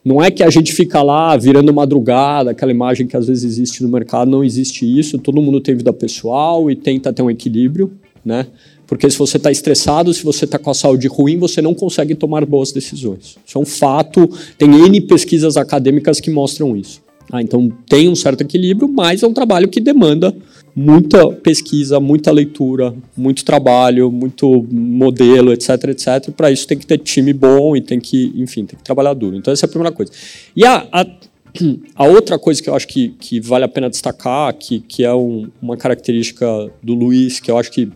Não 0.04 0.22
é 0.22 0.30
que 0.30 0.42
a 0.42 0.50
gente 0.50 0.72
fica 0.72 1.02
lá 1.02 1.36
virando 1.36 1.72
madrugada, 1.72 2.50
aquela 2.50 2.70
imagem 2.70 3.06
que 3.06 3.16
às 3.16 3.26
vezes 3.26 3.44
existe 3.44 3.82
no 3.82 3.88
mercado, 3.88 4.30
não 4.30 4.44
existe 4.44 4.84
isso. 4.84 5.18
Todo 5.18 5.40
mundo 5.40 5.60
tem 5.60 5.74
vida 5.74 5.92
pessoal 5.92 6.70
e 6.70 6.76
tenta 6.76 7.12
ter 7.12 7.22
um 7.22 7.30
equilíbrio, 7.30 7.92
né? 8.24 8.46
Porque 8.86 9.08
se 9.10 9.18
você 9.18 9.38
está 9.38 9.50
estressado, 9.50 10.12
se 10.12 10.22
você 10.22 10.44
está 10.44 10.58
com 10.58 10.70
a 10.70 10.74
saúde 10.74 11.08
ruim, 11.08 11.38
você 11.38 11.62
não 11.62 11.74
consegue 11.74 12.14
tomar 12.14 12.44
boas 12.44 12.70
decisões. 12.70 13.36
Isso 13.46 13.56
é 13.56 13.60
um 13.60 13.64
fato. 13.64 14.28
Tem 14.58 14.68
N 14.68 15.00
pesquisas 15.02 15.56
acadêmicas 15.56 16.20
que 16.20 16.30
mostram 16.30 16.76
isso. 16.76 17.03
Ah, 17.32 17.42
então 17.42 17.68
tem 17.88 18.08
um 18.08 18.14
certo 18.14 18.42
equilíbrio, 18.42 18.88
mas 18.88 19.22
é 19.22 19.26
um 19.26 19.32
trabalho 19.32 19.68
que 19.68 19.80
demanda 19.80 20.34
muita 20.74 21.30
pesquisa, 21.30 22.00
muita 22.00 22.32
leitura, 22.32 22.94
muito 23.16 23.44
trabalho, 23.44 24.10
muito 24.10 24.66
modelo, 24.70 25.52
etc, 25.52 25.84
etc. 25.88 26.30
Para 26.36 26.50
isso 26.50 26.66
tem 26.66 26.76
que 26.76 26.86
ter 26.86 26.98
time 26.98 27.32
bom 27.32 27.76
e 27.76 27.80
tem 27.80 28.00
que, 28.00 28.32
enfim, 28.36 28.66
tem 28.66 28.76
que 28.76 28.84
trabalhar 28.84 29.14
duro. 29.14 29.36
Então 29.36 29.52
essa 29.52 29.66
é 29.66 29.68
a 29.68 29.70
primeira 29.70 29.94
coisa. 29.94 30.10
E 30.56 30.64
a, 30.64 30.86
a, 30.92 31.06
a 31.94 32.06
outra 32.06 32.38
coisa 32.38 32.62
que 32.62 32.68
eu 32.68 32.74
acho 32.74 32.88
que, 32.88 33.10
que 33.10 33.40
vale 33.40 33.64
a 33.64 33.68
pena 33.68 33.88
destacar, 33.88 34.52
que, 34.54 34.80
que 34.80 35.04
é 35.04 35.14
um, 35.14 35.48
uma 35.62 35.76
característica 35.76 36.46
do 36.82 36.94
Luiz, 36.94 37.38
que 37.38 37.50
eu 37.50 37.56
acho 37.56 37.70
que 37.70 37.88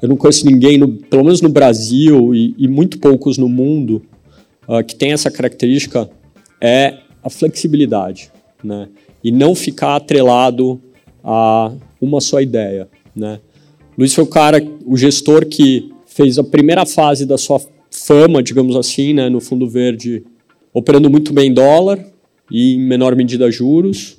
eu 0.00 0.08
não 0.08 0.16
conheço 0.16 0.46
ninguém, 0.46 0.78
no, 0.78 0.88
pelo 0.88 1.22
menos 1.22 1.42
no 1.42 1.50
Brasil 1.50 2.34
e, 2.34 2.54
e 2.56 2.66
muito 2.66 2.98
poucos 2.98 3.36
no 3.36 3.48
mundo, 3.50 4.02
uh, 4.66 4.82
que 4.82 4.96
tem 4.96 5.12
essa 5.12 5.30
característica, 5.30 6.08
é 6.58 7.00
a 7.22 7.28
flexibilidade 7.28 8.32
né? 8.62 8.88
E 9.22 9.30
não 9.30 9.54
ficar 9.54 9.96
atrelado 9.96 10.80
a 11.22 11.72
uma 12.00 12.20
só 12.20 12.40
ideia, 12.40 12.88
né? 13.14 13.40
Luiz 13.96 14.14
foi 14.14 14.24
o 14.24 14.26
cara, 14.26 14.62
o 14.86 14.96
gestor 14.96 15.44
que 15.46 15.90
fez 16.06 16.38
a 16.38 16.44
primeira 16.44 16.86
fase 16.86 17.26
da 17.26 17.36
sua 17.36 17.60
fama, 17.90 18.42
digamos 18.42 18.76
assim, 18.76 19.12
né, 19.12 19.28
no 19.28 19.40
Fundo 19.40 19.68
Verde, 19.68 20.22
operando 20.72 21.10
muito 21.10 21.32
bem 21.32 21.50
em 21.50 21.54
dólar 21.54 22.04
e 22.50 22.74
em 22.74 22.80
menor 22.80 23.14
medida 23.14 23.50
juros, 23.50 24.16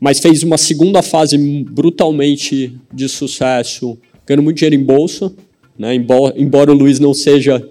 mas 0.00 0.18
fez 0.18 0.42
uma 0.42 0.58
segunda 0.58 1.02
fase 1.02 1.38
brutalmente 1.38 2.74
de 2.92 3.08
sucesso, 3.08 3.96
ganhando 4.26 4.42
muito 4.42 4.56
dinheiro 4.56 4.74
em 4.74 4.84
bolsa, 4.84 5.32
né? 5.78 5.94
Embora, 5.94 6.34
embora 6.36 6.72
o 6.72 6.74
Luiz 6.74 6.98
não 6.98 7.14
seja 7.14 7.66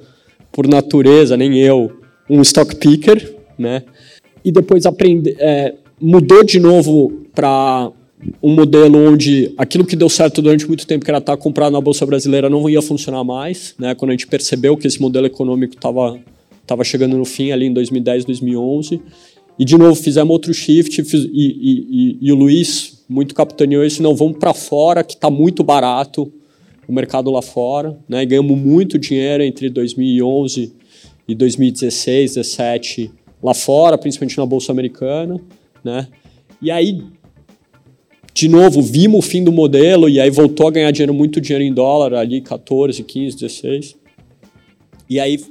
por 0.51 0.68
natureza 0.68 1.36
nem 1.36 1.59
eu 1.59 1.91
um 2.30 2.41
stock 2.41 2.76
picker, 2.76 3.36
né? 3.57 3.84
E 4.43 4.51
depois 4.51 4.86
aprender, 4.86 5.36
é, 5.39 5.76
mudou 6.02 6.43
de 6.43 6.60
novo 6.60 7.12
para 7.34 7.91
um 8.41 8.54
modelo 8.54 8.97
onde 9.12 9.54
aquilo 9.58 9.86
que 9.86 9.95
deu 9.95 10.10
certo 10.10 10.41
durante 10.41 10.68
muito 10.68 10.86
tempo, 10.86 11.04
que 11.04 11.12
era 11.12 11.18
estar 11.18 11.38
comprado 11.38 11.74
na 11.74 11.82
Bolsa 11.82 12.06
Brasileira, 12.06 12.49
não 12.49 12.70
ia 12.70 12.82
funcionar 12.82 13.24
mais. 13.24 13.74
Né? 13.78 13.95
Quando 13.95 14.10
a 14.10 14.14
gente 14.14 14.28
percebeu 14.28 14.78
que 14.78 14.88
esse 14.88 15.02
modelo 15.02 15.26
econômico 15.26 15.76
estava 15.76 16.20
tava 16.66 16.84
chegando 16.84 17.18
no 17.18 17.26
fim 17.26 17.52
ali 17.52 17.66
em 17.66 17.74
2010, 17.74 18.26
2011. 18.26 19.02
E, 19.60 19.66
de 19.66 19.78
novo, 19.78 19.95
fizemos 19.95 20.32
outro 20.32 20.54
shift 20.54 21.04
fiz, 21.04 21.26
e, 21.26 21.30
e, 21.34 21.88
e, 21.89 22.18
e, 22.22 22.32
o 22.32 22.36
Luiz 22.36 23.04
muito 23.10 23.36
capitaneou 23.36 23.84
isso, 23.84 24.02
não, 24.02 24.16
vamos 24.16 24.38
para 24.38 24.54
fora, 24.54 25.04
que 25.04 25.16
está 25.16 25.30
muito 25.30 25.64
barato 25.64 26.32
o 26.88 26.93
mercado 26.93 27.30
lá 27.30 27.41
fora. 27.41 27.97
Né? 28.08 28.24
E 28.24 28.26
ganhamos 28.26 28.58
muito 28.58 28.97
dinheiro 28.97 29.43
entre 29.43 29.70
2011 29.70 30.74
e 31.28 31.36
2016, 31.36 32.36
2017 32.36 33.12
lá 33.43 33.54
fora, 33.54 33.97
principalmente 33.97 34.38
na 34.38 34.45
Bolsa 34.45 34.72
Americana 34.72 35.41
né? 35.84 36.07
E 36.61 36.69
aí, 36.69 37.03
de 38.34 38.47
novo, 38.47 38.82
vimos 38.82 39.25
o 39.25 39.27
fim 39.27 39.43
do 39.43 39.51
modelo 39.51 40.07
e 40.07 40.19
aí 40.19 40.29
voltou 40.29 40.67
a 40.67 40.71
ganhar 40.71 40.91
dinheiro, 40.91 41.13
muito 41.13 41.41
dinheiro 41.41 41.63
em 41.63 41.73
dólar, 41.73 42.13
ali 42.13 42.41
14, 42.41 43.03
15, 43.03 43.38
16. 43.38 43.95
E 45.09 45.19
aí, 45.19 45.43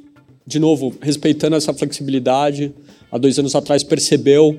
de 0.47 0.59
novo, 0.59 0.95
respeitando 1.01 1.57
essa 1.57 1.75
flexibilidade, 1.75 2.73
há 3.11 3.19
dois 3.19 3.39
anos 3.39 3.55
atrás 3.55 3.83
percebeu 3.83 4.59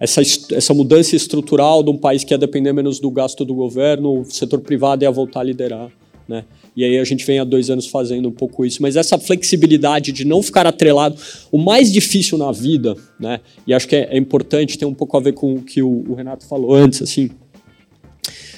essa, 0.00 0.20
essa 0.52 0.74
mudança 0.74 1.14
estrutural 1.14 1.82
de 1.82 1.90
um 1.90 1.96
país 1.96 2.24
que 2.24 2.34
ia 2.34 2.38
depender 2.38 2.72
menos 2.72 2.98
do 2.98 3.10
gasto 3.10 3.44
do 3.44 3.54
governo, 3.54 4.22
o 4.22 4.24
setor 4.24 4.60
privado 4.60 5.04
ia 5.04 5.10
voltar 5.10 5.40
a 5.40 5.44
liderar. 5.44 5.90
Né? 6.32 6.46
E 6.74 6.82
aí 6.82 6.98
a 6.98 7.04
gente 7.04 7.26
vem 7.26 7.38
há 7.38 7.44
dois 7.44 7.68
anos 7.68 7.86
fazendo 7.86 8.26
um 8.26 8.32
pouco 8.32 8.64
isso. 8.64 8.80
Mas 8.80 8.96
essa 8.96 9.18
flexibilidade 9.18 10.12
de 10.12 10.24
não 10.24 10.42
ficar 10.42 10.66
atrelado, 10.66 11.14
o 11.50 11.58
mais 11.58 11.92
difícil 11.92 12.38
na 12.38 12.50
vida, 12.50 12.96
né? 13.20 13.40
E 13.66 13.74
acho 13.74 13.86
que 13.86 13.94
é, 13.94 14.08
é 14.10 14.16
importante, 14.16 14.78
tem 14.78 14.88
um 14.88 14.94
pouco 14.94 15.14
a 15.14 15.20
ver 15.20 15.34
com 15.34 15.56
o 15.56 15.62
que 15.62 15.82
o, 15.82 16.04
o 16.08 16.14
Renato 16.14 16.46
falou 16.46 16.74
antes, 16.74 17.02
assim. 17.02 17.28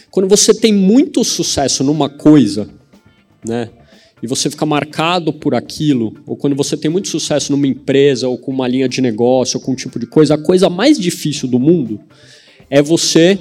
Quando 0.08 0.28
você 0.28 0.54
tem 0.54 0.72
muito 0.72 1.24
sucesso 1.24 1.82
numa 1.82 2.08
coisa, 2.08 2.68
né? 3.44 3.70
E 4.22 4.26
você 4.28 4.48
fica 4.48 4.64
marcado 4.64 5.32
por 5.32 5.52
aquilo, 5.52 6.14
ou 6.24 6.36
quando 6.36 6.54
você 6.54 6.76
tem 6.76 6.88
muito 6.88 7.08
sucesso 7.08 7.50
numa 7.50 7.66
empresa, 7.66 8.28
ou 8.28 8.38
com 8.38 8.52
uma 8.52 8.68
linha 8.68 8.88
de 8.88 9.00
negócio, 9.00 9.58
ou 9.58 9.66
com 9.66 9.72
um 9.72 9.74
tipo 9.74 9.98
de 9.98 10.06
coisa, 10.06 10.36
a 10.36 10.38
coisa 10.38 10.70
mais 10.70 10.96
difícil 10.96 11.48
do 11.48 11.58
mundo 11.58 12.00
é 12.70 12.80
você 12.80 13.36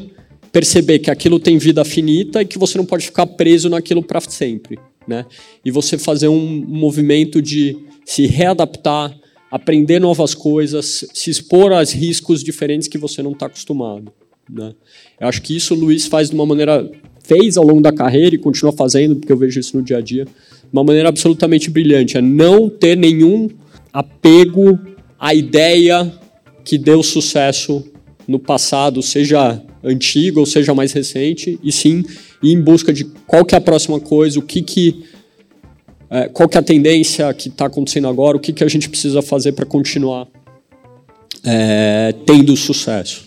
perceber 0.53 0.99
que 0.99 1.09
aquilo 1.09 1.39
tem 1.39 1.57
vida 1.57 1.83
finita 1.83 2.43
e 2.43 2.45
que 2.45 2.59
você 2.59 2.77
não 2.77 2.85
pode 2.85 3.05
ficar 3.07 3.25
preso 3.25 3.69
naquilo 3.69 4.03
para 4.03 4.21
sempre, 4.21 4.77
né? 5.07 5.25
E 5.65 5.71
você 5.71 5.97
fazer 5.97 6.27
um 6.27 6.63
movimento 6.67 7.41
de 7.41 7.75
se 8.05 8.27
readaptar, 8.27 9.17
aprender 9.49 9.99
novas 9.99 10.35
coisas, 10.35 11.05
se 11.11 11.31
expor 11.31 11.73
a 11.73 11.83
riscos 11.83 12.43
diferentes 12.43 12.87
que 12.87 12.99
você 12.99 13.23
não 13.23 13.31
está 13.31 13.47
acostumado, 13.47 14.13
né? 14.47 14.75
Eu 15.19 15.27
acho 15.27 15.41
que 15.41 15.57
isso 15.57 15.73
o 15.73 15.77
Luiz 15.77 16.05
faz 16.05 16.29
de 16.29 16.35
uma 16.35 16.45
maneira 16.45 16.87
fez 17.23 17.57
ao 17.57 17.65
longo 17.65 17.81
da 17.81 17.91
carreira 17.91 18.35
e 18.35 18.37
continua 18.37 18.73
fazendo, 18.73 19.15
porque 19.15 19.31
eu 19.31 19.37
vejo 19.37 19.59
isso 19.59 19.75
no 19.75 19.81
dia 19.81 19.97
a 19.97 20.01
dia, 20.01 20.25
de 20.25 20.31
uma 20.71 20.83
maneira 20.83 21.09
absolutamente 21.09 21.69
brilhante, 21.69 22.17
é 22.17 22.21
não 22.21 22.69
ter 22.69 22.95
nenhum 22.95 23.49
apego 23.91 24.77
à 25.17 25.33
ideia 25.33 26.13
que 26.63 26.77
deu 26.77 27.01
sucesso 27.01 27.83
no 28.27 28.39
passado, 28.39 29.01
seja 29.01 29.61
antigo 29.83 30.39
ou 30.39 30.45
seja 30.45 30.73
mais 30.73 30.91
recente, 30.93 31.59
e 31.63 31.71
sim 31.71 32.03
ir 32.41 32.51
em 32.51 32.61
busca 32.61 32.93
de 32.93 33.05
qual 33.27 33.43
que 33.43 33.55
é 33.55 33.57
a 33.57 33.61
próxima 33.61 33.99
coisa, 33.99 34.39
o 34.39 34.41
que 34.41 34.61
que 34.61 35.03
é, 36.09 36.29
qual 36.29 36.47
que 36.47 36.57
é 36.57 36.59
a 36.59 36.63
tendência 36.63 37.33
que 37.33 37.49
está 37.49 37.65
acontecendo 37.65 38.07
agora, 38.07 38.37
o 38.37 38.39
que 38.39 38.53
que 38.53 38.63
a 38.63 38.67
gente 38.67 38.87
precisa 38.87 39.21
fazer 39.21 39.53
para 39.53 39.65
continuar 39.65 40.27
é, 41.43 42.13
tendo 42.25 42.55
sucesso. 42.55 43.25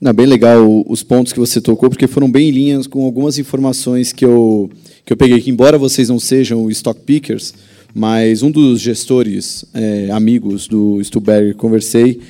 Não, 0.00 0.12
bem 0.12 0.26
legal 0.26 0.84
os 0.86 1.02
pontos 1.02 1.32
que 1.32 1.40
você 1.40 1.60
tocou, 1.60 1.88
porque 1.90 2.06
foram 2.06 2.30
bem 2.30 2.50
em 2.50 2.52
linhas 2.52 2.86
com 2.86 3.04
algumas 3.04 3.38
informações 3.38 4.12
que 4.12 4.24
eu, 4.24 4.70
que 5.04 5.12
eu 5.12 5.16
peguei, 5.16 5.40
que 5.40 5.50
embora 5.50 5.76
vocês 5.76 6.08
não 6.08 6.20
sejam 6.20 6.70
stock 6.70 7.00
pickers, 7.00 7.52
mas 7.92 8.42
um 8.42 8.50
dos 8.50 8.80
gestores 8.80 9.64
é, 9.74 10.08
amigos 10.12 10.68
do 10.68 11.02
Stuberg 11.02 11.54
conversei, 11.54 12.20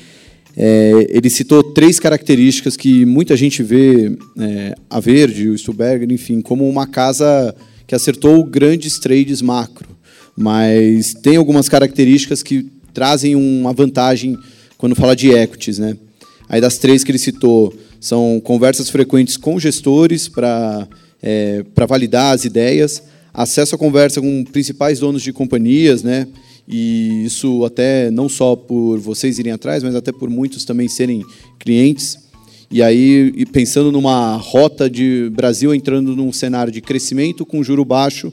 é, 0.61 1.07
ele 1.09 1.29
citou 1.29 1.63
três 1.63 2.01
características 2.01 2.75
que 2.75 3.05
muita 3.05 3.37
gente 3.37 3.63
vê 3.63 4.17
é, 4.37 4.75
a 4.89 4.99
Verde, 4.99 5.47
o 5.47 5.57
Stuberger, 5.57 6.11
enfim, 6.11 6.41
como 6.41 6.67
uma 6.67 6.85
casa 6.85 7.55
que 7.87 7.95
acertou 7.95 8.43
grandes 8.43 8.99
trades 8.99 9.41
macro, 9.41 9.87
mas 10.35 11.13
tem 11.13 11.37
algumas 11.37 11.69
características 11.69 12.43
que 12.43 12.69
trazem 12.93 13.37
uma 13.37 13.71
vantagem 13.71 14.37
quando 14.77 14.95
fala 14.95 15.15
de 15.15 15.31
equities, 15.31 15.79
né? 15.79 15.95
Aí 16.49 16.59
das 16.59 16.77
três 16.77 17.05
que 17.05 17.11
ele 17.11 17.17
citou 17.17 17.73
são 18.01 18.41
conversas 18.43 18.89
frequentes 18.89 19.37
com 19.37 19.57
gestores 19.57 20.27
para 20.27 20.85
é, 21.23 21.63
para 21.73 21.85
validar 21.85 22.33
as 22.33 22.43
ideias, 22.43 23.01
acesso 23.33 23.75
à 23.75 23.77
conversa 23.77 24.19
com 24.19 24.43
principais 24.43 24.99
donos 24.99 25.21
de 25.21 25.31
companhias, 25.31 26.03
né? 26.03 26.27
E 26.69 27.25
isso 27.25 27.65
até 27.65 28.11
não 28.11 28.29
só 28.29 28.55
por 28.55 28.99
vocês 28.99 29.39
irem 29.39 29.51
atrás, 29.51 29.81
mas 29.81 29.95
até 29.95 30.11
por 30.11 30.29
muitos 30.29 30.63
também 30.63 30.87
serem 30.87 31.25
clientes. 31.57 32.19
E 32.69 32.83
aí, 32.83 33.33
pensando 33.51 33.91
numa 33.91 34.35
rota 34.35 34.87
de 34.87 35.31
Brasil 35.33 35.73
entrando 35.73 36.15
num 36.15 36.31
cenário 36.31 36.71
de 36.71 36.79
crescimento 36.79 37.43
com 37.43 37.63
juro 37.63 37.83
baixo, 37.83 38.31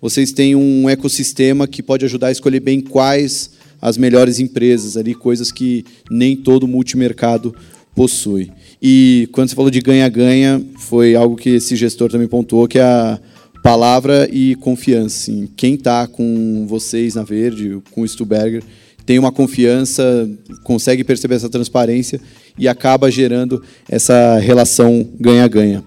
vocês 0.00 0.32
têm 0.32 0.56
um 0.56 0.88
ecossistema 0.88 1.66
que 1.66 1.82
pode 1.82 2.06
ajudar 2.06 2.28
a 2.28 2.32
escolher 2.32 2.60
bem 2.60 2.80
quais 2.80 3.50
as 3.82 3.98
melhores 3.98 4.40
empresas 4.40 4.96
ali, 4.96 5.14
coisas 5.14 5.52
que 5.52 5.84
nem 6.10 6.34
todo 6.34 6.66
multimercado 6.66 7.54
possui. 7.94 8.50
E 8.80 9.28
quando 9.32 9.50
você 9.50 9.54
falou 9.54 9.70
de 9.70 9.80
ganha-ganha, 9.80 10.64
foi 10.78 11.14
algo 11.14 11.36
que 11.36 11.50
esse 11.50 11.76
gestor 11.76 12.10
também 12.10 12.26
pontuou, 12.26 12.66
que 12.66 12.78
é 12.78 12.82
a 12.82 13.20
palavra 13.64 14.28
e 14.30 14.54
confiança. 14.56 15.32
Quem 15.56 15.72
está 15.72 16.06
com 16.06 16.66
vocês 16.68 17.14
na 17.14 17.22
Verde, 17.22 17.80
com 17.92 18.02
o 18.02 18.06
Stuberger, 18.06 18.62
tem 19.06 19.18
uma 19.18 19.32
confiança, 19.32 20.28
consegue 20.62 21.02
perceber 21.02 21.36
essa 21.36 21.48
transparência 21.48 22.20
e 22.58 22.68
acaba 22.68 23.10
gerando 23.10 23.64
essa 23.88 24.38
relação 24.38 25.08
ganha-ganha. 25.18 25.82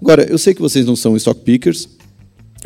Agora, 0.00 0.22
eu 0.22 0.38
sei 0.38 0.54
que 0.54 0.62
vocês 0.62 0.86
não 0.86 0.96
são 0.96 1.18
stock 1.18 1.42
pickers, 1.42 1.86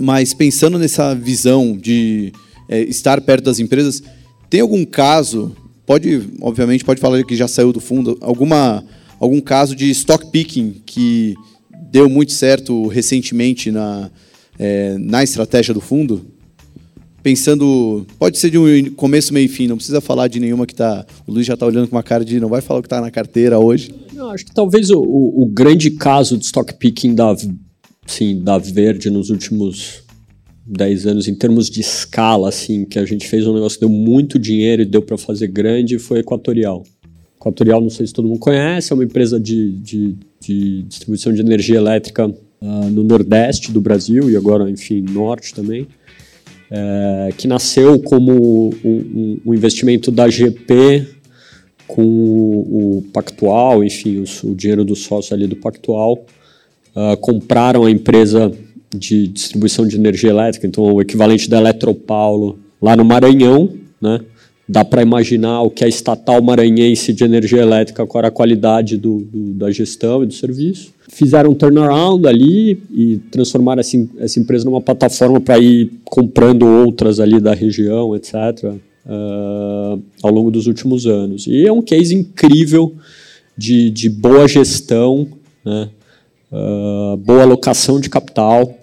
mas 0.00 0.32
pensando 0.32 0.78
nessa 0.78 1.12
visão 1.12 1.76
de 1.76 2.32
é, 2.68 2.82
estar 2.82 3.20
perto 3.20 3.46
das 3.46 3.58
empresas, 3.58 4.00
tem 4.48 4.60
algum 4.60 4.84
caso, 4.84 5.56
pode, 5.84 6.22
obviamente, 6.40 6.84
pode 6.84 7.00
falar 7.00 7.24
que 7.24 7.34
já 7.34 7.48
saiu 7.48 7.72
do 7.72 7.80
fundo, 7.80 8.16
alguma, 8.20 8.84
algum 9.18 9.40
caso 9.40 9.74
de 9.74 9.90
stock 9.90 10.30
picking 10.30 10.80
que 10.86 11.34
deu 11.90 12.08
muito 12.08 12.30
certo 12.30 12.86
recentemente 12.86 13.72
na, 13.72 14.08
é, 14.58 14.96
na 14.98 15.22
estratégia 15.22 15.72
do 15.72 15.80
fundo? 15.80 16.24
Pensando, 17.22 18.04
pode 18.18 18.36
ser 18.36 18.50
de 18.50 18.58
um 18.58 18.90
começo, 18.94 19.32
meio 19.32 19.44
e 19.44 19.48
fim, 19.48 19.68
não 19.68 19.76
precisa 19.76 20.00
falar 20.00 20.26
de 20.26 20.40
nenhuma 20.40 20.66
que 20.66 20.72
está. 20.72 21.06
O 21.24 21.32
Luiz 21.32 21.46
já 21.46 21.54
está 21.54 21.64
olhando 21.64 21.86
com 21.86 21.94
uma 21.94 22.02
cara 22.02 22.24
de 22.24 22.40
não 22.40 22.48
vai 22.48 22.60
falar 22.60 22.80
o 22.80 22.82
que 22.82 22.86
está 22.86 23.00
na 23.00 23.12
carteira 23.12 23.60
hoje. 23.60 23.94
Não, 24.12 24.30
acho 24.30 24.44
que 24.44 24.52
talvez 24.52 24.90
o, 24.90 25.00
o, 25.00 25.46
grande 25.46 25.92
caso 25.92 26.36
de 26.36 26.44
stock 26.44 26.74
picking 26.74 27.14
da, 27.14 27.36
sim, 28.06 28.42
da 28.42 28.58
Verde 28.58 29.08
nos 29.08 29.30
últimos 29.30 30.02
10 30.66 31.06
anos, 31.06 31.28
em 31.28 31.34
termos 31.34 31.70
de 31.70 31.80
escala, 31.80 32.48
assim, 32.48 32.84
que 32.84 32.98
a 32.98 33.04
gente 33.04 33.28
fez 33.28 33.46
um 33.46 33.54
negócio 33.54 33.78
que 33.78 33.86
deu 33.86 33.94
muito 33.94 34.36
dinheiro 34.36 34.82
e 34.82 34.84
deu 34.84 35.02
para 35.02 35.16
fazer 35.16 35.46
grande, 35.46 36.00
foi 36.00 36.18
Equatorial. 36.18 36.82
Equatorial, 37.36 37.80
não 37.80 37.90
sei 37.90 38.04
se 38.04 38.12
todo 38.12 38.26
mundo 38.26 38.40
conhece, 38.40 38.92
é 38.92 38.94
uma 38.94 39.04
empresa 39.04 39.38
de, 39.38 39.72
de, 39.72 40.16
de 40.40 40.82
distribuição 40.82 41.32
de 41.32 41.40
energia 41.40 41.76
elétrica 41.76 42.34
uh, 42.62 42.88
no 42.88 43.02
Nordeste 43.02 43.72
do 43.72 43.80
Brasil 43.80 44.30
e 44.30 44.36
agora, 44.36 44.70
enfim, 44.70 45.02
Norte 45.02 45.52
também, 45.52 45.86
é, 46.70 47.28
que 47.36 47.46
nasceu 47.46 47.98
como 47.98 48.70
um, 48.82 49.40
um, 49.44 49.52
investimento 49.52 50.10
da 50.10 50.26
GP 50.30 51.06
com 51.86 52.02
o, 52.02 52.98
o 52.98 53.02
Pactual, 53.12 53.84
enfim, 53.84 54.24
o, 54.42 54.54
dinheiro 54.54 54.82
do 54.82 54.96
sócio 54.96 55.34
ali 55.34 55.46
do 55.46 55.56
Pactual, 55.56 56.24
uh, 56.96 57.14
compraram 57.18 57.84
a 57.84 57.90
empresa 57.90 58.50
de 58.94 59.26
distribuição 59.26 59.86
de 59.86 59.96
energia 59.96 60.30
elétrica, 60.30 60.66
então 60.66 60.84
o 60.84 61.02
equivalente 61.02 61.50
da 61.50 61.58
Eletropaulo, 61.58 62.58
lá 62.80 62.96
no 62.96 63.04
Maranhão, 63.04 63.74
né? 64.00 64.20
Dá 64.72 64.82
para 64.82 65.02
imaginar 65.02 65.60
o 65.60 65.68
que 65.68 65.84
a 65.84 65.88
estatal 65.88 66.40
maranhense 66.40 67.12
de 67.12 67.22
energia 67.22 67.60
elétrica, 67.60 68.06
qual 68.06 68.20
era 68.20 68.28
a 68.28 68.30
qualidade 68.30 68.96
do, 68.96 69.18
do, 69.18 69.52
da 69.52 69.70
gestão 69.70 70.24
e 70.24 70.26
do 70.26 70.32
serviço. 70.32 70.94
Fizeram 71.10 71.50
um 71.50 71.54
turnaround 71.54 72.26
ali 72.26 72.82
e 72.90 73.18
transformaram 73.30 73.80
essa, 73.80 73.98
essa 74.18 74.40
empresa 74.40 74.64
numa 74.64 74.80
plataforma 74.80 75.38
para 75.42 75.58
ir 75.58 75.92
comprando 76.04 76.62
outras 76.66 77.20
ali 77.20 77.38
da 77.38 77.52
região, 77.52 78.16
etc., 78.16 78.32
uh, 78.34 78.78
ah, 79.04 79.98
ao 80.22 80.32
longo 80.32 80.50
dos 80.50 80.66
últimos 80.66 81.06
anos. 81.06 81.46
E 81.46 81.66
é 81.66 81.70
um 81.70 81.82
case 81.82 82.14
incrível 82.14 82.94
de, 83.54 83.90
de 83.90 84.08
boa 84.08 84.48
gestão, 84.48 85.28
né? 85.62 85.90
Uh, 86.50 87.16
boa 87.18 87.42
alocação 87.42 88.00
de 88.00 88.08
capital 88.08 88.74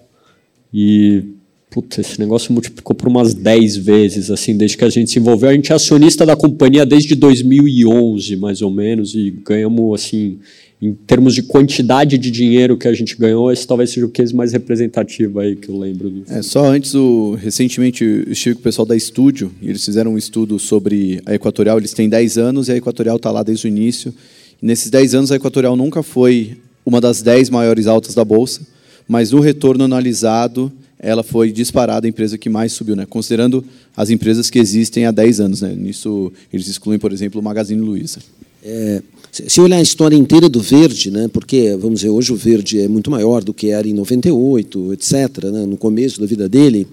e 0.72 1.24
putz, 1.70 1.98
esse 1.98 2.18
negócio 2.18 2.52
multiplicou 2.52 2.94
por 2.96 3.08
umas 3.08 3.32
10 3.32 3.76
vezes, 3.76 4.30
assim, 4.30 4.56
desde 4.56 4.76
que 4.76 4.84
a 4.84 4.90
gente 4.90 5.10
se 5.10 5.20
envolveu. 5.20 5.48
A 5.48 5.54
gente 5.54 5.70
é 5.70 5.74
acionista 5.74 6.26
da 6.26 6.34
companhia 6.34 6.84
desde 6.84 7.14
2011, 7.14 8.36
mais 8.36 8.60
ou 8.60 8.70
menos, 8.72 9.14
e 9.14 9.30
ganhamos, 9.30 9.94
assim, 9.94 10.38
em 10.82 10.92
termos 10.92 11.34
de 11.34 11.42
quantidade 11.42 12.18
de 12.18 12.30
dinheiro 12.30 12.76
que 12.76 12.88
a 12.88 12.92
gente 12.92 13.16
ganhou, 13.16 13.52
esse 13.52 13.66
talvez 13.66 13.90
seja 13.90 14.04
o 14.04 14.08
case 14.08 14.34
mais 14.34 14.52
representativo 14.52 15.38
aí 15.38 15.54
que 15.54 15.68
eu 15.68 15.78
lembro. 15.78 16.10
Do... 16.10 16.24
É, 16.28 16.42
só 16.42 16.64
antes, 16.64 16.94
o, 16.94 17.34
recentemente, 17.40 18.02
eu 18.02 18.32
estive 18.32 18.56
com 18.56 18.60
o 18.60 18.64
pessoal 18.64 18.86
da 18.86 18.96
Estúdio, 18.96 19.52
e 19.62 19.68
eles 19.68 19.84
fizeram 19.84 20.14
um 20.14 20.18
estudo 20.18 20.58
sobre 20.58 21.20
a 21.24 21.34
Equatorial, 21.34 21.78
eles 21.78 21.92
têm 21.92 22.08
10 22.08 22.36
anos, 22.36 22.68
e 22.68 22.72
a 22.72 22.76
Equatorial 22.76 23.16
está 23.16 23.30
lá 23.30 23.44
desde 23.44 23.66
o 23.66 23.68
início. 23.68 24.12
E 24.60 24.66
nesses 24.66 24.90
10 24.90 25.14
anos, 25.14 25.30
a 25.30 25.36
Equatorial 25.36 25.76
nunca 25.76 26.02
foi 26.02 26.56
uma 26.84 27.00
das 27.00 27.22
10 27.22 27.50
maiores 27.50 27.86
altas 27.86 28.14
da 28.14 28.24
Bolsa, 28.24 28.66
mas 29.06 29.30
no 29.32 29.40
retorno 29.40 29.84
analisado, 29.84 30.72
ela 31.02 31.22
foi 31.22 31.50
disparada 31.50 32.06
a 32.06 32.08
empresa 32.08 32.36
que 32.36 32.48
mais 32.48 32.72
subiu, 32.72 32.94
né? 32.94 33.06
considerando 33.06 33.64
as 33.96 34.10
empresas 34.10 34.50
que 34.50 34.58
existem 34.58 35.06
há 35.06 35.10
10 35.10 35.40
anos. 35.40 35.62
Né? 35.62 35.74
Nisso, 35.74 36.32
eles 36.52 36.68
excluem, 36.68 36.98
por 36.98 37.12
exemplo, 37.12 37.40
o 37.40 37.44
Magazine 37.44 37.80
Luiza. 37.80 38.18
É, 38.62 39.02
se 39.32 39.60
olhar 39.60 39.78
a 39.78 39.82
história 39.82 40.16
inteira 40.16 40.48
do 40.48 40.60
Verde, 40.60 41.10
né, 41.10 41.28
porque, 41.28 41.74
vamos 41.76 42.00
dizer, 42.00 42.10
hoje 42.10 42.32
o 42.32 42.36
Verde 42.36 42.80
é 42.80 42.88
muito 42.88 43.10
maior 43.10 43.42
do 43.42 43.54
que 43.54 43.70
era 43.70 43.88
em 43.88 43.94
98, 43.94 44.92
etc., 44.92 45.44
né, 45.44 45.64
no 45.64 45.76
começo 45.76 46.20
da 46.20 46.26
vida 46.26 46.48
dele, 46.48 46.86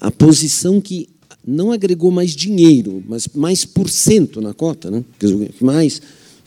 a 0.00 0.10
posição 0.10 0.80
que 0.80 1.08
não 1.46 1.72
agregou 1.72 2.10
mais 2.10 2.34
dinheiro, 2.34 3.02
mas 3.06 3.28
mais 3.34 3.66
por 3.66 3.90
cento 3.90 4.40
na 4.40 4.54
cota, 4.54 4.90
né, 4.90 5.04
mais 5.60 6.00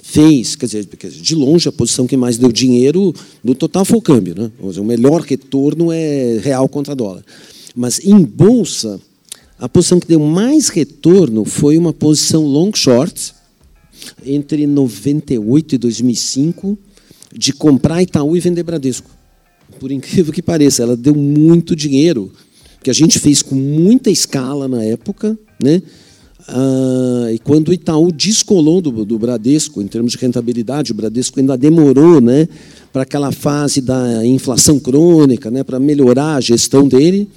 fez, 0.10 0.56
quer 0.56 0.68
dizer, 0.68 0.86
de 0.86 1.36
longe 1.36 1.68
a 1.68 1.72
posição 1.72 2.08
que 2.08 2.16
mais 2.16 2.38
deu 2.38 2.50
dinheiro 2.50 3.14
no 3.44 3.54
total 3.54 3.84
foi 3.84 3.98
o 3.98 4.02
câmbio, 4.02 4.36
né? 4.36 4.50
o 4.58 4.84
melhor 4.84 5.20
retorno 5.20 5.92
é 5.92 6.40
real 6.42 6.70
contra 6.70 6.96
dólar. 6.96 7.26
Mas 7.76 8.00
em 8.00 8.18
bolsa, 8.24 9.02
a 9.60 9.68
posição 9.68 10.00
que 10.00 10.08
deu 10.08 10.22
mais 10.22 10.70
retorno 10.70 11.44
foi 11.44 11.78
uma 11.78 11.92
posição 11.92 12.46
long 12.46 12.72
short 12.74 13.34
entre 14.26 14.66
98 14.66 15.76
e 15.76 15.78
2005 15.78 16.78
de 17.36 17.52
comprar 17.52 18.02
Itaú 18.02 18.38
e 18.38 18.40
vender 18.40 18.64
Bradesco. 18.64 19.12
Por 19.78 19.92
incrível 19.92 20.32
que 20.32 20.42
pareça, 20.42 20.84
ela 20.84 20.96
deu 20.96 21.14
muito 21.14 21.76
dinheiro, 21.76 22.32
que 22.82 22.90
a 22.90 22.94
gente 22.94 23.20
fez 23.20 23.42
com 23.42 23.56
muita 23.56 24.10
escala 24.10 24.70
na 24.70 24.82
época, 24.82 25.38
né? 25.62 25.82
Ah, 26.48 27.30
e 27.34 27.40
quando 27.40 27.70
o 27.70 27.74
Itaú 27.74 28.10
descolou 28.10 28.82
do, 28.82 29.04
do 29.04 29.20
Bradesco, 29.20 29.82
em 29.82 29.88
termos 29.88 30.14
de 30.14 30.18
rentabilidade, 30.18 30.94
o 30.94 30.96
Bradesco 30.96 31.40
ainda 31.40 31.58
demorou 31.58 32.22
né, 32.22 32.48
para 32.94 33.02
aquela 33.02 33.34
fase 33.34 33.82
da 33.82 34.26
inflação 34.26 34.80
crônica, 34.80 35.52
né, 35.52 35.64
para 35.64 35.78
melhorar 35.78 36.36
a 36.36 36.42
gestão 36.42 36.88
dele, 36.88 37.28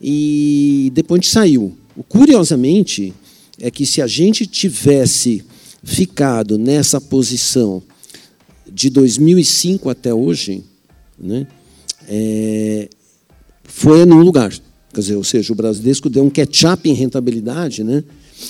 e 0.00 0.92
depois 0.94 1.18
a 1.18 1.22
gente 1.22 1.32
saiu. 1.32 1.74
Curiosamente, 2.10 3.14
é 3.58 3.70
que 3.70 3.86
se 3.86 4.02
a 4.02 4.06
gente 4.06 4.46
tivesse 4.46 5.42
ficado 5.82 6.58
nessa 6.58 7.00
posição 7.00 7.82
de 8.70 8.90
2005 8.90 9.88
até 9.88 10.12
hoje, 10.12 10.62
né, 11.18 11.46
é, 12.06 12.90
foi 13.64 14.04
num 14.04 14.20
lugar. 14.20 14.52
Quer 14.92 15.00
dizer, 15.00 15.16
ou 15.16 15.24
seja, 15.24 15.54
o 15.54 15.56
Bradesco 15.56 16.10
deu 16.10 16.22
um 16.22 16.30
catch-up 16.30 16.86
em 16.88 16.92
rentabilidade, 16.92 17.82
né? 17.82 18.04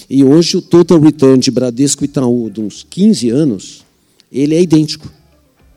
E 0.09 0.25
hoje 0.25 0.57
o 0.57 0.63
total 0.63 1.01
return 1.01 1.39
de 1.39 1.51
Bradesco 1.51 2.05
e 2.05 2.07
Itaú 2.07 2.51
de 2.51 2.61
uns 2.61 2.87
15 2.89 3.31
anos, 3.31 3.85
ele 4.33 4.55
é 4.55 4.63
idêntico. 4.63 5.11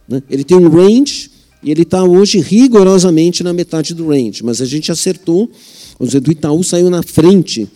Né? 0.07 0.24
Ele 0.30 0.43
tem 0.43 0.57
um 0.57 0.70
range 0.70 1.30
e 1.62 1.72
ele 1.72 1.84
está 1.84 2.03
hoje 2.03 2.39
rigorosamente 2.39 3.43
na 3.43 3.53
metade 3.53 3.93
do 3.93 4.07
range, 4.07 4.43
mas 4.43 4.62
a 4.62 4.66
gente 4.66 4.91
acertou, 4.91 5.49
dizer, 5.99 6.22
do 6.22 6.32
Itaú 6.32 6.64
saiu 6.64 6.89
na 6.89 7.03
frente, 7.03 7.68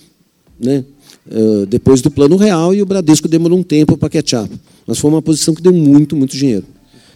né? 0.59 0.85
Uh, 1.25 1.65
depois 1.65 2.01
do 2.01 2.11
plano 2.11 2.35
real, 2.35 2.73
e 2.73 2.81
o 2.81 2.85
Bradesco 2.85 3.29
demorou 3.29 3.57
um 3.57 3.63
tempo 3.63 3.95
para 3.95 4.09
catch-up. 4.09 4.53
Mas 4.85 4.99
foi 4.99 5.09
uma 5.09 5.21
posição 5.21 5.53
que 5.53 5.61
deu 5.61 5.71
muito, 5.71 6.17
muito 6.17 6.35
dinheiro. 6.35 6.65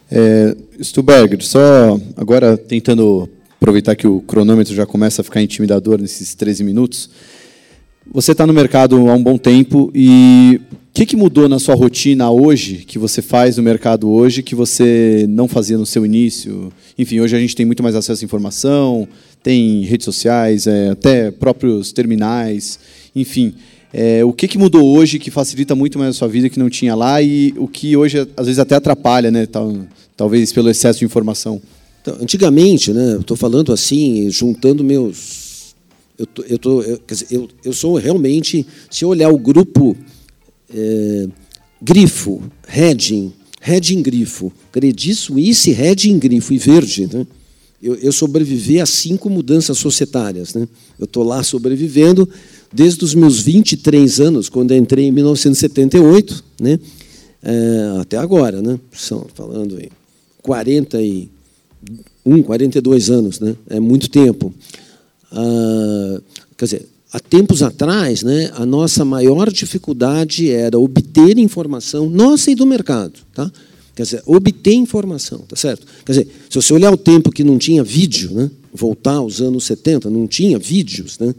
É, 0.10 0.56
Stuberger, 0.82 1.44
só 1.44 2.00
agora 2.16 2.58
tentando 2.58 3.28
aproveitar 3.58 3.96
que 3.96 4.08
o 4.08 4.22
cronômetro 4.22 4.74
já 4.74 4.86
começa 4.86 5.22
a 5.22 5.24
ficar 5.24 5.42
intimidador 5.42 6.00
nesses 6.00 6.34
13 6.34 6.64
minutos, 6.64 7.10
você 8.12 8.32
está 8.32 8.46
no 8.48 8.54
mercado 8.54 8.96
há 9.10 9.14
um 9.14 9.22
bom 9.22 9.38
tempo 9.38 9.92
e 9.94 10.60
o 10.72 10.78
que, 10.94 11.06
que, 11.06 11.16
mudou 11.16 11.48
na 11.48 11.60
sua 11.60 11.76
rotina 11.76 12.32
hoje, 12.32 12.78
que 12.78 12.98
você 12.98 13.22
faz 13.22 13.58
no 13.58 13.64
mercado 13.64 14.10
hoje, 14.10 14.42
que 14.42 14.56
você 14.56 15.26
não 15.30 15.48
fazia 15.48 15.78
no 15.78 15.86
seu 15.86 16.06
início? 16.06 16.74
Enfim, 16.98 17.20
hoje 17.20 17.36
a 17.36 17.40
gente 17.40 17.56
tem 17.56 17.66
muito 17.66 17.84
mais 17.84 17.96
acesso 17.96 18.24
à 18.24 18.26
informação, 18.26 19.08
tem 19.44 19.84
redes 19.84 20.06
sociais, 20.06 20.66
é, 20.66 20.90
até 20.90 21.30
próprios 21.30 21.92
terminais, 21.92 22.80
enfim. 23.16 23.54
É, 23.94 24.26
o 24.26 24.34
que, 24.34 24.48
que 24.48 24.58
mudou 24.58 24.86
hoje 24.86 25.20
que 25.20 25.32
facilita 25.32 25.76
muito 25.76 25.98
mais 26.00 26.10
a 26.10 26.14
sua 26.14 26.28
vida 26.28 26.50
que 26.50 26.60
não 26.60 26.70
tinha 26.70 26.96
lá 26.96 27.22
e 27.22 27.54
o 27.58 27.68
que 27.68 27.96
hoje 27.96 28.28
às 28.36 28.46
vezes 28.48 28.60
até 28.60 28.76
atrapalha, 28.76 29.32
né? 29.32 29.46
Tal, 29.46 29.76
talvez 30.16 30.52
pelo 30.52 30.70
excesso 30.70 31.00
de 31.00 31.06
informação? 31.06 31.62
Então, 32.02 32.18
antigamente, 32.22 32.92
né, 32.94 33.18
estou 33.20 33.36
falando 33.36 33.74
assim, 33.74 34.30
juntando 34.30 34.84
meus. 34.84 35.47
Eu, 36.18 36.26
tô, 36.26 36.42
eu, 36.44 36.58
tô, 36.58 36.82
eu, 36.82 37.00
dizer, 37.08 37.28
eu, 37.30 37.48
eu 37.64 37.74
sou 37.74 37.96
realmente, 37.96 38.66
se 38.90 39.06
eu 39.06 39.10
olhar 39.10 39.30
o 39.30 39.38
grupo 39.38 39.96
é, 40.74 41.28
grifo, 41.82 42.42
hedging, 42.68 43.32
hedging 43.66 44.02
grifo, 44.02 44.52
Credit 44.72 45.16
Suisse, 45.16 45.72
hedging 45.72 46.18
grifo 46.18 46.54
e 46.54 46.58
verde, 46.58 47.08
né? 47.08 47.28
eu, 47.82 47.96
eu 47.96 48.12
sobrevivi 48.12 48.82
a 48.82 48.86
cinco 48.86 49.30
mudanças 49.30 49.78
societárias. 49.78 50.54
Né? 50.54 50.68
Eu 51.00 51.06
estou 51.06 51.24
lá 51.24 51.42
sobrevivendo 51.44 52.28
desde 52.74 53.02
os 53.04 53.14
meus 53.14 53.42
23 53.42 54.20
anos, 54.20 54.50
quando 54.50 54.74
entrei 54.74 55.06
em 55.06 55.12
1978, 55.12 56.44
né? 56.60 56.80
É, 57.44 57.98
até 58.02 58.18
agora. 58.18 58.62
Né? 58.62 58.80
São, 58.92 59.26
falando 59.34 59.80
em 59.80 59.90
41, 60.42 62.44
42 62.44 63.10
anos. 63.10 63.40
Né? 63.40 63.56
É 63.70 63.80
muito 63.80 64.10
tempo. 64.10 64.54
Ah, 65.32 66.22
quer 66.58 66.66
dizer, 66.66 66.90
há 67.12 67.20
tempos 67.20 67.64
atrás, 67.64 68.24
né, 68.24 68.52
a 68.56 68.66
nossa 68.66 69.06
maior 69.06 69.52
dificuldade 69.52 70.52
era 70.52 70.80
obter 70.80 71.38
informação 71.38 72.10
nossa 72.10 72.52
e 72.52 72.56
do 72.56 72.66
mercado. 72.66 73.20
Tá? 73.34 73.52
Quer 73.96 74.04
dizer, 74.04 74.24
obter 74.26 74.74
informação, 74.74 75.40
tá 75.40 75.56
certo? 75.56 75.86
Quer 76.06 76.12
dizer, 76.12 76.28
se 76.50 76.56
você 76.62 76.74
olhar 76.74 76.94
o 76.94 76.98
tempo 76.98 77.32
que 77.32 77.44
não 77.44 77.58
tinha 77.58 77.84
vídeo, 77.84 78.32
né, 78.32 78.52
voltar 78.74 79.16
aos 79.16 79.42
anos 79.42 79.66
70, 79.66 80.10
não 80.10 80.28
tinha 80.28 80.60
vídeos 80.60 81.18
né, 81.18 81.34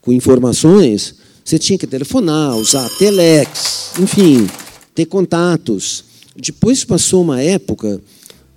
com 0.00 0.12
informações, 0.12 1.14
você 1.44 1.58
tinha 1.58 1.78
que 1.78 1.86
telefonar, 1.86 2.56
usar 2.56 2.88
telex, 2.98 3.92
enfim, 4.00 4.48
ter 4.94 5.06
contatos. 5.06 6.04
Depois 6.36 6.84
passou 6.84 7.22
uma 7.22 7.40
época, 7.40 8.00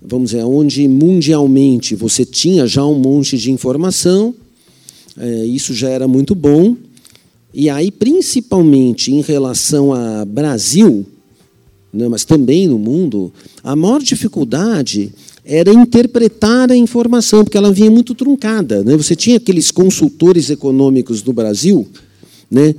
vamos 0.01 0.31
dizer, 0.31 0.43
onde 0.43 0.87
mundialmente 0.87 1.95
você 1.95 2.25
tinha 2.25 2.65
já 2.65 2.85
um 2.85 2.97
monte 2.97 3.37
de 3.37 3.51
informação, 3.51 4.33
é, 5.17 5.45
isso 5.45 5.73
já 5.73 5.89
era 5.89 6.07
muito 6.07 6.35
bom, 6.35 6.75
e 7.53 7.69
aí, 7.69 7.89
principalmente 7.89 9.13
em 9.13 9.21
relação 9.21 9.93
a 9.93 10.25
Brasil, 10.25 11.05
né, 11.93 12.09
mas 12.09 12.25
também 12.25 12.67
no 12.67 12.77
mundo, 12.77 13.31
a 13.63 13.75
maior 13.75 14.01
dificuldade 14.01 15.13
era 15.45 15.71
interpretar 15.71 16.69
a 16.69 16.75
informação, 16.75 17.45
porque 17.45 17.57
ela 17.57 17.71
vinha 17.71 17.89
muito 17.89 18.13
truncada. 18.13 18.83
Né? 18.83 18.97
Você 18.97 19.15
tinha 19.15 19.37
aqueles 19.37 19.71
consultores 19.71 20.49
econômicos 20.49 21.21
do 21.21 21.31
Brasil, 21.31 21.87
né? 22.51 22.75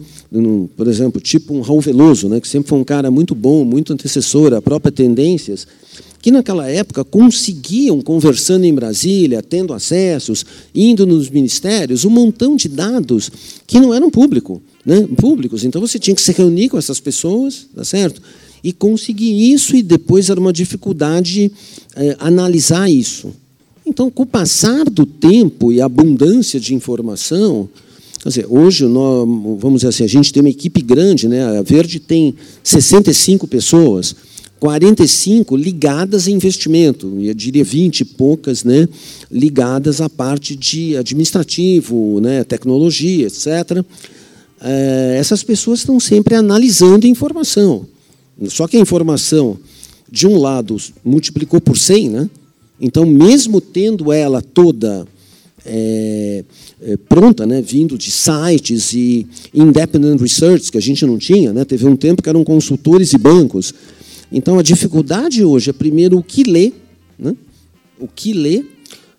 por 0.76 0.88
exemplo, 0.88 1.20
tipo 1.20 1.54
um 1.54 1.62
Raul 1.62 1.80
Veloso, 1.80 2.28
né? 2.28 2.40
que 2.40 2.48
sempre 2.48 2.68
foi 2.68 2.78
um 2.78 2.84
cara 2.84 3.10
muito 3.10 3.34
bom, 3.34 3.64
muito 3.64 3.92
antecessor 3.92 4.52
à 4.52 4.60
própria 4.60 4.92
Tendências, 4.92 5.66
que 6.26 6.32
naquela 6.32 6.68
época 6.68 7.04
conseguiam, 7.04 8.02
conversando 8.02 8.64
em 8.64 8.74
Brasília, 8.74 9.40
tendo 9.40 9.72
acessos, 9.72 10.44
indo 10.74 11.06
nos 11.06 11.30
ministérios, 11.30 12.04
um 12.04 12.10
montão 12.10 12.56
de 12.56 12.68
dados 12.68 13.30
que 13.64 13.78
não 13.78 13.94
eram 13.94 14.10
público, 14.10 14.60
né? 14.84 15.06
públicos. 15.16 15.62
Então 15.62 15.80
você 15.80 16.00
tinha 16.00 16.16
que 16.16 16.20
se 16.20 16.32
reunir 16.32 16.68
com 16.68 16.76
essas 16.76 16.98
pessoas, 16.98 17.68
tá 17.72 17.84
certo? 17.84 18.20
e 18.64 18.72
conseguir 18.72 19.52
isso, 19.52 19.76
e 19.76 19.84
depois 19.84 20.28
era 20.28 20.40
uma 20.40 20.52
dificuldade 20.52 21.52
é, 21.94 22.16
analisar 22.18 22.90
isso. 22.90 23.32
Então, 23.86 24.10
com 24.10 24.24
o 24.24 24.26
passar 24.26 24.84
do 24.90 25.06
tempo 25.06 25.72
e 25.72 25.80
a 25.80 25.84
abundância 25.84 26.58
de 26.58 26.74
informação, 26.74 27.68
quer 28.20 28.28
dizer, 28.30 28.46
hoje, 28.48 28.84
nós, 28.86 29.28
vamos 29.60 29.82
dizer 29.82 29.90
assim, 29.90 30.02
a 30.02 30.08
gente 30.08 30.32
tem 30.32 30.40
uma 30.40 30.50
equipe 30.50 30.82
grande, 30.82 31.28
né? 31.28 31.56
a 31.56 31.62
Verde 31.62 32.00
tem 32.00 32.34
65 32.64 33.46
pessoas, 33.46 34.16
45 34.58 35.56
ligadas 35.56 36.26
a 36.26 36.30
investimento, 36.30 37.18
eu 37.20 37.34
diria 37.34 37.62
20 37.62 38.00
e 38.00 38.04
poucas 38.04 38.64
né, 38.64 38.88
ligadas 39.30 40.00
à 40.00 40.08
parte 40.08 40.56
de 40.56 40.96
administrativo, 40.96 42.20
né, 42.20 42.42
tecnologia, 42.42 43.26
etc. 43.26 43.84
É, 44.60 45.16
essas 45.18 45.42
pessoas 45.42 45.80
estão 45.80 46.00
sempre 46.00 46.34
analisando 46.34 47.06
informação. 47.06 47.86
Só 48.48 48.66
que 48.66 48.76
a 48.76 48.80
informação, 48.80 49.58
de 50.10 50.26
um 50.26 50.38
lado, 50.38 50.76
multiplicou 51.04 51.60
por 51.60 51.76
100, 51.76 52.08
né? 52.10 52.30
então, 52.80 53.04
mesmo 53.06 53.60
tendo 53.60 54.12
ela 54.12 54.40
toda 54.40 55.06
é, 55.64 56.44
é, 56.82 56.96
pronta, 56.96 57.46
né, 57.46 57.60
vindo 57.60 57.98
de 57.98 58.10
sites 58.10 58.92
e 58.92 59.26
independent 59.52 60.20
research, 60.20 60.70
que 60.70 60.78
a 60.78 60.82
gente 60.82 61.04
não 61.04 61.18
tinha, 61.18 61.52
né, 61.52 61.64
teve 61.64 61.86
um 61.86 61.96
tempo 61.96 62.22
que 62.22 62.28
eram 62.28 62.44
consultores 62.44 63.12
e 63.12 63.18
bancos. 63.18 63.74
Então, 64.30 64.58
a 64.58 64.62
dificuldade 64.62 65.44
hoje 65.44 65.70
é, 65.70 65.72
primeiro, 65.72 66.18
o 66.18 66.22
que 66.22 66.42
ler, 66.42 66.74
né? 67.18 67.36
o 67.98 68.08
que 68.08 68.32
ler, 68.32 68.66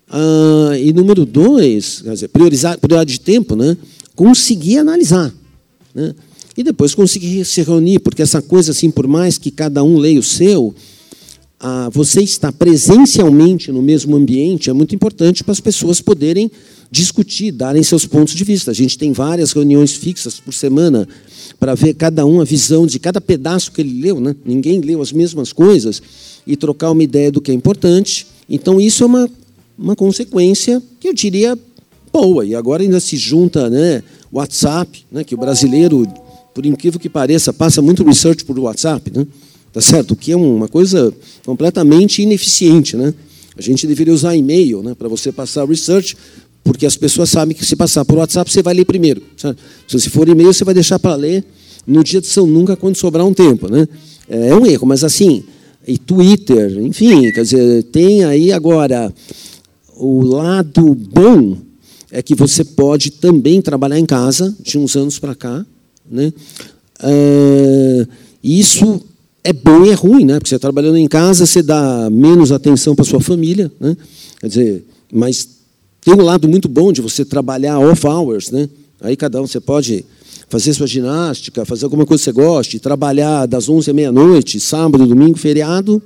ah, 0.08 0.72
e 0.78 0.92
número 0.92 1.24
dois, 1.24 2.02
quer 2.02 2.12
dizer, 2.14 2.28
priorizar, 2.28 2.78
prioridade 2.78 3.12
de 3.12 3.20
tempo, 3.20 3.56
né? 3.56 3.76
conseguir 4.14 4.78
analisar. 4.78 5.32
Né? 5.94 6.14
e 6.58 6.64
depois 6.64 6.92
conseguir 6.92 7.44
se 7.44 7.62
reunir, 7.62 8.00
porque 8.00 8.20
essa 8.20 8.42
coisa 8.42 8.72
assim, 8.72 8.90
por 8.90 9.06
mais 9.06 9.38
que 9.38 9.48
cada 9.48 9.84
um 9.84 9.96
leia 9.96 10.18
o 10.18 10.24
seu, 10.24 10.74
a, 11.60 11.88
você 11.88 12.20
estar 12.20 12.50
presencialmente 12.50 13.70
no 13.70 13.80
mesmo 13.80 14.16
ambiente 14.16 14.68
é 14.68 14.72
muito 14.72 14.92
importante 14.92 15.44
para 15.44 15.52
as 15.52 15.60
pessoas 15.60 16.00
poderem 16.00 16.50
discutir, 16.90 17.52
darem 17.52 17.82
seus 17.82 18.06
pontos 18.06 18.34
de 18.34 18.44
vista. 18.44 18.70
A 18.70 18.74
gente 18.74 18.96
tem 18.96 19.12
várias 19.12 19.52
reuniões 19.52 19.92
fixas 19.92 20.40
por 20.40 20.52
semana 20.52 21.08
para 21.58 21.74
ver 21.74 21.94
cada 21.94 22.24
um 22.24 22.40
a 22.40 22.44
visão 22.44 22.86
de 22.86 22.98
cada 22.98 23.20
pedaço 23.20 23.72
que 23.72 23.80
ele 23.80 24.00
leu, 24.00 24.20
né? 24.20 24.34
Ninguém 24.44 24.80
leu 24.80 25.02
as 25.02 25.12
mesmas 25.12 25.52
coisas 25.52 26.00
e 26.46 26.56
trocar 26.56 26.90
uma 26.90 27.02
ideia 27.02 27.30
do 27.30 27.40
que 27.40 27.50
é 27.50 27.54
importante. 27.54 28.26
Então 28.48 28.80
isso 28.80 29.02
é 29.02 29.06
uma 29.06 29.30
uma 29.78 29.94
consequência 29.94 30.82
que 30.98 31.08
eu 31.08 31.14
diria 31.14 31.56
boa. 32.12 32.44
E 32.44 32.54
agora 32.54 32.82
ainda 32.82 32.98
se 32.98 33.16
junta, 33.16 33.70
né, 33.70 34.02
WhatsApp, 34.32 35.06
né, 35.10 35.22
que 35.22 35.34
o 35.34 35.38
brasileiro 35.38 36.04
por 36.52 36.66
incrível 36.66 36.98
que 36.98 37.08
pareça, 37.08 37.52
passa 37.52 37.80
muito 37.80 38.02
research 38.02 38.44
por 38.44 38.58
WhatsApp, 38.58 39.12
né? 39.14 39.24
Tá 39.72 39.80
certo? 39.80 40.10
O 40.12 40.16
que 40.16 40.32
é 40.32 40.36
uma 40.36 40.66
coisa 40.66 41.14
completamente 41.44 42.20
ineficiente, 42.20 42.96
né? 42.96 43.14
A 43.56 43.62
gente 43.62 43.86
deveria 43.86 44.12
usar 44.12 44.34
e-mail, 44.34 44.82
né, 44.82 44.92
para 44.92 45.08
você 45.08 45.30
passar 45.30 45.68
research, 45.68 46.16
porque 46.68 46.84
as 46.84 46.98
pessoas 46.98 47.30
sabem 47.30 47.56
que 47.56 47.64
se 47.64 47.74
passar 47.74 48.04
por 48.04 48.18
WhatsApp 48.18 48.52
você 48.52 48.62
vai 48.62 48.74
ler 48.74 48.84
primeiro. 48.84 49.22
Sabe? 49.38 49.58
Se 49.88 50.10
for 50.10 50.28
e-mail 50.28 50.52
você 50.52 50.64
vai 50.64 50.74
deixar 50.74 50.98
para 50.98 51.14
ler 51.14 51.42
no 51.86 52.04
dia 52.04 52.20
de 52.20 52.26
São 52.26 52.46
Nunca 52.46 52.76
quando 52.76 52.96
sobrar 52.96 53.24
um 53.24 53.32
tempo, 53.32 53.70
né? 53.70 53.88
É 54.28 54.54
um 54.54 54.66
erro, 54.66 54.86
mas 54.86 55.02
assim, 55.02 55.42
e 55.86 55.96
Twitter, 55.96 56.78
enfim, 56.80 57.32
quer 57.32 57.42
dizer, 57.42 57.84
tem 57.84 58.22
aí 58.24 58.52
agora 58.52 59.10
o 59.96 60.20
lado 60.20 60.94
bom 60.94 61.56
é 62.12 62.22
que 62.22 62.34
você 62.34 62.62
pode 62.62 63.12
também 63.12 63.62
trabalhar 63.62 63.98
em 63.98 64.04
casa 64.04 64.54
de 64.60 64.76
uns 64.76 64.94
anos 64.94 65.18
para 65.18 65.34
cá, 65.34 65.64
né? 66.10 66.30
É, 67.00 68.06
isso 68.44 69.00
é 69.42 69.54
bom 69.54 69.86
e 69.86 69.88
é 69.88 69.94
ruim, 69.94 70.26
né? 70.26 70.34
porque 70.34 70.50
você 70.50 70.58
trabalhando 70.58 70.98
em 70.98 71.08
casa, 71.08 71.46
você 71.46 71.62
dá 71.62 72.10
menos 72.10 72.52
atenção 72.52 72.94
para 72.94 73.06
sua 73.06 73.20
família. 73.20 73.72
Né? 73.80 73.96
Quer 74.40 74.48
dizer, 74.48 74.84
mas 75.10 75.57
tem 76.00 76.14
um 76.14 76.22
lado 76.22 76.48
muito 76.48 76.68
bom 76.68 76.92
de 76.92 77.00
você 77.00 77.24
trabalhar 77.24 77.78
off 77.78 78.06
hours. 78.06 78.50
Né? 78.50 78.68
Aí 79.00 79.16
cada 79.16 79.40
um 79.40 79.46
você 79.46 79.60
pode 79.60 80.04
fazer 80.48 80.72
sua 80.72 80.86
ginástica, 80.86 81.64
fazer 81.64 81.84
alguma 81.84 82.06
coisa 82.06 82.20
que 82.22 82.24
você 82.24 82.32
goste, 82.32 82.78
trabalhar 82.78 83.46
das 83.46 83.68
11 83.68 83.90
à 83.90 83.94
meia-noite, 83.94 84.58
sábado, 84.60 85.06
domingo, 85.06 85.38
feriado. 85.38 86.02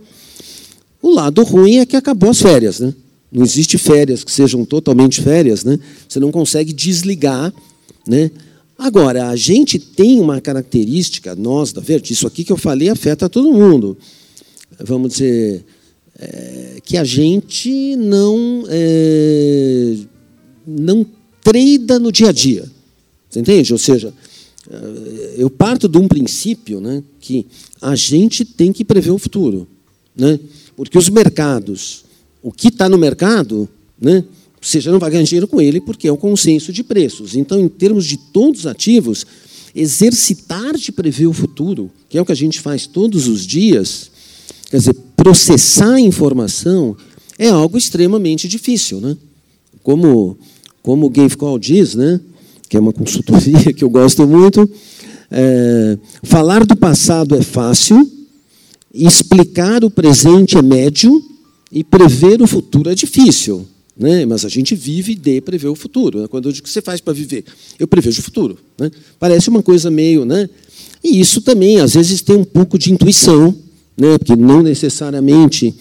O 1.00 1.10
lado 1.10 1.42
ruim 1.42 1.78
é 1.78 1.86
que 1.86 1.96
acabou 1.96 2.30
as 2.30 2.40
férias. 2.40 2.80
Né? 2.80 2.92
Não 3.30 3.44
existe 3.44 3.78
férias 3.78 4.24
que 4.24 4.32
sejam 4.32 4.64
totalmente 4.64 5.20
férias. 5.20 5.64
Né? 5.64 5.78
Você 6.08 6.18
não 6.18 6.32
consegue 6.32 6.72
desligar 6.72 7.52
né? 8.06 8.30
Agora, 8.78 9.28
a 9.28 9.36
gente 9.36 9.78
tem 9.78 10.20
uma 10.20 10.40
característica, 10.40 11.36
nós 11.36 11.72
da 11.72 11.80
Verde, 11.80 12.12
isso 12.12 12.26
aqui 12.26 12.42
que 12.42 12.52
eu 12.52 12.56
falei 12.56 12.88
afeta 12.88 13.28
todo 13.28 13.52
mundo. 13.52 13.96
Vamos 14.80 15.12
dizer, 15.12 15.64
é, 16.18 16.78
que 16.84 16.96
a 16.96 17.04
gente 17.04 17.96
não, 17.96 18.64
é, 18.68 19.96
não 20.66 21.06
treina 21.42 21.98
no 21.98 22.12
dia 22.12 22.28
a 22.28 22.32
dia. 22.32 22.64
Você 23.28 23.40
entende? 23.40 23.72
Ou 23.72 23.78
seja, 23.78 24.12
é, 24.70 25.34
eu 25.38 25.50
parto 25.50 25.88
de 25.88 25.98
um 25.98 26.06
princípio 26.06 26.80
né, 26.80 27.02
que 27.20 27.46
a 27.80 27.94
gente 27.96 28.44
tem 28.44 28.72
que 28.72 28.84
prever 28.84 29.10
o 29.10 29.18
futuro. 29.18 29.66
Né? 30.14 30.38
Porque 30.76 30.98
os 30.98 31.08
mercados, 31.08 32.04
o 32.42 32.52
que 32.52 32.68
está 32.68 32.88
no 32.88 32.98
mercado, 32.98 33.68
né, 34.00 34.24
você 34.60 34.80
já 34.80 34.92
não 34.92 34.98
vai 34.98 35.10
ganhar 35.10 35.24
dinheiro 35.24 35.48
com 35.48 35.60
ele 35.60 35.80
porque 35.80 36.06
é 36.06 36.12
um 36.12 36.16
consenso 36.16 36.72
de 36.72 36.84
preços. 36.84 37.34
Então, 37.34 37.58
em 37.58 37.68
termos 37.68 38.06
de 38.06 38.16
todos 38.16 38.60
os 38.60 38.66
ativos, 38.66 39.26
exercitar 39.74 40.76
de 40.76 40.92
prever 40.92 41.26
o 41.26 41.32
futuro, 41.32 41.90
que 42.08 42.16
é 42.16 42.22
o 42.22 42.24
que 42.24 42.32
a 42.32 42.36
gente 42.36 42.60
faz 42.60 42.86
todos 42.86 43.26
os 43.26 43.44
dias, 43.44 44.11
quer 44.72 44.78
dizer, 44.78 44.96
processar 45.14 46.00
informação, 46.00 46.96
é 47.38 47.48
algo 47.50 47.76
extremamente 47.76 48.48
difícil. 48.48 49.02
Né? 49.02 49.14
Como, 49.82 50.38
como 50.82 51.04
o 51.04 51.10
Gave 51.10 51.36
Call 51.36 51.58
diz, 51.58 51.94
né? 51.94 52.18
que 52.70 52.78
é 52.78 52.80
uma 52.80 52.92
consultoria 52.92 53.70
que 53.76 53.84
eu 53.84 53.90
gosto 53.90 54.26
muito, 54.26 54.68
é, 55.30 55.98
falar 56.22 56.64
do 56.64 56.74
passado 56.74 57.34
é 57.34 57.42
fácil, 57.42 58.10
explicar 58.94 59.84
o 59.84 59.90
presente 59.90 60.56
é 60.56 60.62
médio, 60.62 61.22
E 61.70 61.84
prever 61.84 62.40
o 62.42 62.46
futuro 62.46 62.90
é 62.90 62.94
difícil, 62.94 63.66
né? 63.96 64.26
mas 64.26 64.44
a 64.44 64.48
gente 64.48 64.74
vive 64.74 65.14
de 65.14 65.40
prever 65.40 65.68
o 65.68 65.74
futuro. 65.74 66.20
Né? 66.20 66.28
Quando 66.28 66.48
eu 66.48 66.52
digo 66.52 66.64
o 66.64 66.68
que 66.68 66.72
você 66.72 66.82
faz 66.82 67.00
para 67.00 67.12
viver, 67.12 67.44
eu 67.78 67.86
prevejo 67.86 68.20
o 68.20 68.24
futuro. 68.24 68.58
Né? 68.78 68.90
Parece 69.18 69.50
uma 69.50 69.62
coisa 69.62 69.90
meio. 69.90 70.24
Né? 70.24 70.48
E 71.04 71.20
isso 71.20 71.42
também, 71.42 71.78
às 71.78 71.94
vezes, 71.94 72.22
tem 72.22 72.36
um 72.36 72.44
pouco 72.44 72.78
de 72.78 72.92
intuição, 72.92 73.54
né? 73.96 74.18
porque 74.18 74.36
não 74.36 74.62
necessariamente 74.62 75.74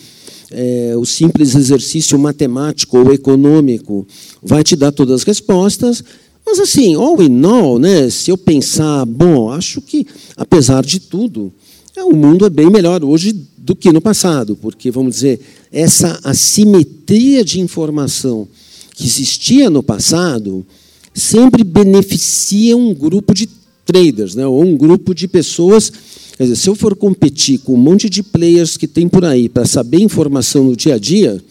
é, 0.51 0.93
o 0.97 1.05
simples 1.05 1.55
exercício 1.55 2.19
matemático 2.19 2.97
ou 2.97 3.13
econômico 3.13 4.05
vai 4.43 4.63
te 4.63 4.75
dar 4.75 4.91
todas 4.91 5.21
as 5.21 5.23
respostas. 5.23 6.03
Mas, 6.45 6.59
assim, 6.59 6.95
all 6.95 7.21
in 7.21 7.45
all, 7.45 7.79
né, 7.79 8.09
se 8.09 8.31
eu 8.31 8.37
pensar, 8.37 9.05
bom, 9.05 9.51
acho 9.51 9.81
que, 9.81 10.05
apesar 10.35 10.83
de 10.83 10.99
tudo, 10.99 11.51
é, 11.95 12.03
o 12.03 12.15
mundo 12.15 12.45
é 12.45 12.49
bem 12.49 12.69
melhor 12.69 13.03
hoje 13.03 13.33
do 13.57 13.75
que 13.75 13.91
no 13.91 14.01
passado, 14.01 14.55
porque, 14.55 14.89
vamos 14.89 15.15
dizer, 15.15 15.39
essa 15.71 16.19
assimetria 16.23 17.45
de 17.45 17.59
informação 17.59 18.47
que 18.95 19.05
existia 19.05 19.69
no 19.69 19.83
passado 19.83 20.65
sempre 21.13 21.63
beneficia 21.63 22.75
um 22.75 22.93
grupo 22.93 23.33
de 23.33 23.47
traders, 23.85 24.35
né, 24.35 24.45
ou 24.45 24.63
um 24.63 24.75
grupo 24.75 25.13
de 25.13 25.27
pessoas. 25.27 25.91
Quer 26.37 26.43
dizer, 26.43 26.55
se 26.55 26.69
eu 26.69 26.75
for 26.75 26.95
competir 26.95 27.59
com 27.59 27.73
um 27.73 27.77
monte 27.77 28.09
de 28.09 28.23
players 28.23 28.77
que 28.77 28.87
tem 28.87 29.07
por 29.07 29.25
aí 29.25 29.47
para 29.47 29.65
saber 29.65 29.99
informação 30.01 30.63
no 30.63 30.75
dia 30.75 30.95
a 30.95 30.97
dia, 30.97 31.41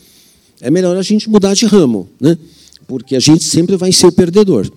é 0.61 0.71
melhor 0.71 0.97
a 0.97 1.03
gente 1.03 1.29
mudar 1.31 1.55
de 1.55 1.67
ramo, 1.67 2.09
né? 2.21 2.37
porque 2.87 3.15
a 3.15 3.21
gente 3.21 3.45
sempre 3.45 3.77
vai 3.77 3.93
ser 3.93 4.07
o 4.07 4.13
perdedor. 4.13 4.71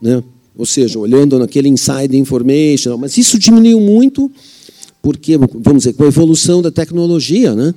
Né? 0.00 0.22
Ou 0.56 0.64
seja, 0.64 0.98
olhando 0.98 1.38
naquele 1.38 1.68
inside 1.68 2.16
information, 2.16 2.96
mas 2.96 3.18
isso 3.18 3.38
diminuiu 3.38 3.80
muito 3.80 4.30
porque, 5.02 5.36
vamos 5.36 5.82
dizer, 5.82 5.92
com 5.92 6.04
a 6.04 6.06
evolução 6.06 6.62
da 6.62 6.70
tecnologia, 6.70 7.54
né? 7.54 7.74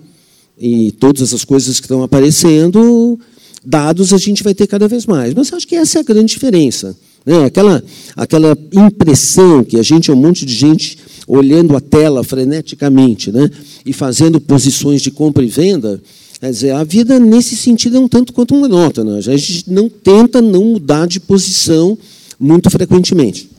e 0.57 0.91
todas 0.93 1.21
essas 1.21 1.43
coisas 1.43 1.79
que 1.79 1.85
estão 1.85 2.01
aparecendo, 2.01 3.19
dados 3.63 4.13
a 4.13 4.17
gente 4.17 4.43
vai 4.43 4.55
ter 4.55 4.65
cada 4.67 4.87
vez 4.87 5.05
mais. 5.05 5.33
Mas 5.33 5.51
acho 5.51 5.67
que 5.67 5.75
essa 5.75 5.99
é 5.99 6.01
a 6.01 6.03
grande 6.03 6.33
diferença. 6.33 6.97
Né? 7.27 7.43
Aquela, 7.43 7.83
aquela 8.15 8.57
impressão 8.71 9.61
que 9.61 9.77
a 9.77 9.83
gente 9.83 10.09
é 10.09 10.13
um 10.13 10.17
monte 10.17 10.45
de 10.45 10.53
gente 10.53 10.97
olhando 11.27 11.75
a 11.75 11.81
tela 11.81 12.23
freneticamente 12.23 13.33
né? 13.33 13.49
e 13.85 13.91
fazendo 13.91 14.39
posições 14.39 15.01
de 15.01 15.11
compra 15.11 15.43
e 15.43 15.47
venda. 15.47 16.01
Quer 16.39 16.51
dizer, 16.51 16.71
a 16.71 16.85
vida, 16.85 17.19
nesse 17.19 17.57
sentido, 17.57 17.97
é 17.97 17.99
um 17.99 18.07
tanto 18.07 18.31
quanto. 18.31 18.55
Né? 18.55 19.17
A 19.17 19.21
gente 19.21 19.69
não 19.69 19.89
tenta 19.89 20.41
não 20.41 20.63
mudar 20.63 21.05
de 21.05 21.19
posição 21.19 21.97
muito 22.39 22.69
frequentemente. 22.69 23.49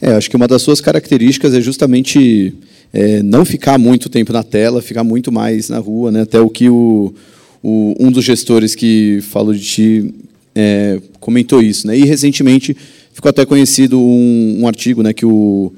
É, 0.00 0.14
acho 0.14 0.28
que 0.28 0.34
uma 0.34 0.48
das 0.48 0.62
suas 0.62 0.80
características 0.80 1.54
é 1.54 1.60
justamente 1.60 2.52
é, 2.92 3.22
não 3.22 3.44
ficar 3.44 3.78
muito 3.78 4.08
tempo 4.08 4.32
na 4.32 4.42
tela, 4.42 4.82
ficar 4.82 5.04
muito 5.04 5.30
mais 5.30 5.68
na 5.68 5.78
rua, 5.78 6.10
né? 6.10 6.22
Até 6.22 6.40
o 6.40 6.50
que 6.50 6.68
o, 6.68 7.14
o 7.62 7.94
um 8.00 8.10
dos 8.10 8.24
gestores 8.24 8.74
que 8.74 9.20
falou 9.22 9.54
de 9.54 9.60
ti 9.60 10.14
é, 10.54 11.00
comentou 11.20 11.62
isso, 11.62 11.86
né? 11.86 11.96
E 11.96 12.04
recentemente 12.04 12.76
ficou 13.12 13.28
até 13.28 13.44
conhecido 13.44 13.98
um, 13.98 14.60
um 14.60 14.66
artigo, 14.66 15.02
né, 15.02 15.12
que 15.12 15.26
o 15.26 15.72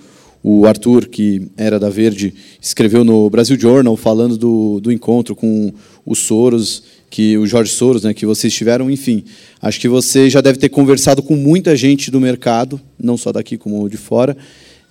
o 0.47 0.66
Arthur, 0.66 1.09
que 1.09 1.49
era 1.57 1.80
da 1.80 1.89
Verde, 1.89 2.35
escreveu 2.61 3.03
no 3.03 3.30
Brasil 3.30 3.59
Journal 3.59 3.97
falando 3.97 4.37
do, 4.37 4.78
do 4.78 4.93
encontro 4.93 5.35
com 5.35 5.72
o 6.05 6.14
Soros, 6.14 6.82
que 7.09 7.39
o 7.39 7.47
Jorge 7.47 7.72
Soros, 7.72 8.03
né, 8.03 8.12
que 8.12 8.26
vocês 8.26 8.53
tiveram, 8.53 8.91
enfim. 8.91 9.24
Acho 9.62 9.80
que 9.80 9.89
você 9.89 10.28
já 10.28 10.43
deve 10.43 10.59
ter 10.59 10.68
conversado 10.68 11.22
com 11.22 11.35
muita 11.35 11.74
gente 11.74 12.11
do 12.11 12.20
mercado, 12.20 12.78
não 12.99 13.16
só 13.16 13.32
daqui 13.32 13.57
como 13.57 13.89
de 13.89 13.97
fora. 13.97 14.37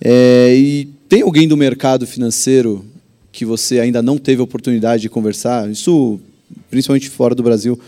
É, 0.00 0.52
e 0.56 0.88
tem 1.08 1.22
alguém 1.22 1.46
do 1.46 1.56
mercado 1.56 2.04
financeiro 2.04 2.84
que 3.30 3.44
você 3.44 3.78
ainda 3.78 4.02
não 4.02 4.18
teve 4.18 4.42
oportunidade 4.42 5.02
de 5.02 5.08
conversar? 5.08 5.70
Isso, 5.70 6.18
principalmente 6.68 7.08
fora 7.08 7.32
do 7.32 7.44
Brasil, 7.44 7.78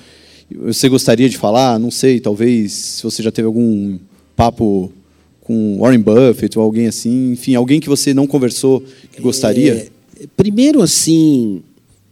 você 0.55 0.89
gostaria 0.89 1.29
de 1.29 1.37
falar? 1.37 1.81
Não 1.81 1.91
sei, 1.91 2.21
talvez 2.21 2.71
se 2.73 3.03
você 3.03 3.25
já 3.25 3.33
teve 3.33 3.47
algum 3.47 3.99
papo 4.37 4.93
com 5.41 5.79
Warren 5.79 6.01
Buffett 6.01 6.59
ou 6.59 6.65
alguém 6.65 6.87
assim, 6.87 7.33
enfim, 7.33 7.55
alguém 7.55 7.81
que 7.81 7.89
você 7.89 8.13
não 8.13 8.27
conversou 8.27 8.83
que 9.13 9.23
gostaria? 9.23 9.75
É, 10.21 10.27
primeiro, 10.37 10.83
assim, 10.83 11.63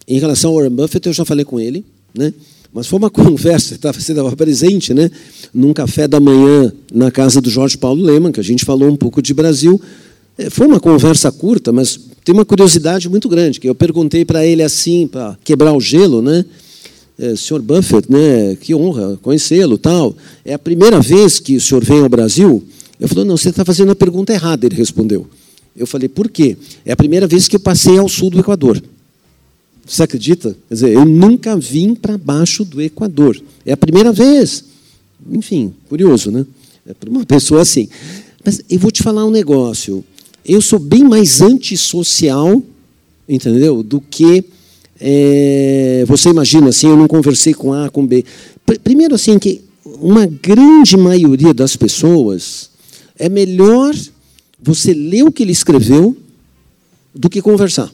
em 0.07 0.19
relação 0.19 0.51
ao 0.51 0.57
Warren 0.57 0.71
Buffett, 0.71 1.07
eu 1.07 1.13
já 1.13 1.25
falei 1.25 1.45
com 1.45 1.61
ele, 1.61 1.85
né? 2.17 2.33
Mas 2.73 2.87
foi 2.87 2.99
uma 2.99 3.11
conversa, 3.11 3.77
você 3.77 4.13
estava 4.13 4.35
presente, 4.37 4.95
né? 4.95 5.11
Num 5.53 5.73
café 5.73 6.09
da 6.09 6.19
manhã 6.21 6.73
na 6.93 7.11
casa 7.11 7.41
do 7.41 7.51
Jorge 7.51 7.77
Paulo 7.77 8.03
Leman, 8.03 8.33
que 8.33 8.41
a 8.41 8.45
gente 8.45 8.65
falou 8.65 8.89
um 8.89 8.97
pouco 8.97 9.21
de 9.21 9.35
Brasil. 9.35 9.81
É, 10.39 10.49
foi 10.49 10.67
uma 10.67 10.81
conversa 10.81 11.31
curta, 11.31 11.73
mas 11.73 11.99
tem 12.25 12.33
uma 12.33 12.45
curiosidade 12.45 13.09
muito 13.09 13.29
grande, 13.29 13.61
que 13.61 13.69
eu 13.69 13.75
perguntei 13.75 14.25
para 14.25 14.47
ele 14.47 14.63
assim, 14.63 15.07
para 15.07 15.37
quebrar 15.45 15.73
o 15.73 15.81
gelo, 15.81 16.23
né? 16.23 16.45
É, 17.19 17.37
senhor 17.37 17.63
Buffett, 17.63 18.11
né? 18.11 18.57
Que 18.57 18.75
honra 18.75 19.17
conhecê-lo, 19.23 19.79
tal. 19.79 20.17
É 20.45 20.55
a 20.55 20.59
primeira 20.59 21.01
vez 21.01 21.39
que 21.39 21.57
o 21.57 21.61
senhor 21.61 21.85
vem 21.85 22.01
ao 22.01 22.09
Brasil? 22.09 22.65
Eu 22.99 23.09
falei, 23.09 23.25
não, 23.25 23.37
você 23.37 23.51
está 23.51 23.65
fazendo 23.65 23.93
a 23.93 23.97
pergunta 23.97 24.33
errada, 24.33 24.67
ele 24.67 24.75
respondeu. 24.75 25.27
Eu 25.77 25.87
falei, 25.87 26.09
por 26.09 26.29
quê? 26.29 26.57
É 26.85 26.93
a 26.93 26.97
primeira 26.97 27.27
vez 27.27 27.49
que 27.49 27.57
eu 27.57 27.61
passei 27.61 27.99
ao 27.99 28.09
sul 28.09 28.31
do 28.31 28.41
Equador. 28.41 28.83
Você 29.87 30.03
acredita? 30.03 30.57
Quer 30.69 30.75
dizer, 30.75 30.93
eu 30.93 31.05
nunca 31.05 31.57
vim 31.57 31.95
para 31.95 32.17
baixo 32.17 32.65
do 32.65 32.81
Equador. 32.81 33.41
É 33.67 33.73
a 33.73 33.77
primeira 33.77 34.13
vez. 34.13 34.65
Enfim, 35.31 35.75
curioso, 35.89 36.31
né? 36.31 36.47
É 36.87 36.95
para 36.95 37.11
uma 37.11 37.25
pessoa 37.27 37.63
assim. 37.63 37.89
Mas 38.45 38.63
eu 38.69 38.79
vou 38.79 38.91
te 38.91 39.03
falar 39.03 39.25
um 39.25 39.31
negócio. 39.31 40.05
Eu 40.45 40.61
sou 40.61 40.79
bem 40.79 41.05
mais 41.05 41.41
antissocial, 41.41 42.63
entendeu? 43.29 43.83
Do 43.83 44.01
que 44.01 44.45
é, 45.01 46.05
você 46.07 46.31
imagina 46.31 46.69
assim. 46.69 46.89
Eu 46.89 46.97
não 46.97 47.09
conversei 47.09 47.55
com 47.55 47.73
A, 47.73 47.91
com 47.91 48.07
B. 48.07 48.25
Primeiro 48.83 49.15
assim 49.15 49.39
que 49.39 49.63
uma 49.85 50.27
grande 50.27 50.97
maioria 50.97 51.53
das 51.53 51.77
pessoas 51.77 52.71
é 53.19 53.29
melhor 53.29 53.95
você 54.61 54.95
ler 54.95 55.23
o 55.25 55.33
que 55.33 55.43
ele 55.43 55.53
escreveu 55.53 56.17
do 57.15 57.29
que 57.29 57.43
conversar. 57.43 57.93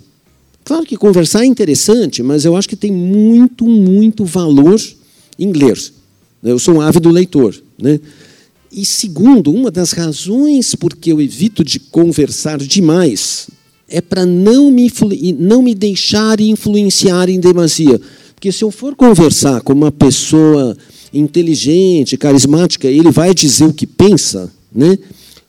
Claro 0.64 0.86
que 0.86 0.96
conversar 0.96 1.42
é 1.42 1.46
interessante, 1.46 2.22
mas 2.22 2.44
eu 2.44 2.56
acho 2.56 2.68
que 2.68 2.76
tem 2.76 2.92
muito, 2.92 3.66
muito 3.66 4.24
valor 4.24 4.80
em 5.38 5.52
ler. 5.52 5.78
Eu 6.42 6.58
sou 6.58 6.76
um 6.76 6.80
ávido 6.80 7.10
leitor. 7.10 7.60
Né? 7.80 7.98
E 8.70 8.84
segundo, 8.86 9.52
uma 9.52 9.70
das 9.70 9.92
razões 9.92 10.74
por 10.74 10.94
que 10.94 11.10
eu 11.10 11.20
evito 11.20 11.64
de 11.64 11.80
conversar 11.80 12.58
demais 12.58 13.48
é 13.90 14.00
para 14.00 14.24
não 14.24 14.70
me, 14.70 14.90
não 15.38 15.62
me 15.62 15.74
deixar 15.74 16.40
influenciar 16.40 17.28
em 17.28 17.40
demasia. 17.40 18.00
Porque 18.34 18.52
se 18.52 18.64
eu 18.64 18.70
for 18.70 18.94
conversar 18.94 19.60
com 19.60 19.72
uma 19.72 19.90
pessoa 19.90 20.76
inteligente, 21.12 22.16
carismática, 22.16 22.88
ele 22.88 23.10
vai 23.10 23.34
dizer 23.34 23.64
o 23.64 23.72
que 23.72 23.86
pensa, 23.86 24.50
né? 24.72 24.96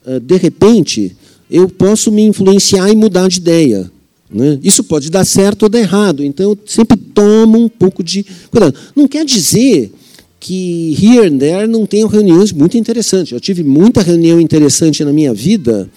Ah, 0.06 0.20
de 0.20 0.36
repente, 0.38 1.16
eu 1.50 1.70
posso 1.70 2.12
me 2.12 2.24
influenciar 2.24 2.89
e 2.92 2.96
mudar 2.96 3.30
de 3.30 3.38
ideia. 3.38 3.89
Né? 4.34 4.58
Isso 4.64 4.84
pode 4.84 5.10
dar 5.10 5.26
certo 5.26 5.64
ou 5.64 5.70
dar 5.70 5.80
errado. 5.80 6.24
Então, 6.24 6.52
eu 6.52 6.58
sempre 6.66 6.98
tomo 6.98 7.60
um 7.60 7.70
pouco 7.70 8.04
de 8.04 8.26
cuidado. 8.50 8.74
Não 8.96 9.08
quer 9.08 9.24
dizer 9.26 9.92
que 10.39 10.98
here 11.00 11.28
and 11.28 11.38
there 11.38 11.68
não 11.68 11.86
tenham 11.86 12.10
reuniões 12.10 12.52
muito 12.52 12.78
interessantes. 12.78 13.32
Eu 13.32 13.39
tive 13.39 13.64
muita 13.64 14.02
reunião 14.02 14.42
interessante 14.42 15.04
na 15.04 15.14
minha 15.14 15.34
vida 15.34 15.88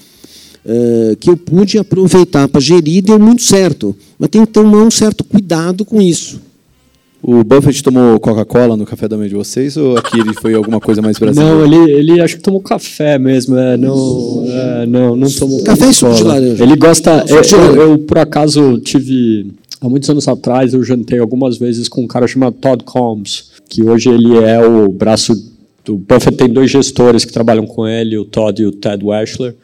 uh, 0.64 1.16
que 1.16 1.30
eu 1.30 1.36
pude 1.36 1.78
aproveitar 1.78 2.48
para 2.48 2.60
gerir 2.60 2.98
e 2.98 3.02
deu 3.02 3.18
muito 3.18 3.42
certo. 3.42 3.94
Mas 4.18 4.30
tem 4.30 4.44
que 4.44 4.52
tomar 4.52 4.82
um 4.82 4.90
certo 4.90 5.24
cuidado 5.24 5.84
com 5.84 6.00
isso. 6.00 6.40
O 7.26 7.42
Buffett 7.42 7.82
tomou 7.82 8.20
Coca-Cola 8.20 8.76
no 8.76 8.84
café 8.84 9.08
da 9.08 9.16
manhã 9.16 9.30
de 9.30 9.34
vocês 9.34 9.78
ou 9.78 9.96
aqui 9.96 10.20
ele 10.20 10.34
foi 10.34 10.52
alguma 10.52 10.78
coisa 10.78 11.00
mais 11.00 11.18
brasileira? 11.18 11.54
Não, 11.54 11.64
ele, 11.64 11.90
ele 11.90 12.20
acho 12.20 12.36
que 12.36 12.42
tomou 12.42 12.60
café 12.60 13.18
mesmo. 13.18 13.56
É, 13.56 13.78
não, 13.78 14.44
é, 14.46 14.86
não, 14.86 15.16
não 15.16 15.30
tomou 15.30 15.64
Café 15.64 15.88
e 15.88 15.94
suco 15.94 16.14
de 16.14 16.22
laranja. 16.22 16.62
Ele 16.62 16.76
gosta. 16.76 17.24
Eu, 17.26 17.40
eu, 17.40 17.76
eu, 17.76 17.98
por 17.98 18.18
acaso, 18.18 18.78
tive. 18.80 19.52
Há 19.80 19.88
muitos 19.88 20.10
anos 20.10 20.28
atrás, 20.28 20.74
eu 20.74 20.84
jantei 20.84 21.18
algumas 21.18 21.56
vezes 21.56 21.88
com 21.88 22.02
um 22.02 22.06
cara 22.06 22.26
chamado 22.26 22.56
Todd 22.60 22.84
Combs, 22.84 23.52
que 23.70 23.82
hoje 23.82 24.10
ele 24.10 24.36
é 24.44 24.60
o 24.62 24.90
braço 24.90 25.34
do 25.82 25.96
Buffett. 25.96 26.36
Tem 26.36 26.48
dois 26.48 26.70
gestores 26.70 27.24
que 27.24 27.32
trabalham 27.32 27.66
com 27.66 27.88
ele, 27.88 28.18
o 28.18 28.26
Todd 28.26 28.62
e 28.62 28.66
o 28.66 28.72
Ted 28.72 29.02
Weschler. 29.02 29.54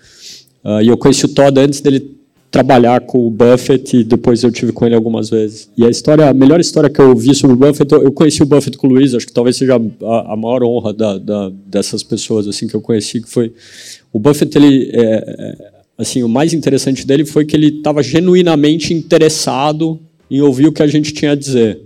Uh, 0.65 0.83
e 0.83 0.89
eu 0.89 0.97
conheci 0.97 1.25
o 1.25 1.29
Todd 1.29 1.59
antes 1.59 1.81
dele 1.81 2.21
trabalhar 2.51 3.03
com 3.03 3.27
o 3.27 3.31
Buffett 3.31 3.99
e 3.99 4.05
depois 4.05 4.43
eu 4.43 4.51
tive 4.51 4.73
com 4.73 4.85
ele 4.85 4.95
algumas 4.95 5.31
vezes. 5.31 5.71
E 5.77 5.85
a 5.85 5.89
história, 5.89 6.29
a 6.29 6.35
melhor 6.35 6.61
história 6.61 6.91
que 6.91 7.01
eu 7.01 7.15
vi 7.15 7.35
sobre 7.35 7.55
o 7.55 7.59
Buffett, 7.59 7.93
eu 7.95 8.11
conheci 8.11 8.43
o 8.43 8.47
Buffett 8.47 8.77
com 8.77 8.89
o 8.89 8.91
Luiz, 8.91 9.15
acho 9.15 9.27
que 9.27 9.33
talvez 9.33 9.57
seja 9.57 9.77
a, 9.77 10.33
a 10.33 10.37
maior 10.37 10.65
honra 10.65 10.93
da, 10.93 11.17
da, 11.17 11.53
dessas 11.67 12.03
pessoas 12.03 12.49
assim 12.49 12.67
que 12.67 12.75
eu 12.75 12.81
conheci, 12.81 13.23
que 13.23 13.31
foi 13.31 13.53
o 14.13 14.19
Buffett, 14.19 14.59
ele 14.59 14.91
é, 14.93 15.01
é 15.01 15.71
assim, 15.97 16.23
o 16.25 16.29
mais 16.29 16.53
interessante 16.53 17.07
dele 17.07 17.25
foi 17.25 17.45
que 17.45 17.55
ele 17.55 17.69
estava 17.69 18.03
genuinamente 18.03 18.93
interessado 18.93 20.01
em 20.31 20.41
ouvir 20.41 20.67
o 20.67 20.73
que 20.73 20.83
a 20.83 20.87
gente 20.87 21.13
tinha 21.13 21.33
a 21.33 21.37
dizer. 21.37 21.81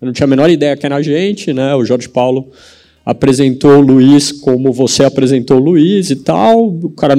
Eu 0.00 0.06
não 0.06 0.12
tinha 0.12 0.24
a 0.24 0.28
menor 0.28 0.50
ideia 0.50 0.76
que 0.76 0.84
era 0.84 0.96
a 0.96 1.02
gente, 1.02 1.52
né? 1.52 1.74
O 1.74 1.84
Jorge 1.84 2.08
Paulo 2.08 2.48
apresentou 3.04 3.78
o 3.78 3.80
Luiz 3.80 4.32
como 4.32 4.72
você 4.72 5.04
apresentou 5.04 5.58
o 5.58 5.60
Luiz 5.60 6.10
e 6.10 6.16
tal. 6.16 6.68
O 6.68 6.90
cara 6.90 7.14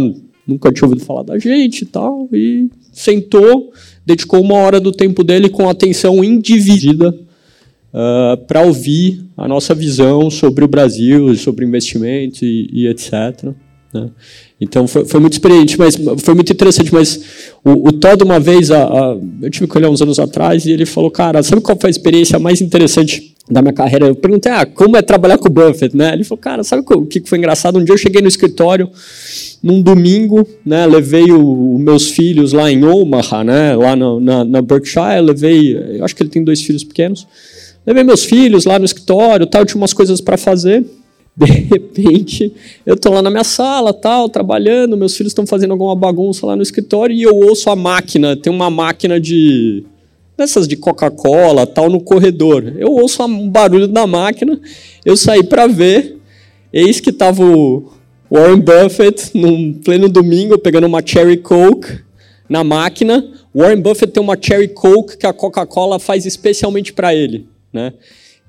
nunca 0.52 0.72
tinha 0.72 0.88
ouvido 0.88 1.06
falar 1.06 1.24
da 1.24 1.40
gente 1.40 1.82
e 1.82 1.86
tal. 1.86 2.30
E 2.32 2.70
sentou, 2.92 3.72
dedicou 4.06 4.42
uma 4.42 4.56
hora 4.56 4.80
do 4.80 4.92
tempo 4.92 5.24
dele 5.24 5.50
com 5.50 5.70
atenção 5.70 6.24
individida 6.24 7.10
uh, 7.94 8.38
para 8.46 8.62
ouvir 8.62 9.24
a 9.36 9.48
nossa 9.48 9.74
visão 9.74 10.30
sobre 10.30 10.64
o 10.64 10.68
Brasil, 10.68 11.36
sobre 11.36 11.66
investimento 11.66 12.46
e, 12.46 12.70
e 12.72 12.88
etc. 12.88 13.54
Né? 13.94 14.10
Então 14.60 14.88
foi, 14.88 15.06
foi, 15.06 15.20
muito 15.20 15.34
experiente, 15.34 15.78
mas 15.78 15.96
foi 16.18 16.34
muito 16.34 16.52
interessante. 16.52 16.94
Mas 16.94 17.54
o, 17.64 17.90
o 17.90 17.92
Todd, 17.92 18.24
uma 18.24 18.40
vez, 18.40 18.72
a, 18.72 18.84
a, 18.84 19.18
eu 19.42 19.50
tive 19.50 19.68
com 19.68 19.78
ele 19.78 19.88
uns 19.88 20.02
anos 20.02 20.20
atrás, 20.20 20.66
e 20.66 20.72
ele 20.72 20.86
falou: 20.86 21.12
Cara, 21.12 21.44
sabe 21.44 21.62
qual 21.62 21.78
foi 21.80 21.90
a 21.90 21.92
experiência 21.92 22.40
mais 22.40 22.62
interessante 22.62 23.31
da 23.52 23.62
minha 23.62 23.74
carreira? 23.74 24.08
Eu 24.08 24.16
perguntei: 24.16 24.52
Ah, 24.52 24.66
como 24.66 24.98
é 24.98 25.02
trabalhar 25.02 25.38
com 25.38 25.48
o 25.48 25.52
Buffett? 25.52 25.96
Né? 25.96 26.14
Ele 26.14 26.24
falou: 26.24 26.40
Cara, 26.40 26.64
sabe 26.64 26.84
o 26.88 27.06
que 27.06 27.22
foi 27.26 27.38
engraçado? 27.38 27.78
Um 27.78 27.84
dia 27.84 27.94
eu 27.94 27.98
cheguei 27.98 28.22
no 28.22 28.28
escritório, 28.28 28.90
num 29.62 29.82
domingo, 29.82 30.48
né, 30.66 30.86
levei 30.88 31.32
os 31.32 31.80
meus 31.80 32.10
filhos 32.10 32.52
lá 32.52 32.72
em 32.72 32.84
Omaha, 32.84 33.44
né, 33.44 33.76
lá 33.76 33.96
no, 33.96 34.20
na, 34.20 34.44
na 34.44 34.62
Berkshire, 34.62 35.22
levei, 35.22 35.98
eu 35.98 36.04
acho 36.04 36.16
que 36.16 36.24
ele 36.24 36.30
tem 36.30 36.44
dois 36.44 36.62
filhos 36.62 36.84
pequenos, 36.84 37.28
levei 37.86 38.04
meus 38.04 38.26
filhos 38.26 38.66
lá 38.66 38.80
no 38.80 38.86
escritório, 38.86 39.46
tal, 39.46 39.66
tinha 39.66 39.78
umas 39.78 39.94
coisas 39.94 40.20
para 40.20 40.38
fazer. 40.38 40.84
De 41.34 41.46
repente, 41.46 42.54
eu 42.86 42.96
estou 42.96 43.14
lá 43.14 43.22
na 43.22 43.30
minha 43.30 43.46
sala, 43.46 43.94
tal, 43.94 44.28
trabalhando, 44.28 44.98
meus 44.98 45.16
filhos 45.16 45.32
estão 45.32 45.48
fazendo 45.48 45.72
alguma 45.72 45.96
bagunça 45.96 46.46
lá 46.46 46.58
no 46.58 46.62
escritório 46.62 47.16
e 47.16 47.24
eu 47.24 47.34
ouço 47.34 47.70
a 47.70 47.76
máquina, 47.76 48.36
tem 48.36 48.52
uma 48.52 48.70
máquina 48.70 49.18
de 49.18 49.86
dessas 50.38 50.68
de 50.68 50.76
Coca-Cola, 50.76 51.68
tal, 51.68 51.90
no 51.90 52.02
corredor. 52.02 52.74
Eu 52.78 52.92
ouço 52.92 53.24
um 53.24 53.50
barulho 53.50 53.88
da 53.88 54.08
máquina, 54.08 54.60
eu 55.06 55.16
saí 55.16 55.44
para 55.44 55.68
ver, 55.68 56.18
eis 56.74 57.00
que 57.00 57.10
estava 57.10 57.44
o 57.44 57.92
Warren 58.30 58.60
Buffett, 58.60 59.32
num 59.34 59.74
pleno 59.74 60.08
domingo, 60.08 60.58
pegando 60.58 60.88
uma 60.88 61.06
Cherry 61.06 61.38
Coke 61.38 62.00
na 62.50 62.64
máquina. 62.64 63.30
Warren 63.54 63.82
Buffett 63.82 64.14
tem 64.14 64.24
uma 64.24 64.38
Cherry 64.40 64.70
Coke 64.70 65.18
que 65.18 65.28
a 65.28 65.34
Coca-Cola 65.34 66.00
faz 66.00 66.26
especialmente 66.26 66.94
para 66.94 67.14
ele, 67.14 67.48
né? 67.74 67.94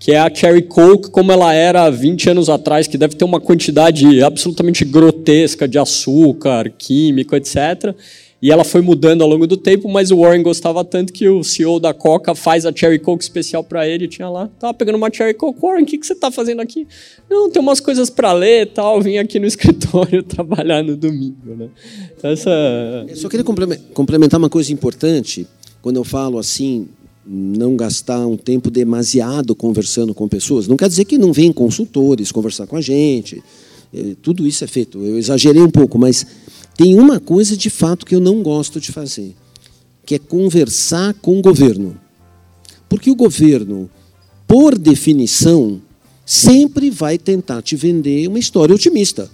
que 0.02 0.10
é 0.10 0.18
a 0.18 0.34
Cherry 0.34 0.62
Coke 0.62 1.10
como 1.10 1.30
ela 1.30 1.54
era 1.54 1.88
20 1.88 2.30
anos 2.30 2.48
atrás, 2.48 2.88
que 2.88 2.98
deve 2.98 3.14
ter 3.14 3.24
uma 3.24 3.40
quantidade 3.40 4.20
absolutamente 4.20 4.84
grotesca 4.84 5.68
de 5.68 5.78
açúcar, 5.78 6.68
químico, 6.76 7.36
etc. 7.36 7.94
E 8.42 8.50
ela 8.50 8.64
foi 8.64 8.80
mudando 8.80 9.22
ao 9.22 9.28
longo 9.28 9.46
do 9.46 9.56
tempo, 9.56 9.88
mas 9.88 10.10
o 10.10 10.18
Warren 10.18 10.42
gostava 10.42 10.84
tanto 10.84 11.12
que 11.12 11.28
o 11.28 11.44
CEO 11.44 11.78
da 11.78 11.94
Coca 11.94 12.34
faz 12.34 12.66
a 12.66 12.72
Cherry 12.74 12.98
Coke 12.98 13.22
especial 13.22 13.62
para 13.62 13.86
ele. 13.86 14.08
Tinha 14.08 14.28
lá, 14.28 14.48
tava 14.58 14.74
pegando 14.74 14.96
uma 14.96 15.08
Cherry 15.12 15.32
Coke. 15.32 15.60
Warren, 15.62 15.84
o 15.84 15.86
que, 15.86 15.96
que 15.96 16.04
você 16.04 16.12
está 16.12 16.28
fazendo 16.28 16.60
aqui? 16.60 16.84
Não, 17.30 17.48
tem 17.48 17.62
umas 17.62 17.78
coisas 17.78 18.10
para 18.10 18.32
ler 18.32 18.72
tal. 18.72 19.00
Vim 19.00 19.18
aqui 19.18 19.38
no 19.38 19.46
escritório 19.46 20.24
trabalhar 20.24 20.82
no 20.82 20.96
domingo. 20.96 21.54
Né? 21.54 21.68
Então, 22.18 22.32
essa... 22.32 22.50
Eu 23.08 23.14
só 23.14 23.28
queria 23.28 23.44
complementar 23.94 24.40
uma 24.40 24.50
coisa 24.50 24.72
importante. 24.72 25.46
Quando 25.80 25.98
eu 25.98 26.04
falo 26.04 26.36
assim, 26.36 26.88
não 27.24 27.76
gastar 27.76 28.26
um 28.26 28.36
tempo 28.36 28.72
demasiado 28.72 29.54
conversando 29.54 30.12
com 30.12 30.26
pessoas. 30.26 30.66
Não 30.66 30.76
quer 30.76 30.88
dizer 30.88 31.04
que 31.04 31.16
não 31.16 31.32
vêm 31.32 31.52
consultores 31.52 32.32
conversar 32.32 32.66
com 32.66 32.74
a 32.74 32.80
gente. 32.80 33.40
É, 33.94 34.16
tudo 34.20 34.44
isso 34.48 34.64
é 34.64 34.66
feito. 34.66 34.98
Eu 34.98 35.16
exagerei 35.16 35.62
um 35.62 35.70
pouco, 35.70 35.96
mas 35.96 36.26
tem 36.76 36.98
uma 36.98 37.20
coisa 37.20 37.56
de 37.56 37.70
fato 37.70 38.06
que 38.06 38.14
eu 38.14 38.20
não 38.20 38.42
gosto 38.42 38.80
de 38.80 38.92
fazer, 38.92 39.34
que 40.04 40.14
é 40.14 40.18
conversar 40.18 41.14
com 41.14 41.38
o 41.38 41.42
governo. 41.42 41.98
Porque 42.88 43.10
o 43.10 43.14
governo, 43.14 43.90
por 44.46 44.76
definição, 44.76 45.80
sempre 46.24 46.90
vai 46.90 47.18
tentar 47.18 47.62
te 47.62 47.76
vender 47.76 48.28
uma 48.28 48.38
história 48.38 48.74
otimista. 48.74 49.30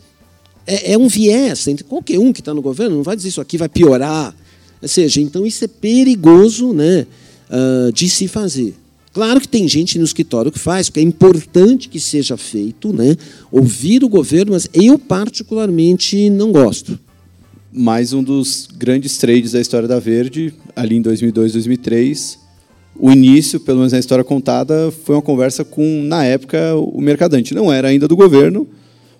É, 0.66 0.92
é 0.92 0.98
um 0.98 1.08
viés. 1.08 1.66
Qualquer 1.88 2.18
um 2.18 2.32
que 2.32 2.40
está 2.40 2.52
no 2.52 2.62
governo 2.62 2.96
não 2.96 3.02
vai 3.02 3.16
dizer 3.16 3.28
isso 3.28 3.40
aqui 3.40 3.56
vai 3.56 3.68
piorar. 3.68 4.34
Ou 4.80 4.88
seja, 4.88 5.20
então 5.20 5.44
isso 5.46 5.64
é 5.64 5.68
perigoso, 5.68 6.72
né? 6.72 7.06
uh, 7.48 7.92
de 7.92 8.08
se 8.08 8.28
fazer. 8.28 8.74
Claro 9.12 9.40
que 9.40 9.48
tem 9.48 9.66
gente 9.66 9.98
no 9.98 10.04
escritório 10.04 10.52
que 10.52 10.58
faz, 10.58 10.88
porque 10.88 11.00
é 11.00 11.02
importante 11.02 11.88
que 11.88 11.98
seja 11.98 12.36
feito, 12.36 12.92
né? 12.92 13.16
ouvir 13.50 14.04
o 14.04 14.08
governo, 14.08 14.52
mas 14.52 14.68
eu 14.72 14.98
particularmente 14.98 16.30
não 16.30 16.52
gosto. 16.52 16.98
Mais 17.72 18.12
um 18.12 18.22
dos 18.22 18.68
grandes 18.76 19.18
trades 19.18 19.52
da 19.52 19.60
história 19.60 19.86
da 19.86 19.98
Verde, 19.98 20.54
ali 20.74 20.96
em 20.96 21.02
2002, 21.02 21.52
2003. 21.52 22.38
O 22.98 23.10
início, 23.10 23.60
pelo 23.60 23.78
menos 23.78 23.92
na 23.92 23.98
história 23.98 24.24
contada, 24.24 24.90
foi 25.04 25.14
uma 25.14 25.22
conversa 25.22 25.64
com, 25.64 26.02
na 26.02 26.24
época, 26.24 26.74
o 26.74 27.00
mercadante. 27.00 27.54
Não 27.54 27.72
era 27.72 27.88
ainda 27.88 28.08
do 28.08 28.16
governo, 28.16 28.66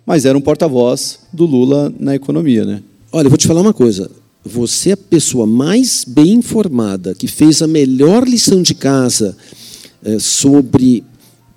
mas 0.05 0.25
era 0.25 0.37
um 0.37 0.41
porta-voz 0.41 1.21
do 1.33 1.45
Lula 1.45 1.93
na 1.99 2.15
economia. 2.15 2.65
Né? 2.65 2.83
Olha, 3.13 3.27
eu 3.27 3.31
vou 3.31 3.39
te 3.39 3.47
falar 3.47 3.61
uma 3.61 3.75
coisa 3.75 4.11
você 4.49 4.91
é 4.91 4.93
a 4.93 4.97
pessoa 4.97 5.47
mais 5.47 6.05
bem 6.07 6.35
informada, 6.35 7.15
que 7.15 7.29
fez 7.29 7.61
a 7.61 7.67
melhor 7.67 8.27
lição 8.27 8.63
de 8.63 8.75
casa 8.75 9.37
é, 10.03 10.19
sobre 10.19 11.05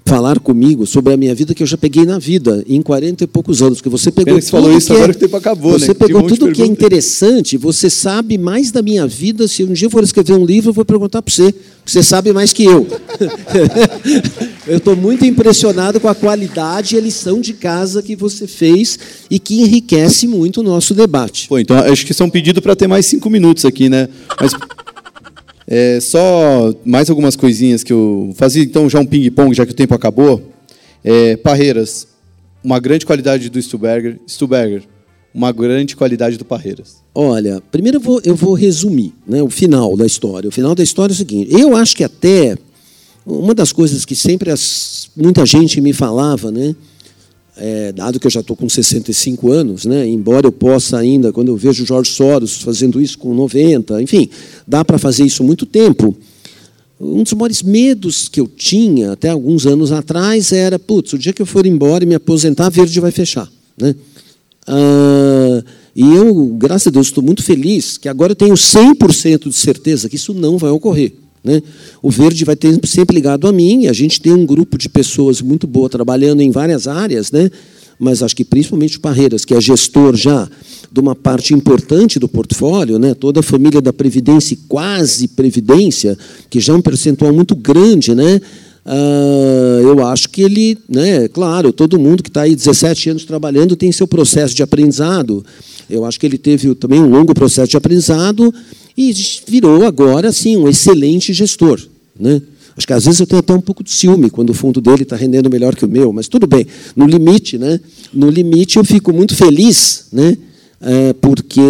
falar 0.05 0.39
comigo 0.39 0.85
sobre 0.85 1.13
a 1.13 1.17
minha 1.17 1.33
vida 1.33 1.53
que 1.53 1.63
eu 1.63 1.67
já 1.67 1.77
peguei 1.77 2.05
na 2.05 2.19
vida 2.19 2.63
em 2.67 2.81
40 2.81 3.23
e 3.23 3.27
poucos 3.27 3.61
anos, 3.61 3.81
que 3.81 3.89
você 3.89 4.11
pegou 4.11 4.39
tudo 4.39 4.49
falou 4.49 4.77
isso 4.77 4.87
que 4.87 4.93
agora 4.93 5.11
é, 5.11 5.13
que 5.13 5.17
o 5.17 5.21
tempo 5.21 5.37
acabou, 5.37 5.71
Você 5.73 5.89
né? 5.89 5.93
pegou 5.93 6.23
tudo 6.23 6.51
que 6.51 6.61
é 6.61 6.65
interessante, 6.65 7.57
você 7.57 7.89
sabe 7.89 8.37
mais 8.37 8.71
da 8.71 8.81
minha 8.81 9.07
vida, 9.07 9.47
se 9.47 9.63
um 9.63 9.71
dia 9.71 9.85
eu 9.85 9.91
for 9.91 10.03
escrever 10.03 10.33
um 10.33 10.45
livro, 10.45 10.69
eu 10.69 10.73
vou 10.73 10.83
perguntar 10.83 11.21
para 11.21 11.33
você, 11.33 11.53
você 11.85 12.03
sabe 12.03 12.33
mais 12.33 12.51
que 12.51 12.65
eu. 12.65 12.87
eu 14.67 14.77
estou 14.77 14.95
muito 14.95 15.25
impressionado 15.25 15.99
com 15.99 16.07
a 16.07 16.15
qualidade 16.15 16.95
e 16.95 16.97
a 16.97 17.01
lição 17.01 17.39
de 17.39 17.53
casa 17.53 18.01
que 18.01 18.15
você 18.15 18.47
fez 18.47 18.99
e 19.29 19.39
que 19.39 19.61
enriquece 19.61 20.27
muito 20.27 20.61
o 20.61 20.63
nosso 20.63 20.93
debate. 20.93 21.47
Pô, 21.47 21.57
então 21.57 21.77
acho 21.77 22.05
que 22.05 22.13
são 22.13 22.27
é 22.27 22.29
pedido 22.29 22.61
para 22.61 22.75
ter 22.75 22.87
mais 22.87 23.05
cinco 23.05 23.29
minutos 23.29 23.65
aqui, 23.65 23.89
né? 23.89 24.09
Mas 24.39 24.51
é, 25.73 26.01
só 26.01 26.75
mais 26.83 27.09
algumas 27.09 27.37
coisinhas 27.37 27.81
que 27.81 27.93
eu 27.93 28.33
fazia, 28.35 28.61
então, 28.61 28.89
já 28.89 28.99
um 28.99 29.05
ping-pong, 29.05 29.55
já 29.55 29.65
que 29.65 29.71
o 29.71 29.75
tempo 29.75 29.95
acabou. 29.95 30.51
É, 31.01 31.37
Parreiras, 31.37 32.09
uma 32.61 32.77
grande 32.77 33.05
qualidade 33.05 33.49
do 33.49 33.61
Stuberger. 33.61 34.19
Stuberger, 34.27 34.83
uma 35.33 35.53
grande 35.53 35.95
qualidade 35.95 36.35
do 36.35 36.43
Parreiras. 36.43 36.97
Olha, 37.15 37.63
primeiro 37.71 37.99
eu 37.99 38.01
vou, 38.01 38.21
eu 38.25 38.35
vou 38.35 38.53
resumir 38.53 39.13
né, 39.25 39.41
o 39.41 39.49
final 39.49 39.95
da 39.95 40.05
história. 40.05 40.49
O 40.49 40.51
final 40.51 40.75
da 40.75 40.83
história 40.83 41.13
é 41.13 41.15
o 41.15 41.17
seguinte: 41.17 41.53
eu 41.57 41.73
acho 41.73 41.95
que 41.95 42.03
até 42.03 42.57
uma 43.25 43.55
das 43.55 43.71
coisas 43.71 44.03
que 44.03 44.13
sempre 44.13 44.51
as, 44.51 45.09
muita 45.15 45.45
gente 45.45 45.79
me 45.79 45.93
falava, 45.93 46.51
né? 46.51 46.75
É, 47.63 47.91
dado 47.91 48.19
que 48.19 48.25
eu 48.25 48.31
já 48.31 48.39
estou 48.39 48.55
com 48.55 48.67
65 48.67 49.51
anos, 49.51 49.85
né, 49.85 50.07
embora 50.07 50.47
eu 50.47 50.51
possa 50.51 50.97
ainda, 50.97 51.31
quando 51.31 51.49
eu 51.49 51.55
vejo 51.55 51.85
Jorge 51.85 52.09
Soros 52.09 52.59
fazendo 52.63 52.99
isso 52.99 53.19
com 53.19 53.35
90, 53.35 54.01
enfim, 54.01 54.27
dá 54.67 54.83
para 54.83 54.97
fazer 54.97 55.23
isso 55.23 55.43
muito 55.43 55.67
tempo. 55.67 56.17
Um 56.99 57.21
dos 57.21 57.33
maiores 57.33 57.61
medos 57.61 58.27
que 58.27 58.39
eu 58.39 58.47
tinha 58.47 59.11
até 59.11 59.29
alguns 59.29 59.67
anos 59.67 59.91
atrás 59.91 60.51
era, 60.51 60.79
putz, 60.79 61.13
o 61.13 61.19
dia 61.19 61.33
que 61.33 61.41
eu 61.41 61.45
for 61.45 61.67
embora 61.67 62.03
e 62.03 62.07
me 62.07 62.15
aposentar, 62.15 62.65
a 62.65 62.69
Verde 62.69 62.99
vai 62.99 63.11
fechar. 63.11 63.47
Né? 63.77 63.95
Ah, 64.67 65.63
e 65.95 66.01
eu, 66.01 66.45
graças 66.57 66.87
a 66.87 66.91
Deus, 66.91 67.07
estou 67.07 67.23
muito 67.23 67.43
feliz 67.43 67.97
que 67.97 68.09
agora 68.09 68.31
eu 68.31 68.35
tenho 68.35 68.53
100% 68.55 69.49
de 69.49 69.55
certeza 69.55 70.09
que 70.09 70.15
isso 70.15 70.33
não 70.33 70.57
vai 70.57 70.71
ocorrer. 70.71 71.13
Né? 71.43 71.61
O 72.01 72.11
verde 72.11 72.45
vai 72.45 72.55
ter 72.55 72.79
sempre 72.85 73.15
ligado 73.15 73.47
a 73.47 73.51
mim, 73.51 73.87
a 73.87 73.93
gente 73.93 74.21
tem 74.21 74.31
um 74.31 74.45
grupo 74.45 74.77
de 74.77 74.87
pessoas 74.87 75.41
muito 75.41 75.65
boa 75.65 75.89
trabalhando 75.89 76.41
em 76.41 76.51
várias 76.51 76.87
áreas, 76.87 77.31
né? 77.31 77.49
mas 77.99 78.23
acho 78.23 78.35
que 78.35 78.43
principalmente 78.43 78.97
o 78.97 78.99
Parreiras, 78.99 79.45
que 79.45 79.53
é 79.53 79.61
gestor 79.61 80.15
já 80.15 80.49
de 80.91 80.99
uma 80.99 81.15
parte 81.15 81.53
importante 81.53 82.19
do 82.19 82.27
portfólio, 82.27 82.97
né? 82.97 83.13
toda 83.13 83.41
a 83.41 83.43
família 83.43 83.81
da 83.81 83.93
Previdência 83.93 84.55
e 84.55 84.57
quase 84.67 85.27
Previdência, 85.27 86.17
que 86.49 86.59
já 86.59 86.73
é 86.73 86.75
um 86.75 86.81
percentual 86.81 87.31
muito 87.31 87.55
grande, 87.55 88.15
né? 88.15 88.41
Uh, 88.83 89.79
eu 89.81 90.07
acho 90.07 90.27
que 90.29 90.41
ele, 90.41 90.75
né, 90.89 91.27
claro, 91.27 91.71
todo 91.71 91.99
mundo 91.99 92.23
que 92.23 92.29
está 92.29 92.41
aí 92.41 92.55
17 92.55 93.11
anos 93.11 93.25
trabalhando 93.25 93.75
tem 93.75 93.91
seu 93.91 94.07
processo 94.07 94.55
de 94.55 94.63
aprendizado. 94.63 95.45
Eu 95.87 96.03
acho 96.03 96.19
que 96.19 96.25
ele 96.25 96.37
teve 96.37 96.73
também 96.73 96.99
um 96.99 97.07
longo 97.07 97.33
processo 97.35 97.69
de 97.69 97.77
aprendizado 97.77 98.51
e 98.97 99.13
virou 99.47 99.85
agora 99.85 100.29
assim 100.29 100.57
um 100.57 100.67
excelente 100.67 101.33
gestor, 101.33 101.79
né? 102.19 102.41
Acho 102.75 102.87
que 102.87 102.93
às 102.93 103.05
vezes 103.05 103.19
eu 103.19 103.27
tenho 103.27 103.39
até 103.39 103.53
um 103.53 103.61
pouco 103.61 103.83
de 103.83 103.91
ciúme 103.91 104.29
quando 104.29 104.51
o 104.51 104.53
fundo 104.53 104.79
dele 104.79 105.03
está 105.03 105.15
rendendo 105.15 105.49
melhor 105.49 105.75
que 105.75 105.85
o 105.85 105.89
meu, 105.89 106.11
mas 106.13 106.27
tudo 106.27 106.47
bem. 106.47 106.65
No 106.95 107.05
limite, 107.05 107.57
né? 107.57 107.79
No 108.13 108.29
limite 108.29 108.77
eu 108.77 108.85
fico 108.85 109.11
muito 109.11 109.35
feliz, 109.35 110.05
né? 110.11 110.37
É, 110.79 111.13
porque 111.13 111.61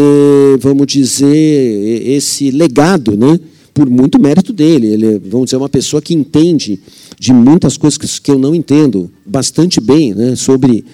vamos 0.59 0.87
dizer 0.87 2.07
esse 2.07 2.51
legado, 2.51 3.17
né? 3.17 3.39
Por 3.73 3.89
muito 3.89 4.19
mérito 4.19 4.53
dele, 4.53 4.87
ele 4.87 5.19
vamos 5.19 5.45
dizer 5.45 5.57
uma 5.57 5.69
pessoa 5.69 6.01
que 6.01 6.13
entende 6.13 6.79
de 7.19 7.33
muitas 7.33 7.77
coisas 7.77 7.97
que, 7.97 8.21
que 8.21 8.31
eu 8.31 8.37
não 8.37 8.53
entendo 8.53 9.09
bastante 9.25 9.81
bem, 9.81 10.13
né? 10.13 10.35
Sobre 10.35 10.85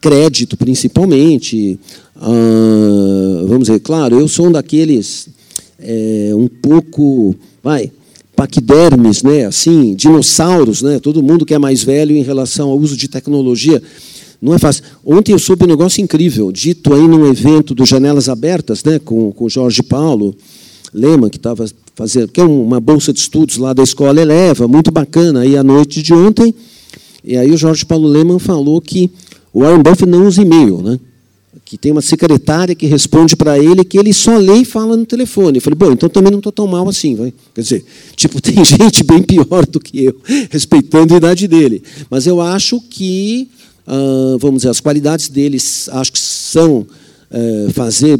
crédito 0.00 0.56
principalmente. 0.56 1.78
Ah, 2.16 3.44
vamos 3.46 3.68
dizer, 3.68 3.80
claro, 3.80 4.18
eu 4.18 4.28
sou 4.28 4.46
um 4.46 4.52
daqueles 4.52 5.28
é, 5.78 6.32
um 6.34 6.48
pouco, 6.48 7.34
vai, 7.62 7.90
paquidermes, 8.34 9.22
né, 9.22 9.46
assim, 9.46 9.94
dinossauros, 9.94 10.82
né, 10.82 10.98
todo 10.98 11.22
mundo 11.22 11.44
que 11.44 11.54
é 11.54 11.58
mais 11.58 11.82
velho 11.82 12.16
em 12.16 12.22
relação 12.22 12.70
ao 12.70 12.78
uso 12.78 12.96
de 12.96 13.08
tecnologia. 13.08 13.82
Não 14.40 14.54
é 14.54 14.58
fácil. 14.58 14.84
Ontem 15.04 15.32
eu 15.32 15.38
soube 15.38 15.64
um 15.64 15.68
negócio 15.68 16.00
incrível, 16.00 16.52
dito 16.52 16.94
aí 16.94 17.08
num 17.08 17.26
evento 17.26 17.74
do 17.74 17.84
Janelas 17.84 18.28
Abertas, 18.28 18.84
né, 18.84 18.98
com, 18.98 19.32
com 19.32 19.48
Jorge 19.48 19.82
Paulo 19.82 20.34
Lema, 20.94 21.28
que 21.28 21.36
estava 21.36 21.66
fazer, 21.94 22.28
que 22.28 22.40
é 22.40 22.44
uma 22.44 22.78
bolsa 22.78 23.12
de 23.12 23.18
estudos 23.18 23.56
lá 23.56 23.72
da 23.72 23.82
escola 23.82 24.20
Eleva, 24.20 24.68
muito 24.68 24.92
bacana, 24.92 25.40
aí 25.40 25.56
à 25.56 25.64
noite 25.64 26.00
de 26.00 26.14
ontem, 26.14 26.54
e 27.24 27.36
aí 27.36 27.50
o 27.50 27.56
Jorge 27.56 27.84
Paulo 27.84 28.06
Leman 28.06 28.38
falou 28.38 28.80
que 28.80 29.10
o 29.52 29.62
Warren 29.62 29.82
Buffett 29.82 30.06
não 30.06 30.24
usa 30.24 30.42
e-mail, 30.42 30.80
né? 30.80 31.00
Que 31.64 31.76
tem 31.76 31.92
uma 31.92 32.02
secretária 32.02 32.74
que 32.74 32.86
responde 32.86 33.36
para 33.36 33.58
ele 33.58 33.84
que 33.84 33.98
ele 33.98 34.12
só 34.12 34.36
lê 34.36 34.58
e 34.58 34.64
fala 34.64 34.96
no 34.96 35.06
telefone. 35.06 35.58
Eu 35.58 35.62
falei, 35.62 35.76
bom, 35.76 35.92
então 35.92 36.08
também 36.08 36.30
não 36.30 36.38
estou 36.38 36.52
tão 36.52 36.66
mal 36.66 36.88
assim. 36.88 37.14
Vai? 37.14 37.32
Quer 37.54 37.60
dizer, 37.60 37.84
tipo, 38.16 38.40
tem 38.40 38.62
gente 38.64 39.02
bem 39.04 39.22
pior 39.22 39.66
do 39.66 39.80
que 39.80 40.04
eu, 40.04 40.16
respeitando 40.50 41.14
a 41.14 41.16
idade 41.16 41.48
dele. 41.48 41.82
Mas 42.10 42.26
eu 42.26 42.40
acho 42.40 42.80
que, 42.80 43.48
ah, 43.86 44.36
vamos 44.38 44.58
dizer, 44.58 44.70
as 44.70 44.80
qualidades 44.80 45.28
deles, 45.28 45.88
acho 45.90 46.12
que 46.12 46.18
são 46.18 46.86
eh, 47.30 47.68
fazer 47.72 48.18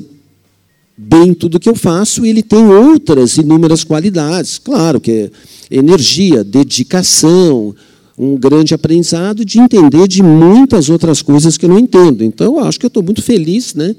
bem 0.97 1.32
tudo 1.32 1.61
que 1.61 1.68
eu 1.68 1.76
faço, 1.76 2.26
e 2.26 2.28
ele 2.28 2.43
tem 2.43 2.66
outras 2.66 3.36
inúmeras 3.36 3.84
qualidades. 3.84 4.59
Claro 4.59 5.01
que 5.01 5.11
é 5.12 5.30
energia, 5.70 6.43
dedicação, 6.43 7.74
um 8.18 8.36
grande 8.36 8.74
aprendizado 8.74 9.44
de 9.44 9.60
entender 9.60 10.08
de 10.08 10.22
muitas 10.22 10.90
outras 10.90 11.22
coisas 11.22 11.56
que 11.56 11.64
eu 11.64 11.68
não 11.68 11.78
entendo. 11.78 12.24
Então, 12.24 12.58
acho 12.58 12.78
que 12.78 12.84
eu 12.84 12.88
estou 12.88 13.02
muito 13.02 13.22
feliz 13.22 13.74
né, 13.74 13.94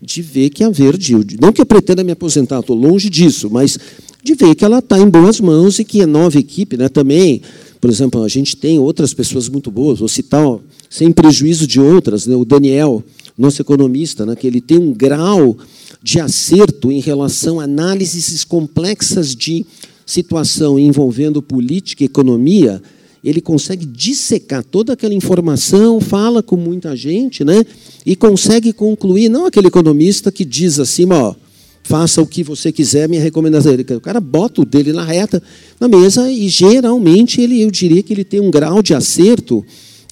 de 0.00 0.22
ver 0.22 0.50
que 0.50 0.62
a 0.62 0.70
Verde, 0.70 1.16
não 1.40 1.52
que 1.52 1.60
eu 1.60 1.66
pretenda 1.66 2.04
me 2.04 2.12
aposentar, 2.12 2.60
estou 2.60 2.76
longe 2.76 3.10
disso, 3.10 3.50
mas 3.50 3.76
de 4.22 4.34
ver 4.34 4.54
que 4.54 4.64
ela 4.64 4.78
está 4.78 4.98
em 4.98 5.08
boas 5.08 5.40
mãos 5.40 5.78
e 5.78 5.84
que 5.84 6.00
a 6.00 6.06
nova 6.06 6.38
equipe 6.38 6.76
né, 6.76 6.88
também, 6.88 7.42
por 7.80 7.90
exemplo, 7.90 8.22
a 8.22 8.28
gente 8.28 8.56
tem 8.56 8.78
outras 8.78 9.12
pessoas 9.12 9.48
muito 9.48 9.70
boas, 9.70 9.98
vou 9.98 10.08
citar, 10.08 10.46
ó, 10.46 10.60
sem 10.88 11.10
prejuízo 11.10 11.66
de 11.66 11.80
outras, 11.80 12.26
né, 12.26 12.36
o 12.36 12.44
Daniel, 12.44 13.02
nosso 13.36 13.60
economista, 13.60 14.24
né, 14.24 14.36
que 14.36 14.46
ele 14.46 14.60
tem 14.60 14.78
um 14.78 14.92
grau 14.92 15.56
de 16.00 16.20
acerto 16.20 16.92
em 16.92 17.00
relação 17.00 17.58
a 17.58 17.64
análises 17.64 18.44
complexas 18.44 19.34
de 19.34 19.66
situação 20.06 20.78
envolvendo 20.78 21.42
política 21.42 22.04
e 22.04 22.06
economia, 22.06 22.80
ele 23.24 23.40
consegue 23.40 23.86
dissecar 23.86 24.62
toda 24.62 24.92
aquela 24.92 25.14
informação, 25.14 25.98
fala 25.98 26.42
com 26.42 26.56
muita 26.56 26.94
gente, 26.94 27.42
né? 27.42 27.64
E 28.04 28.14
consegue 28.14 28.70
concluir, 28.70 29.30
não 29.30 29.46
aquele 29.46 29.68
economista 29.68 30.30
que 30.30 30.44
diz 30.44 30.78
assim, 30.78 31.06
ó, 31.10 31.34
faça 31.82 32.20
o 32.20 32.26
que 32.26 32.42
você 32.42 32.70
quiser, 32.70 33.08
minha 33.08 33.22
recomendação. 33.22 33.72
O 33.96 34.00
cara 34.00 34.20
bota 34.20 34.60
o 34.60 34.64
dele 34.64 34.92
na 34.92 35.02
reta, 35.02 35.42
na 35.80 35.88
mesa, 35.88 36.30
e 36.30 36.50
geralmente 36.50 37.40
ele, 37.40 37.62
eu 37.62 37.70
diria 37.70 38.02
que 38.02 38.12
ele 38.12 38.24
tem 38.24 38.40
um 38.40 38.50
grau 38.50 38.82
de 38.82 38.92
acerto 38.92 39.64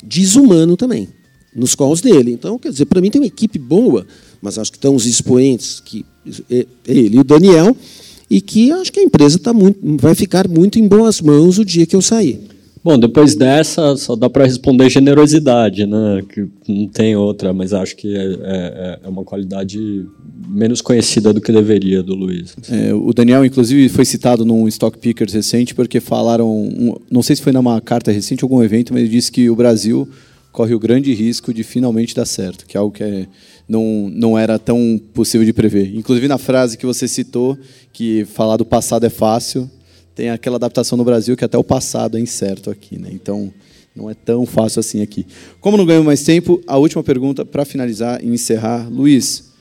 desumano 0.02 0.74
também, 0.74 1.06
nos 1.54 1.74
calls 1.74 2.00
dele. 2.00 2.32
Então, 2.32 2.58
quer 2.58 2.70
dizer, 2.70 2.86
para 2.86 3.00
mim 3.02 3.10
tem 3.10 3.20
uma 3.20 3.26
equipe 3.26 3.58
boa, 3.58 4.06
mas 4.40 4.58
acho 4.58 4.72
que 4.72 4.78
estão 4.78 4.94
os 4.94 5.04
expoentes, 5.04 5.80
que 5.84 6.02
é, 6.50 6.60
é 6.60 6.66
ele 6.86 7.16
e 7.18 7.20
o 7.20 7.24
Daniel, 7.24 7.76
e 8.30 8.40
que 8.40 8.72
acho 8.72 8.90
que 8.90 9.00
a 9.00 9.02
empresa 9.02 9.38
tá 9.38 9.52
muito, 9.52 9.78
vai 9.98 10.14
ficar 10.14 10.48
muito 10.48 10.78
em 10.78 10.88
boas 10.88 11.20
mãos 11.20 11.58
o 11.58 11.64
dia 11.64 11.84
que 11.84 11.94
eu 11.94 12.00
sair. 12.00 12.40
Bom, 12.84 12.98
depois 12.98 13.36
dessa, 13.36 13.96
só 13.96 14.16
dá 14.16 14.28
para 14.28 14.44
responder 14.44 14.90
generosidade, 14.90 15.86
né? 15.86 16.22
Que 16.28 16.48
não 16.66 16.88
tem 16.88 17.14
outra, 17.14 17.52
mas 17.52 17.72
acho 17.72 17.94
que 17.94 18.16
é, 18.16 18.24
é, 18.24 18.98
é, 19.04 19.08
uma 19.08 19.22
qualidade 19.22 20.04
menos 20.48 20.80
conhecida 20.80 21.32
do 21.32 21.40
que 21.40 21.52
deveria 21.52 22.02
do 22.02 22.14
Luiz. 22.14 22.56
É, 22.68 22.92
o 22.92 23.12
Daniel, 23.12 23.44
inclusive, 23.44 23.88
foi 23.88 24.04
citado 24.04 24.44
num 24.44 24.66
Stock 24.66 24.98
Pickers 24.98 25.32
recente 25.32 25.76
porque 25.76 26.00
falaram, 26.00 26.98
não 27.08 27.22
sei 27.22 27.36
se 27.36 27.42
foi 27.42 27.52
numa 27.52 27.80
carta 27.80 28.10
recente, 28.10 28.42
algum 28.42 28.60
evento, 28.62 28.92
mas 28.92 29.02
ele 29.02 29.10
disse 29.10 29.30
que 29.30 29.48
o 29.48 29.54
Brasil 29.54 30.08
corre 30.50 30.74
o 30.74 30.78
grande 30.80 31.14
risco 31.14 31.54
de 31.54 31.62
finalmente 31.62 32.14
dar 32.16 32.26
certo, 32.26 32.66
que 32.66 32.76
é 32.76 32.80
algo 32.80 32.92
que 32.92 33.04
é, 33.04 33.26
não, 33.68 34.10
não 34.12 34.36
era 34.36 34.58
tão 34.58 35.00
possível 35.14 35.46
de 35.46 35.52
prever. 35.52 35.94
Inclusive 35.94 36.26
na 36.26 36.36
frase 36.36 36.76
que 36.76 36.84
você 36.84 37.06
citou, 37.06 37.56
que 37.92 38.24
falar 38.24 38.56
do 38.56 38.64
passado 38.64 39.06
é 39.06 39.10
fácil, 39.10 39.70
tem 40.14 40.30
aquela 40.30 40.56
adaptação 40.56 40.96
no 40.96 41.04
Brasil 41.04 41.36
que 41.36 41.44
até 41.44 41.56
o 41.56 41.64
passado 41.64 42.18
é 42.18 42.20
incerto 42.20 42.70
aqui, 42.70 42.98
né? 42.98 43.08
Então 43.12 43.52
não 43.94 44.08
é 44.08 44.14
tão 44.14 44.46
fácil 44.46 44.80
assim 44.80 45.02
aqui. 45.02 45.26
Como 45.60 45.76
não 45.76 45.84
ganho 45.84 46.04
mais 46.04 46.22
tempo, 46.22 46.62
a 46.66 46.78
última 46.78 47.02
pergunta 47.02 47.44
para 47.44 47.64
finalizar 47.64 48.22
e 48.24 48.28
encerrar, 48.28 48.88
Luiz, 48.90 49.52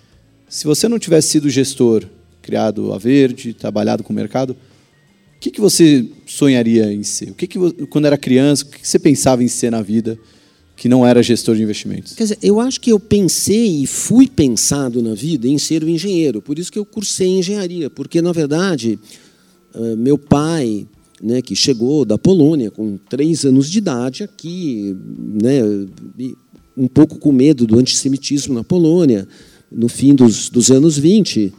se 0.48 0.66
você 0.66 0.88
não 0.88 1.00
tivesse 1.00 1.30
sido 1.30 1.50
gestor, 1.50 2.06
criado 2.42 2.94
a 2.94 2.98
verde, 2.98 3.54
trabalhado 3.54 4.04
com 4.04 4.12
o 4.12 4.16
mercado, 4.16 4.52
o 4.52 5.40
que, 5.40 5.52
que 5.52 5.62
você 5.62 6.06
sonharia 6.26 6.92
em 6.92 7.04
ser? 7.04 7.32
O 7.32 7.34
que, 7.34 7.48
que 7.48 7.60
quando 7.88 8.06
era 8.06 8.18
criança, 8.18 8.64
o 8.64 8.68
que, 8.68 8.80
que 8.80 8.88
você 8.88 9.00
pensava 9.00 9.44
em 9.44 9.48
ser 9.48 9.72
na 9.72 9.82
vida 9.82 10.18
que 10.76 10.88
não 10.88 11.06
era 11.06 11.22
gestor 11.22 11.56
de 11.56 11.64
investimentos? 11.64 12.14
Quer 12.14 12.24
dizer, 12.24 12.40
eu 12.42 12.60
acho 12.60 12.80
que 12.80 12.92
eu 12.92 13.00
pensei 13.00 13.84
e 13.84 13.88
fui 13.88 14.28
pensado 14.28 15.02
na 15.02 15.14
vida 15.14 15.48
em 15.48 15.58
ser 15.58 15.84
um 15.84 15.90
engenheiro, 15.90 16.42
por 16.42 16.60
isso 16.60 16.72
que 16.72 16.78
eu 16.78 16.86
cursei 16.86 17.28
engenharia, 17.28 17.90
porque 17.90 18.22
na 18.22 18.32
verdade 18.32 19.00
meu 19.98 20.18
pai, 20.18 20.88
né, 21.22 21.42
que 21.42 21.56
chegou 21.56 22.04
da 22.04 22.18
Polônia 22.18 22.72
com 22.72 22.98
três 23.10 23.46
anos 23.46 23.70
de 23.70 23.78
idade 23.78 24.24
aqui, 24.24 24.96
né, 25.42 25.62
um 26.76 26.88
pouco 26.88 27.18
com 27.20 27.32
medo 27.32 27.68
do 27.68 27.78
antissemitismo 27.78 28.54
na 28.54 28.64
Polônia, 28.64 29.28
no 29.72 29.88
fim 29.88 30.16
dos, 30.16 30.50
dos 30.50 30.72
anos 30.72 30.98
20. 30.98 31.54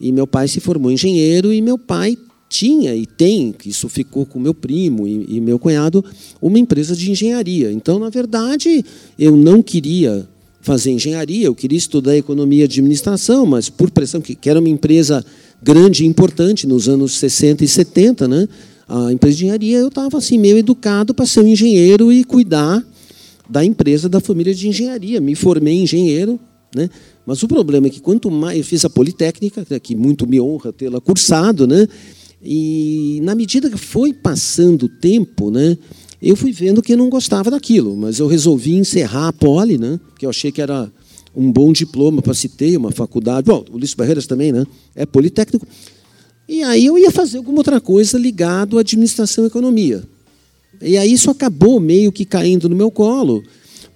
E 0.00 0.12
meu 0.12 0.26
pai 0.26 0.48
se 0.48 0.60
formou 0.60 0.90
engenheiro 0.90 1.52
e 1.52 1.62
meu 1.62 1.78
pai 1.78 2.18
tinha 2.48 2.94
e 2.94 3.06
tem, 3.06 3.52
que 3.52 3.70
isso 3.70 3.88
ficou 3.88 4.26
com 4.26 4.38
meu 4.38 4.54
primo 4.54 5.08
e, 5.08 5.36
e 5.36 5.40
meu 5.40 5.58
cunhado, 5.58 6.04
uma 6.40 6.58
empresa 6.58 6.94
de 6.94 7.10
engenharia. 7.10 7.72
Então, 7.72 7.98
na 7.98 8.10
verdade, 8.10 8.84
eu 9.18 9.36
não 9.36 9.62
queria 9.62 10.28
fazer 10.60 10.90
engenharia, 10.90 11.46
eu 11.46 11.54
queria 11.54 11.76
estudar 11.76 12.16
economia 12.16 12.62
e 12.62 12.64
administração, 12.64 13.44
mas 13.44 13.68
por 13.68 13.90
pressão, 13.90 14.20
que 14.20 14.48
era 14.48 14.60
uma 14.60 14.68
empresa 14.68 15.24
grande 15.64 16.04
e 16.04 16.06
importante 16.06 16.66
nos 16.66 16.88
anos 16.88 17.16
60 17.16 17.64
e 17.64 17.68
70, 17.68 18.28
né? 18.28 18.46
A 18.86 19.10
empresa 19.10 19.38
de 19.38 19.44
engenharia, 19.44 19.78
eu 19.78 19.88
estava 19.88 20.18
assim 20.18 20.38
meio 20.38 20.58
educado 20.58 21.14
para 21.14 21.24
ser 21.24 21.40
um 21.40 21.48
engenheiro 21.48 22.12
e 22.12 22.22
cuidar 22.22 22.84
da 23.48 23.64
empresa 23.64 24.06
da 24.06 24.20
família 24.20 24.54
de 24.54 24.68
engenharia. 24.68 25.22
Me 25.22 25.34
formei 25.34 25.80
engenheiro, 25.80 26.38
né? 26.76 26.90
Mas 27.26 27.42
o 27.42 27.48
problema 27.48 27.86
é 27.86 27.90
que 27.90 28.00
quanto 28.00 28.30
mais 28.30 28.58
eu 28.58 28.64
fiz 28.64 28.84
a 28.84 28.90
Politécnica, 28.90 29.66
né, 29.70 29.78
que 29.80 29.96
muito 29.96 30.26
me 30.26 30.38
honra 30.38 30.70
tê-la 30.70 31.00
cursado, 31.00 31.66
né? 31.66 31.88
E 32.42 33.20
na 33.22 33.34
medida 33.34 33.70
que 33.70 33.78
foi 33.78 34.12
passando 34.12 34.82
o 34.82 34.88
tempo, 34.88 35.50
né, 35.50 35.78
eu 36.20 36.36
fui 36.36 36.52
vendo 36.52 36.82
que 36.82 36.92
eu 36.92 36.98
não 36.98 37.08
gostava 37.08 37.50
daquilo, 37.50 37.96
mas 37.96 38.18
eu 38.18 38.26
resolvi 38.26 38.74
encerrar 38.74 39.28
a 39.28 39.32
Poli, 39.32 39.78
né? 39.78 39.98
Porque 40.10 40.26
eu 40.26 40.30
achei 40.30 40.52
que 40.52 40.60
era 40.60 40.92
um 41.36 41.50
bom 41.50 41.72
diploma 41.72 42.22
para 42.22 42.34
se 42.34 42.48
ter, 42.48 42.76
uma 42.76 42.90
faculdade. 42.90 43.46
Bom, 43.46 43.64
o 43.70 43.76
Ulisses 43.76 43.94
Barreiras 43.94 44.26
também, 44.26 44.52
né? 44.52 44.64
É 44.94 45.04
politécnico. 45.04 45.66
E 46.48 46.62
aí 46.62 46.86
eu 46.86 46.98
ia 46.98 47.10
fazer 47.10 47.38
alguma 47.38 47.58
outra 47.58 47.80
coisa 47.80 48.18
ligado 48.18 48.78
à 48.78 48.80
administração 48.80 49.44
e 49.44 49.46
economia. 49.46 50.02
E 50.80 50.96
aí 50.96 51.12
isso 51.12 51.30
acabou 51.30 51.80
meio 51.80 52.12
que 52.12 52.24
caindo 52.24 52.68
no 52.68 52.76
meu 52.76 52.90
colo 52.90 53.42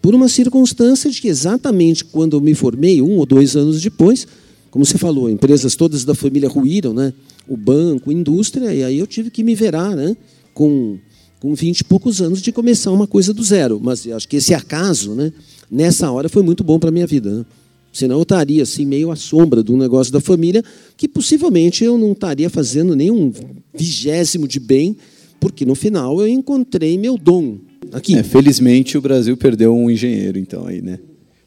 por 0.00 0.14
uma 0.14 0.28
circunstância 0.28 1.10
de 1.10 1.20
que 1.20 1.28
exatamente 1.28 2.04
quando 2.04 2.36
eu 2.36 2.40
me 2.40 2.54
formei, 2.54 3.02
um 3.02 3.18
ou 3.18 3.26
dois 3.26 3.56
anos 3.56 3.82
depois, 3.82 4.26
como 4.70 4.84
você 4.84 4.96
falou, 4.96 5.28
empresas 5.28 5.74
todas 5.74 6.04
da 6.04 6.14
família 6.14 6.48
ruíram, 6.48 6.94
né? 6.94 7.12
O 7.46 7.56
banco, 7.56 8.10
a 8.10 8.12
indústria, 8.12 8.72
e 8.72 8.84
aí 8.84 8.98
eu 8.98 9.06
tive 9.06 9.30
que 9.30 9.42
me 9.42 9.54
virar, 9.54 9.94
né? 9.96 10.16
Com 10.54 10.98
com 11.40 11.54
20 11.54 11.80
e 11.80 11.84
poucos 11.84 12.20
anos 12.20 12.42
de 12.42 12.50
começar 12.50 12.90
uma 12.90 13.06
coisa 13.06 13.32
do 13.32 13.42
zero. 13.42 13.80
Mas 13.82 14.06
acho 14.06 14.28
que 14.28 14.36
esse 14.36 14.54
acaso, 14.54 15.14
né, 15.14 15.32
nessa 15.70 16.10
hora, 16.10 16.28
foi 16.28 16.42
muito 16.42 16.62
bom 16.64 16.78
para 16.78 16.88
a 16.88 16.92
minha 16.92 17.06
vida. 17.06 17.30
Né? 17.30 17.44
Senão 17.92 18.16
eu 18.16 18.22
estaria 18.22 18.62
assim, 18.62 18.84
meio 18.84 19.10
à 19.10 19.16
sombra 19.16 19.62
de 19.62 19.72
um 19.72 19.76
negócio 19.76 20.12
da 20.12 20.20
família 20.20 20.62
que 20.96 21.08
possivelmente 21.08 21.84
eu 21.84 21.98
não 21.98 22.12
estaria 22.12 22.48
fazendo 22.50 22.94
nenhum 22.94 23.32
vigésimo 23.74 24.46
de 24.46 24.60
bem, 24.60 24.96
porque 25.40 25.64
no 25.64 25.74
final 25.74 26.20
eu 26.20 26.28
encontrei 26.28 26.98
meu 26.98 27.16
dom 27.16 27.58
aqui. 27.92 28.16
É, 28.16 28.22
felizmente 28.22 28.98
o 28.98 29.00
Brasil 29.00 29.36
perdeu 29.36 29.74
um 29.74 29.90
engenheiro, 29.90 30.38
então 30.38 30.66
aí, 30.66 30.82
né? 30.82 30.98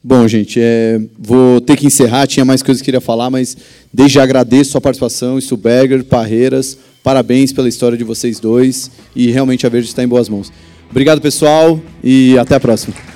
Bom, 0.04 0.26
gente, 0.26 0.58
é, 0.60 1.00
vou 1.16 1.60
ter 1.60 1.76
que 1.76 1.86
encerrar. 1.86 2.26
Tinha 2.26 2.44
mais 2.44 2.60
coisas 2.60 2.80
que 2.80 2.86
queria 2.86 3.00
falar, 3.00 3.30
mas 3.30 3.56
desde 3.92 4.16
já 4.16 4.24
agradeço 4.24 4.76
a 4.76 4.80
participação, 4.80 5.40
Stuberger, 5.40 6.04
Parreiras. 6.04 6.76
Parabéns 7.04 7.52
pela 7.52 7.68
história 7.68 7.96
de 7.96 8.02
vocês 8.02 8.40
dois 8.40 8.90
e 9.14 9.30
realmente 9.30 9.64
a 9.64 9.68
Verde 9.68 9.88
está 9.88 10.02
em 10.02 10.08
boas 10.08 10.28
mãos. 10.28 10.52
Obrigado, 10.90 11.20
pessoal, 11.20 11.80
e 12.02 12.36
até 12.36 12.56
a 12.56 12.60
próxima. 12.60 13.11